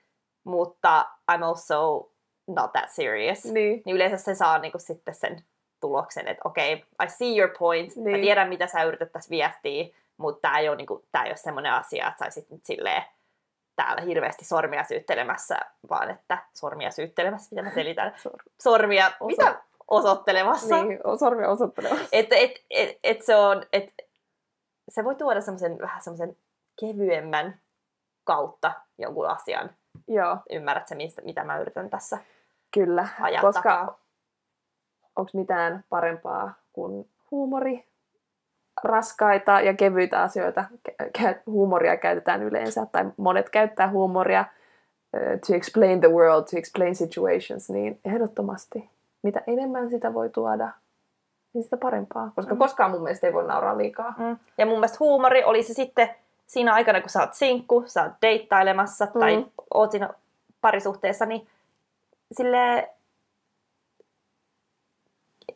mutta 0.45 1.05
I'm 1.31 1.43
also 1.43 2.09
not 2.47 2.71
that 2.71 2.89
serious. 2.89 3.45
niin. 3.45 3.81
Niin 3.85 3.95
yleensä 3.95 4.17
se 4.17 4.35
saa 4.35 4.59
niinku 4.59 4.79
sitten 4.79 5.15
sen 5.15 5.43
tuloksen, 5.79 6.27
että 6.27 6.41
okei, 6.45 6.73
okay, 6.73 7.07
I 7.07 7.09
see 7.09 7.37
your 7.37 7.51
point, 7.59 7.95
niin. 7.95 8.11
mä 8.11 8.21
tiedän 8.21 8.49
mitä 8.49 8.67
sä 8.67 8.83
yrität 8.83 9.11
tässä 9.11 9.29
viestiä, 9.29 9.85
mutta 10.17 10.41
tämä 10.41 10.59
ei 10.59 10.69
ole, 10.69 10.77
niinku, 10.77 11.05
tää 11.11 11.23
ei 11.23 11.29
ole 11.29 11.37
semmoinen 11.37 11.73
asia, 11.73 12.07
että 12.07 12.19
sä 12.19 12.25
olisit 12.25 12.49
nyt 12.49 12.65
silleen 12.65 13.03
täällä 13.75 14.01
hirveästi 14.01 14.45
sormia 14.45 14.83
syyttelemässä, 14.83 15.59
vaan 15.89 16.11
että 16.11 16.37
sormia 16.53 16.91
syyttelemässä, 16.91 17.55
mitä 17.55 17.61
mä 17.61 17.73
selitän, 17.73 18.13
Sor- 18.23 18.43
sormia, 18.61 19.07
Oso- 19.07 19.25
mitä 19.25 19.61
osoittelemassa. 19.87 20.83
niin, 20.83 20.99
sormia 21.19 21.49
osoittelemassa. 21.49 22.07
Et, 22.11 22.27
et, 22.31 22.51
et, 22.69 22.99
et 23.03 23.21
se 23.21 23.35
on, 23.35 23.65
et, 23.73 23.89
se 24.89 25.03
voi 25.03 25.15
tuoda 25.15 25.41
semmoisen 25.41 25.79
vähän 25.81 26.01
semmoisen 26.01 26.37
kevyemmän 26.79 27.59
kautta 28.23 28.71
jonkun 28.97 29.29
asian. 29.29 29.69
Joo, 30.07 30.37
Ymmärrätkö, 30.49 30.95
mistä, 30.95 31.21
mitä 31.21 31.43
mä 31.43 31.59
yritän 31.59 31.89
tässä 31.89 32.17
kyllä. 32.73 33.07
ajaa 33.21 33.41
Koska 33.41 33.97
onko 35.15 35.31
mitään 35.33 35.83
parempaa 35.89 36.53
kuin 36.73 37.09
huumori? 37.31 37.85
Raskaita 38.83 39.61
ja 39.61 39.73
kevyitä 39.73 40.21
asioita, 40.21 40.65
huumoria 41.45 41.97
käytetään 41.97 42.43
yleensä, 42.43 42.87
tai 42.91 43.05
monet 43.17 43.49
käyttää 43.49 43.89
huumoria 43.89 44.45
uh, 45.15 45.39
to 45.47 45.55
explain 45.55 45.99
the 45.99 46.09
world, 46.11 46.43
to 46.51 46.57
explain 46.57 46.95
situations, 46.95 47.69
niin 47.69 47.99
ehdottomasti 48.05 48.89
mitä 49.25 49.41
enemmän 49.47 49.89
sitä 49.89 50.13
voi 50.13 50.29
tuoda, 50.29 50.69
niin 51.53 51.63
sitä 51.63 51.77
parempaa. 51.77 52.31
Koska 52.35 52.53
Mm. 52.53 52.57
koskaan 52.57 52.91
mun 52.91 53.01
mielestä 53.03 53.27
ei 53.27 53.33
voi 53.33 53.47
nauraa 53.47 53.77
liikaa. 53.77 54.13
Mm. 54.17 54.37
Ja 54.57 54.65
mun 54.65 54.75
mielestä 54.75 54.97
huumori 54.99 55.43
oli 55.43 55.63
se 55.63 55.73
sitten 55.73 56.09
siinä 56.47 56.73
aikana, 56.73 57.01
kun 57.01 57.09
sä 57.09 57.21
oot 57.21 57.33
sinkku, 57.33 57.83
sä 57.87 58.03
oot 58.03 58.13
deittailemassa 58.21 59.05
mm. 59.05 59.19
tai 59.19 59.45
oot 59.73 59.91
siinä 59.91 60.09
parisuhteessa, 60.61 61.25
niin 61.25 61.47
sille 62.31 62.89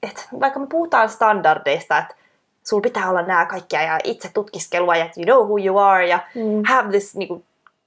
et 0.04 0.28
vaikka 0.40 0.60
me 0.60 0.68
puhutaan 0.68 1.10
standardeista, 1.10 1.98
että 1.98 2.16
sulla 2.64 2.82
pitää 2.82 3.10
olla 3.10 3.22
nämä 3.22 3.46
kaikkia 3.46 3.82
ja 3.82 4.00
itse 4.04 4.30
tutkiskelua 4.34 4.96
ja 4.96 5.10
you 5.18 5.26
know 5.26 5.44
who 5.46 5.58
you 5.58 5.78
are 5.78 6.08
ja 6.08 6.20
Mm. 6.36 6.64
have 6.68 6.90
this 6.90 7.16
niinku, 7.16 7.44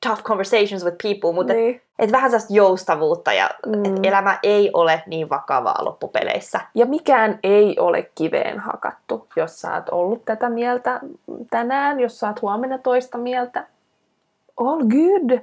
tough 0.06 0.22
conversations 0.22 0.84
with 0.84 0.96
people, 1.02 1.32
mutta 1.32 1.52
niin. 1.52 1.74
et, 1.74 1.82
et 1.98 2.12
vähän 2.12 2.30
sellaista 2.30 2.54
joustavuutta 2.54 3.32
ja 3.32 3.50
mm. 3.66 3.84
et 3.84 4.06
elämä 4.06 4.38
ei 4.42 4.70
ole 4.72 5.02
niin 5.06 5.28
vakavaa 5.28 5.84
loppupeleissä. 5.84 6.60
Ja 6.74 6.86
mikään 6.86 7.38
ei 7.42 7.78
ole 7.78 8.10
kiveen 8.14 8.60
hakattu, 8.60 9.26
jos 9.36 9.60
sä 9.60 9.74
oot 9.74 9.88
ollut 9.90 10.24
tätä 10.24 10.48
mieltä 10.48 11.00
tänään, 11.50 12.00
jos 12.00 12.20
sä 12.20 12.28
oot 12.28 12.42
huomenna 12.42 12.78
toista 12.78 13.18
mieltä. 13.18 13.66
All 14.56 14.82
good. 14.82 15.38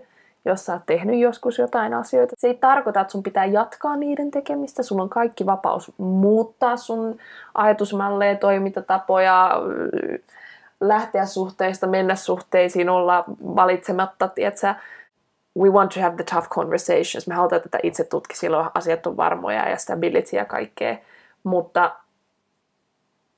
Jos 0.45 0.65
sä 0.65 0.73
oot 0.73 0.85
tehnyt 0.85 1.19
joskus 1.19 1.57
jotain 1.57 1.93
asioita. 1.93 2.35
Se 2.37 2.47
ei 2.47 2.53
tarkoita, 2.53 3.01
että 3.01 3.11
sun 3.11 3.23
pitää 3.23 3.45
jatkaa 3.45 3.95
niiden 3.95 4.31
tekemistä. 4.31 4.83
Sulla 4.83 5.03
on 5.03 5.09
kaikki 5.09 5.45
vapaus 5.45 5.91
muuttaa 5.97 6.77
sun 6.77 7.17
ajatusmalleja, 7.53 8.35
toimintatapoja, 8.35 9.51
lähteä 10.81 11.25
suhteista, 11.25 11.87
mennä 11.87 12.15
suhteisiin, 12.15 12.89
olla 12.89 13.23
valitsematta, 13.55 14.27
tiedätkö? 14.27 14.75
we 15.59 15.69
want 15.69 15.91
to 15.93 15.99
have 15.99 16.15
the 16.15 16.23
tough 16.23 16.49
conversations. 16.49 17.27
Me 17.27 17.35
halutaan 17.35 17.61
tätä 17.61 17.79
itse 17.83 18.03
tutki, 18.03 18.35
silloin 18.35 18.69
asiat 18.73 19.07
on 19.07 19.17
varmoja 19.17 19.69
ja 19.69 19.77
stability 19.77 20.35
ja 20.35 20.45
kaikkea. 20.45 20.97
Mutta 21.43 21.95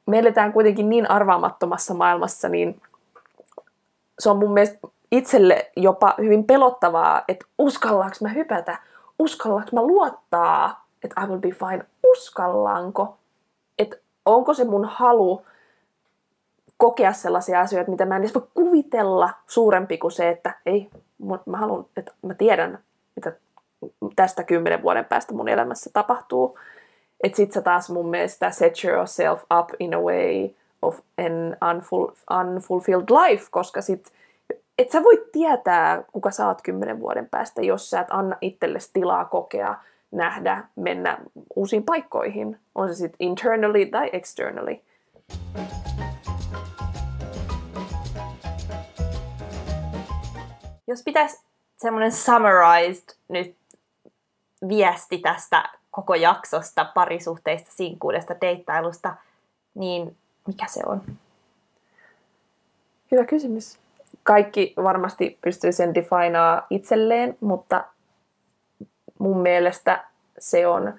me 0.05 0.19
eletään 0.19 0.53
kuitenkin 0.53 0.89
niin 0.89 1.11
arvaamattomassa 1.11 1.93
maailmassa, 1.93 2.49
niin 2.49 2.81
se 4.19 4.29
on 4.29 4.37
mun 4.37 4.53
mielestä 4.53 4.87
itselle 5.11 5.71
jopa 5.75 6.15
hyvin 6.17 6.43
pelottavaa, 6.43 7.23
että 7.27 7.45
uskallaanko 7.59 8.15
mä 8.21 8.29
hypätä, 8.29 8.77
uskallaanko 9.19 9.69
mä 9.73 9.81
luottaa, 9.81 10.85
että 11.03 11.21
I 11.21 11.27
will 11.27 11.39
be 11.39 11.49
fine, 11.49 11.85
uskallaanko, 12.07 13.17
että 13.79 13.97
onko 14.25 14.53
se 14.53 14.63
mun 14.63 14.85
halu 14.85 15.45
kokea 16.82 17.13
sellaisia 17.13 17.59
asioita, 17.59 17.91
mitä 17.91 18.05
mä 18.05 18.15
en 18.15 18.21
edes 18.21 18.34
voi 18.34 18.47
kuvitella 18.53 19.29
suurempi 19.47 19.97
kuin 19.97 20.11
se, 20.11 20.29
että 20.29 20.53
ei, 20.65 20.89
mä 21.45 21.57
haluan, 21.57 21.86
että 21.97 22.11
mä 22.21 22.34
tiedän, 22.34 22.79
mitä 23.15 23.32
tästä 24.15 24.43
kymmenen 24.43 24.84
vuoden 24.84 25.05
päästä 25.05 25.34
mun 25.34 25.49
elämässä 25.49 25.89
tapahtuu. 25.93 26.59
Että 27.23 27.36
sit 27.36 27.51
sä 27.51 27.61
taas 27.61 27.89
mun 27.89 28.09
mielestä 28.09 28.51
set 28.51 28.84
yourself 28.84 29.43
up 29.59 29.69
in 29.79 29.93
a 29.93 29.99
way 29.99 30.49
of 30.82 30.99
an 31.17 31.57
unful, 31.75 32.07
unfulfilled 32.39 33.09
life, 33.09 33.47
koska 33.51 33.82
sit 33.82 34.11
et 34.77 34.91
sä 34.91 35.03
voi 35.03 35.25
tietää, 35.32 36.03
kuka 36.11 36.32
sä 36.32 36.47
oot 36.47 36.61
kymmenen 36.61 36.99
vuoden 36.99 37.27
päästä, 37.32 37.61
jos 37.61 37.89
sä 37.89 37.99
et 37.99 38.07
anna 38.09 38.36
itsellesi 38.41 38.89
tilaa 38.93 39.25
kokea, 39.25 39.75
nähdä, 40.11 40.63
mennä 40.75 41.17
uusiin 41.55 41.84
paikkoihin. 41.84 42.59
On 42.75 42.88
se 42.88 42.95
sitten 42.95 43.27
internally 43.27 43.86
tai 43.86 44.09
externally. 44.13 44.79
Jos 50.91 51.03
pitäisi 51.03 51.43
semmoinen 51.77 52.11
summarized 52.11 53.15
nyt 53.27 53.55
viesti 54.67 55.17
tästä 55.17 55.69
koko 55.91 56.15
jaksosta, 56.15 56.85
parisuhteista, 56.85 57.71
sinkkuudesta, 57.71 58.35
deittailusta, 58.41 59.15
niin 59.73 60.17
mikä 60.47 60.67
se 60.67 60.81
on? 60.85 61.01
Hyvä 63.11 63.25
kysymys. 63.25 63.79
Kaikki 64.23 64.73
varmasti 64.83 65.37
pystyy 65.41 65.71
sen 65.71 65.95
definaa 65.95 66.67
itselleen, 66.69 67.37
mutta 67.39 67.83
mun 69.19 69.41
mielestä 69.41 70.03
se 70.39 70.67
on, 70.67 70.93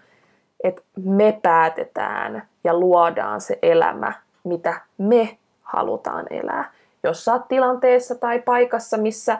että 0.65 0.83
me 0.97 1.41
päätetään 1.43 2.49
ja 2.65 2.75
luodaan 2.79 3.41
se 3.41 3.59
elämä, 3.63 4.13
mitä 4.45 4.81
me 4.99 5.39
halutaan 5.63 6.27
elää. 6.31 6.73
Jos 7.03 7.25
sä 7.25 7.33
oot 7.33 7.49
tilanteessa 7.49 8.15
tai 8.15 8.43
paikassa, 8.43 8.97
missä 8.97 9.39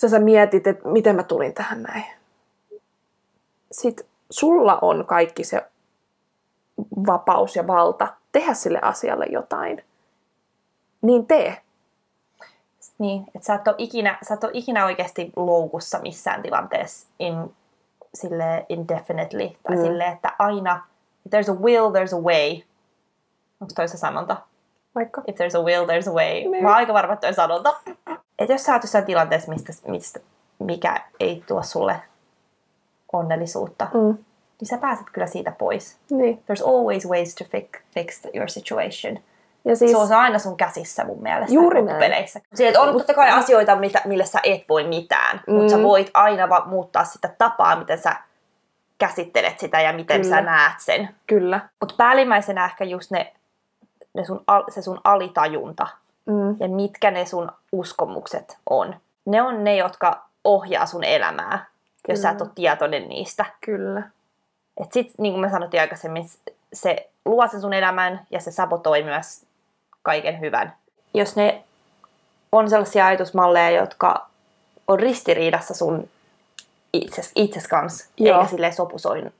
sä, 0.00 0.08
sä 0.08 0.18
mietit, 0.18 0.66
että 0.66 0.88
miten 0.88 1.16
mä 1.16 1.22
tulin 1.22 1.54
tähän 1.54 1.82
näin. 1.82 2.04
Sitten 3.72 4.06
sulla 4.30 4.78
on 4.82 5.06
kaikki 5.06 5.44
se 5.44 5.62
vapaus 7.06 7.56
ja 7.56 7.66
valta 7.66 8.08
tehdä 8.32 8.54
sille 8.54 8.78
asialle 8.82 9.26
jotain. 9.26 9.84
Niin 11.02 11.26
tee. 11.26 11.62
Niin, 12.98 13.24
että 13.34 13.46
sä 13.46 13.54
et 13.54 13.68
ole 13.68 13.74
ikinä, 13.78 14.18
sä 14.28 14.34
et 14.34 14.44
ole 14.44 14.52
ikinä 14.54 14.84
oikeasti 14.84 15.32
loukussa 15.36 15.98
missään 15.98 16.42
tilanteessa 16.42 17.08
in, 17.18 17.54
sille 18.14 18.66
indefinitely. 18.68 19.48
Tai 19.62 19.76
mm. 19.76 19.82
sille, 19.82 20.04
että 20.04 20.32
aina, 20.38 20.86
if 21.26 21.32
there's 21.32 21.56
a 21.56 21.60
will, 21.60 21.90
there's 21.90 22.16
a 22.16 22.20
way. 22.20 22.62
Onko 23.60 23.72
toi 23.76 23.88
se 23.88 23.96
sanonta? 23.96 24.36
Vaikka. 24.94 25.22
If 25.26 25.36
there's 25.36 25.60
a 25.60 25.62
will, 25.62 25.84
there's 25.84 26.10
a 26.10 26.14
way. 26.14 26.32
Niin. 26.32 26.62
Mä 26.62 26.68
oon 26.68 26.76
aika 26.76 26.94
varma, 26.94 27.12
että 27.12 27.26
toi 27.26 27.34
sanonta. 27.34 27.80
Että 28.40 28.52
jos 28.52 28.64
sä 28.64 28.72
oot 28.72 28.82
jossain 28.82 29.04
tilanteessa, 29.04 29.52
mistä, 29.52 29.72
mistä, 29.86 30.20
mikä 30.58 31.00
ei 31.20 31.44
tuo 31.46 31.62
sulle 31.62 32.02
onnellisuutta, 33.12 33.86
mm. 33.94 34.18
niin 34.60 34.68
sä 34.68 34.78
pääset 34.78 35.06
kyllä 35.12 35.26
siitä 35.26 35.52
pois. 35.58 35.98
Niin. 36.10 36.36
There's 36.38 36.68
always 36.68 37.08
ways 37.08 37.34
to 37.34 37.44
fix, 37.44 37.68
fix 37.94 38.24
your 38.34 38.48
situation. 38.48 39.18
Ja 39.64 39.76
siis, 39.76 39.90
se 39.90 39.96
on 39.96 40.12
aina 40.12 40.38
sun 40.38 40.56
käsissä 40.56 41.04
mun 41.04 41.22
mielestä 41.22 41.54
juuri 41.54 41.82
peleissä. 41.98 42.40
Siitä 42.54 42.80
on 42.80 42.92
totta 42.92 43.14
kai 43.14 43.30
asioita, 43.30 43.76
mitä, 43.76 44.02
mille 44.04 44.24
sä 44.24 44.40
et 44.42 44.64
voi 44.68 44.84
mitään, 44.84 45.40
mm. 45.46 45.54
mutta 45.54 45.70
sä 45.70 45.82
voit 45.82 46.10
aina 46.14 46.48
va- 46.48 46.64
muuttaa 46.66 47.04
sitä 47.04 47.34
tapaa, 47.38 47.76
miten 47.76 47.98
sä 47.98 48.16
käsittelet 48.98 49.58
sitä 49.58 49.80
ja 49.80 49.92
miten 49.92 50.20
Kyllä. 50.20 50.36
sä 50.36 50.42
näet 50.42 50.80
sen. 50.80 51.08
Kyllä. 51.26 51.60
Mutta 51.80 51.94
päällimmäisenä 51.98 52.64
ehkä 52.64 52.84
just 52.84 53.10
ne, 53.10 53.32
ne 54.14 54.24
sun, 54.24 54.44
se 54.68 54.82
sun 54.82 55.00
alitajunta 55.04 55.86
mm. 56.26 56.56
ja 56.60 56.68
mitkä 56.68 57.10
ne 57.10 57.26
sun 57.26 57.52
uskomukset 57.72 58.58
on. 58.70 58.96
Ne 59.24 59.42
on 59.42 59.64
ne, 59.64 59.76
jotka 59.76 60.24
ohjaa 60.44 60.86
sun 60.86 61.04
elämää, 61.04 61.58
Kyllä. 61.58 61.68
jos 62.08 62.22
sä 62.22 62.30
et 62.30 62.40
ole 62.40 62.50
tietoinen 62.54 63.08
niistä. 63.08 63.44
Kyllä. 63.60 64.02
Et 64.82 64.92
sit, 64.92 65.12
niin 65.18 65.32
kuin 65.32 65.40
mä 65.40 65.50
sanottiin 65.50 65.80
aikaisemmin, 65.80 66.30
se 66.72 67.10
luo 67.24 67.48
sen 67.48 67.60
sun 67.60 67.72
elämän 67.72 68.26
ja 68.30 68.40
se 68.40 68.50
sabotoi 68.50 69.02
myös 69.02 69.42
kaiken 70.02 70.40
hyvän. 70.40 70.74
Jos 71.14 71.36
ne 71.36 71.64
on 72.52 72.70
sellaisia 72.70 73.06
ajatusmalleja, 73.06 73.70
jotka 73.70 74.26
on 74.88 75.00
ristiriidassa 75.00 75.74
sun 75.74 76.08
itses, 76.92 77.32
itses 77.34 77.68
kanssa, 77.68 78.06
Joo. 78.16 78.38
eikä 78.38 78.50
silleen 78.50 78.72
sopusoinut 78.72 79.32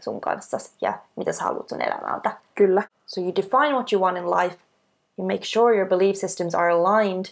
sun 0.00 0.20
kanssa 0.20 0.58
ja 0.80 0.98
mitä 1.16 1.32
sä 1.32 1.44
haluat 1.44 1.68
sun 1.68 1.82
elämältä. 1.82 2.30
Kyllä. 2.54 2.82
So 3.06 3.20
you 3.20 3.32
define 3.36 3.72
what 3.72 3.92
you 3.92 4.02
want 4.02 4.16
in 4.16 4.30
life, 4.30 4.56
you 5.18 5.26
make 5.26 5.44
sure 5.44 5.76
your 5.76 5.88
belief 5.88 6.16
systems 6.16 6.54
are 6.54 6.70
aligned 6.70 7.26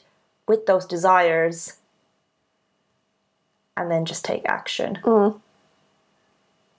with 0.51 0.65
those 0.65 0.89
desires, 0.91 1.81
and 3.77 3.89
then 3.91 4.05
just 4.09 4.23
take 4.23 4.43
action. 4.49 4.99
Mm. 5.07 5.41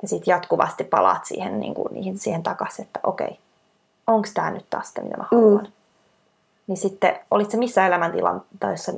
Ja 0.01 0.07
sitten 0.07 0.31
jatkuvasti 0.31 0.83
palaat 0.83 1.25
siihen, 1.25 1.59
niin 1.59 1.73
kuin, 1.73 1.93
niihin, 1.93 2.19
siihen 2.19 2.43
takaisin, 2.43 2.85
että 2.85 2.99
okei, 3.03 3.27
okay, 3.27 3.37
onko 4.07 4.27
tämä 4.33 4.51
nyt 4.51 4.65
taas 4.69 4.87
sitä, 4.87 5.01
mitä 5.01 5.17
mä 5.17 5.25
haluan. 5.31 5.63
Mm. 5.63 5.71
Niin 6.67 6.77
sitten, 6.77 7.19
olit 7.31 7.51
se 7.51 7.57
missä 7.57 7.87
elämäntilanteessa 7.87 8.91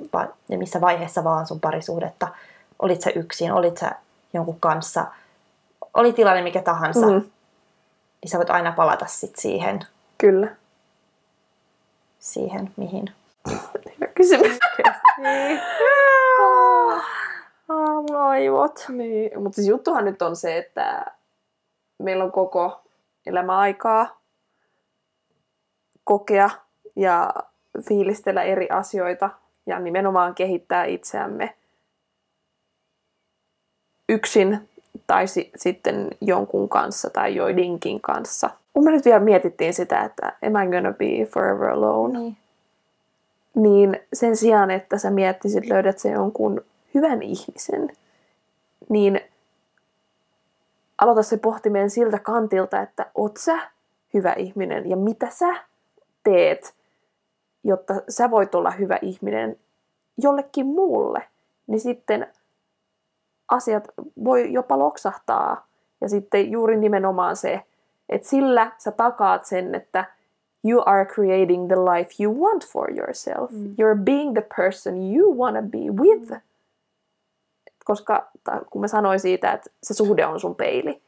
ja 0.49 0.57
missä 0.57 0.81
vaiheessa 0.81 1.23
vaan 1.23 1.47
sun 1.47 1.59
parisuhdetta, 1.59 2.27
olit 2.79 3.01
se 3.01 3.11
yksin, 3.15 3.51
olit 3.51 3.77
sä 3.77 3.91
jonkun 4.33 4.59
kanssa, 4.59 5.05
oli 5.93 6.13
tilanne 6.13 6.41
mikä 6.41 6.61
tahansa, 6.61 7.05
mm. 7.05 7.23
niin 8.21 8.31
sä 8.31 8.37
voit 8.37 8.49
aina 8.49 8.71
palata 8.71 9.05
sit 9.05 9.35
siihen. 9.35 9.79
Kyllä. 10.17 10.55
Siihen, 12.25 12.71
mihin. 12.77 13.05
Hyvä 13.95 14.07
kysymys. 14.15 14.57
niin. 15.17 15.59
Aamun 17.69 18.15
aivot. 18.15 18.85
Niin, 18.89 19.43
mutta 19.43 19.55
siis 19.55 19.67
juttuhan 19.67 20.05
nyt 20.05 20.21
on 20.21 20.35
se, 20.35 20.57
että 20.57 21.05
meillä 21.99 22.23
on 22.23 22.31
koko 22.31 22.81
elämä 23.25 23.57
aikaa 23.57 24.21
kokea 26.03 26.49
ja 26.95 27.33
fiilistellä 27.87 28.43
eri 28.43 28.69
asioita 28.69 29.29
ja 29.65 29.79
nimenomaan 29.79 30.35
kehittää 30.35 30.85
itseämme 30.85 31.55
yksin 34.09 34.69
tai 35.07 35.27
si- 35.27 35.51
sitten 35.55 36.07
jonkun 36.21 36.69
kanssa 36.69 37.09
tai 37.09 37.35
joidenkin 37.35 38.01
kanssa. 38.01 38.49
Kun 38.73 38.83
me 38.83 38.91
nyt 38.91 39.05
vielä 39.05 39.19
mietittiin 39.19 39.73
sitä, 39.73 40.03
että 40.03 40.33
am 40.47 40.63
I 40.63 40.71
gonna 40.71 40.93
be 40.93 41.25
forever 41.33 41.69
alone, 41.69 42.19
niin, 42.19 42.37
niin 43.55 43.99
sen 44.13 44.37
sijaan, 44.37 44.71
että 44.71 44.97
sä 44.97 45.09
miettisit, 45.09 45.67
löydät 45.67 45.99
se 45.99 46.09
jonkun 46.09 46.61
hyvän 46.93 47.21
ihmisen, 47.21 47.91
niin 48.89 49.21
aloita 50.97 51.23
se 51.23 51.37
pohtimeen 51.37 51.89
siltä 51.89 52.19
kantilta, 52.19 52.81
että 52.81 53.05
oot 53.15 53.37
sä 53.37 53.57
hyvä 54.13 54.33
ihminen 54.33 54.89
ja 54.89 54.97
mitä 54.97 55.27
sä 55.29 55.55
teet, 56.23 56.73
jotta 57.63 57.93
sä 58.09 58.31
voit 58.31 58.55
olla 58.55 58.71
hyvä 58.71 58.99
ihminen 59.01 59.57
jollekin 60.17 60.65
muulle, 60.65 61.23
niin 61.67 61.79
sitten 61.79 62.27
asiat 63.47 63.87
voi 64.23 64.53
jopa 64.53 64.79
loksahtaa. 64.79 65.67
Ja 66.01 66.09
sitten 66.09 66.51
juuri 66.51 66.77
nimenomaan 66.77 67.35
se, 67.35 67.61
että 68.09 68.27
sillä 68.27 68.71
sä 68.77 68.91
takaat 68.91 69.45
sen, 69.45 69.75
että 69.75 70.05
you 70.65 70.83
are 70.85 71.05
creating 71.05 71.67
the 71.67 71.75
life 71.75 72.23
you 72.23 72.45
want 72.45 72.67
for 72.67 72.91
yourself. 72.99 73.51
Mm. 73.51 73.65
You're 73.65 74.03
being 74.03 74.33
the 74.33 74.47
person 74.57 75.13
you 75.15 75.37
wanna 75.37 75.61
be 75.61 75.77
with. 75.77 76.33
Koska 77.85 78.27
kun 78.69 78.81
mä 78.81 78.87
sanoin 78.87 79.19
siitä, 79.19 79.51
että 79.51 79.69
se 79.83 79.93
suhde 79.93 80.25
on 80.25 80.39
sun 80.39 80.55
peili, 80.55 81.01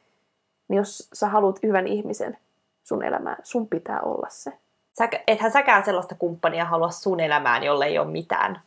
niin 0.68 0.76
jos 0.76 1.08
sä 1.12 1.28
haluat 1.28 1.62
hyvän 1.62 1.86
ihmisen 1.86 2.38
sun 2.84 3.04
elämään, 3.04 3.36
sun 3.42 3.68
pitää 3.68 4.00
olla 4.00 4.26
se. 4.30 4.52
Sä, 4.98 5.08
ethän 5.26 5.50
säkään 5.50 5.84
sellaista 5.84 6.14
kumppania 6.14 6.64
halua 6.64 6.90
sun 6.90 7.20
elämään, 7.20 7.62
jolle 7.62 7.86
ei 7.86 7.98
ole 7.98 8.10
mitään, 8.10 8.60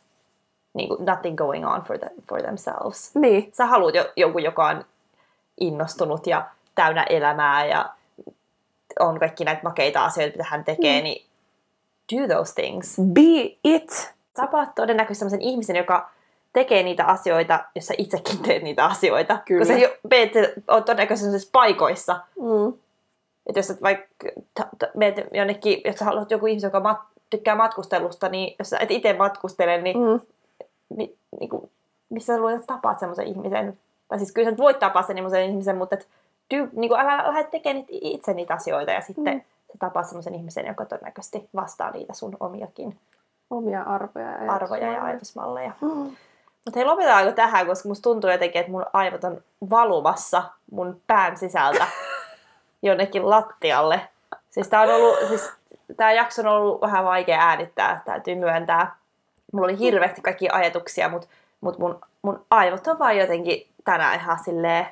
niin 0.74 0.88
kuin, 0.88 1.06
nothing 1.06 1.36
going 1.36 1.68
on 1.68 1.82
for, 1.82 1.98
the, 1.98 2.10
for 2.28 2.42
themselves. 2.42 3.14
Niin. 3.14 3.50
Sä 3.52 3.66
haluat 3.66 3.94
jo, 3.94 4.12
jonkun, 4.16 4.42
joka 4.42 4.66
on 4.66 4.84
innostunut 5.60 6.26
ja 6.26 6.46
täynnä 6.74 7.02
elämää 7.02 7.66
ja 7.66 7.90
on 9.00 9.18
kaikki 9.20 9.44
näitä 9.44 9.62
makeita 9.64 10.04
asioita, 10.04 10.36
mitä 10.36 10.48
hän 10.50 10.64
tekee, 10.64 11.00
mm. 11.00 11.04
niin 11.04 11.26
do 12.14 12.34
those 12.34 12.54
things. 12.54 12.96
Be 13.12 13.56
it. 13.64 14.12
Oot 14.52 14.74
todennäköisesti 14.74 15.18
sellaisen 15.18 15.40
ihmisen, 15.40 15.76
joka 15.76 16.10
tekee 16.52 16.82
niitä 16.82 17.04
asioita, 17.04 17.64
jos 17.74 17.86
sä 17.86 17.94
itsekin 17.98 18.38
teet 18.38 18.62
niitä 18.62 18.84
asioita. 18.84 19.38
Kyllä. 19.44 19.66
Koska 19.66 19.80
sä 20.34 20.62
oot 20.68 20.84
todennäköisesti 20.84 21.48
paikoissa. 21.52 22.20
Mm. 22.40 22.72
Että 23.46 23.58
jos 23.58 23.66
sä 23.66 23.74
vaikka 23.82 24.06
meet 24.96 25.16
jonnekin, 25.32 25.80
jos 25.84 25.96
sä 25.96 26.04
haluat 26.04 26.30
joku 26.30 26.46
ihminen, 26.46 26.66
joka 26.66 26.80
mat, 26.80 26.98
tykkää 27.30 27.54
matkustelusta, 27.54 28.28
niin 28.28 28.56
jos 28.58 28.70
sä 28.70 28.78
et 28.78 28.90
itse 28.90 29.12
matkustele, 29.12 29.82
niin, 29.82 29.96
Mm. 29.98 30.20
Niin 30.96 31.48
kuin, 31.50 31.70
missä 32.08 32.34
sä 32.34 32.40
luulet, 32.40 32.54
että 32.60 32.74
tapaat 32.74 32.98
semmoisen 32.98 33.26
ihmisen? 33.26 33.78
Tai 34.08 34.18
siis 34.18 34.32
kyllä 34.32 34.46
sä 34.46 34.50
nyt 34.50 34.60
voit 34.60 34.78
tapaa 34.78 35.02
sen 35.02 35.18
ihmisen, 35.48 35.76
mutta 35.76 35.94
et, 35.94 36.08
do, 36.54 36.68
niin 36.72 36.88
kuin, 36.88 37.00
älä 37.00 37.16
lähde 37.28 37.44
tekemään 37.44 37.84
itse 37.88 38.34
niitä 38.34 38.54
asioita 38.54 38.90
ja 38.92 39.00
sitten 39.00 39.34
Mm. 39.34 39.40
sä 39.72 39.78
tapaat 39.78 40.06
semmoisen 40.06 40.34
ihmisen, 40.34 40.66
joka 40.66 40.84
todennäköisesti 40.84 41.48
vastaa 41.54 41.90
niitä 41.90 42.12
sun 42.14 42.36
omiakin 42.40 42.98
Omia 43.50 43.82
arvoja 43.82 44.44
ja 44.44 44.52
arvoja 44.52 44.92
ja 44.92 45.04
ajatusmalleja. 45.04 45.04
ajatusmalleja. 45.04 45.72
Mm. 45.80 46.16
Mutta 46.64 46.78
hei, 46.78 46.84
lopetetaanko 46.84 47.32
tähän, 47.32 47.66
koska 47.66 47.88
musta 47.88 48.02
tuntuu 48.02 48.30
jotenkin, 48.30 48.60
että 48.60 48.72
mun 48.72 48.86
aivot 48.92 49.24
on 49.24 49.42
valumassa 49.70 50.42
mun 50.70 51.00
pään 51.06 51.36
sisältä 51.36 51.86
jonnekin 52.82 53.30
lattialle. 53.30 54.00
Siis 54.50 54.68
tää, 54.68 54.82
on 54.82 54.90
ollut, 54.90 55.18
siis 55.28 55.52
tää 55.96 56.12
jakso 56.12 56.42
on 56.42 56.48
ollut 56.48 56.80
vähän 56.80 57.04
vaikea 57.04 57.40
äänittää, 57.40 58.02
täytyy 58.04 58.34
myöntää. 58.34 58.96
Mulla 59.52 59.64
oli 59.64 59.78
hirveästi 59.78 60.20
kaikki 60.20 60.48
ajatuksia, 60.52 61.08
mutta 61.08 61.28
mut 61.60 61.78
mun, 61.78 62.00
mun 62.22 62.44
aivot 62.50 62.86
on 62.86 62.98
vaan 62.98 63.16
jotenkin 63.18 63.66
tänään 63.84 64.20
ihan 64.20 64.38
silleen 64.44 64.86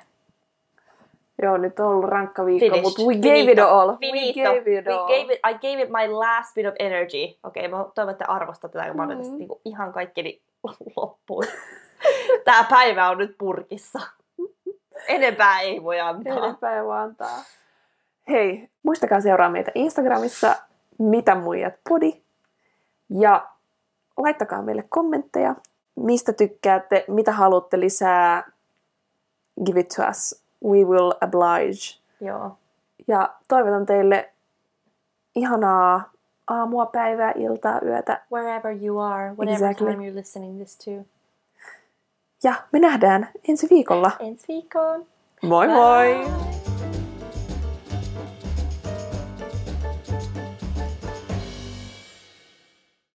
Joo, 1.43 1.57
nyt 1.57 1.81
on 1.81 1.87
ollut 1.87 2.11
rankka 2.11 2.47
viikko, 2.47 2.65
finished. 2.67 2.83
mutta 2.83 3.03
we 3.03 3.15
gave 3.15 3.53
it 3.53 3.59
all. 3.59 3.93
Finito. 4.01 4.41
We 4.53 4.59
gave 4.61 4.79
it 4.79 4.87
We 4.87 4.93
all. 4.95 5.07
gave 5.07 5.35
it, 5.35 5.41
I 5.51 5.55
gave 5.55 5.83
it 5.83 5.89
my 5.91 6.07
last 6.13 6.55
bit 6.55 6.67
of 6.67 6.75
energy. 6.79 7.39
Okei, 7.45 7.67
okay, 7.67 7.69
mä 7.69 7.85
toivon, 7.95 8.13
että 8.13 8.25
arvostatte 8.29 8.79
tätä, 8.79 8.89
kun 8.89 8.97
mä 8.97 9.07
Mm. 9.07 9.19
tästä 9.19 9.35
niinku 9.35 9.61
ihan 9.65 9.93
kaikki 9.93 10.43
loppuun. 10.97 11.45
Tää 12.45 12.65
päivä 12.71 13.09
on 13.09 13.19
nyt 13.19 13.35
purkissa. 13.39 13.99
Enempää 15.09 15.61
ei 15.61 15.83
voi 15.83 16.01
antaa. 16.01 16.37
Enempää 16.37 16.77
ei 16.77 16.85
voi 16.85 16.99
antaa. 16.99 17.39
Hei, 18.29 18.69
muistakaa 18.83 19.21
seuraa 19.21 19.49
meitä 19.51 19.71
Instagramissa, 19.75 20.57
mitä 20.99 21.35
muijat 21.35 21.75
podi. 21.89 22.23
Ja 23.21 23.47
laittakaa 24.23 24.63
meille 24.63 24.85
kommentteja, 24.89 25.55
mistä 25.97 26.33
tykkäätte, 26.33 27.05
mitä 27.09 27.33
haluatte 27.33 27.81
lisää. 27.81 28.51
Give 29.67 29.81
it 29.81 29.89
to 29.97 30.03
us. 30.11 30.43
We 30.65 30.85
will 30.85 31.11
oblige. 31.11 31.99
Joo. 32.21 32.57
Ja 33.09 33.35
toivotan 33.49 33.87
teille 33.87 34.31
ihanaa 35.35 36.11
aamua, 36.49 36.87
päivää, 36.87 37.33
iltaa, 37.37 37.81
yötä. 37.85 38.23
Wherever 38.33 38.77
you 38.83 38.99
are, 38.99 39.25
whatever 39.31 39.53
Exactly. 39.55 39.91
time 39.91 40.11
you're 40.11 40.15
listening 40.17 40.57
this 40.57 40.77
to. 40.77 40.91
Ja 42.43 42.55
me 42.73 42.79
nähdään 42.79 43.29
ensi 43.49 43.67
viikolla. 43.71 44.11
Ensi 44.19 44.45
viikkoon. 44.49 45.07
Moi 45.43 45.69
moi! 45.69 46.07
Bye. 46.15 46.60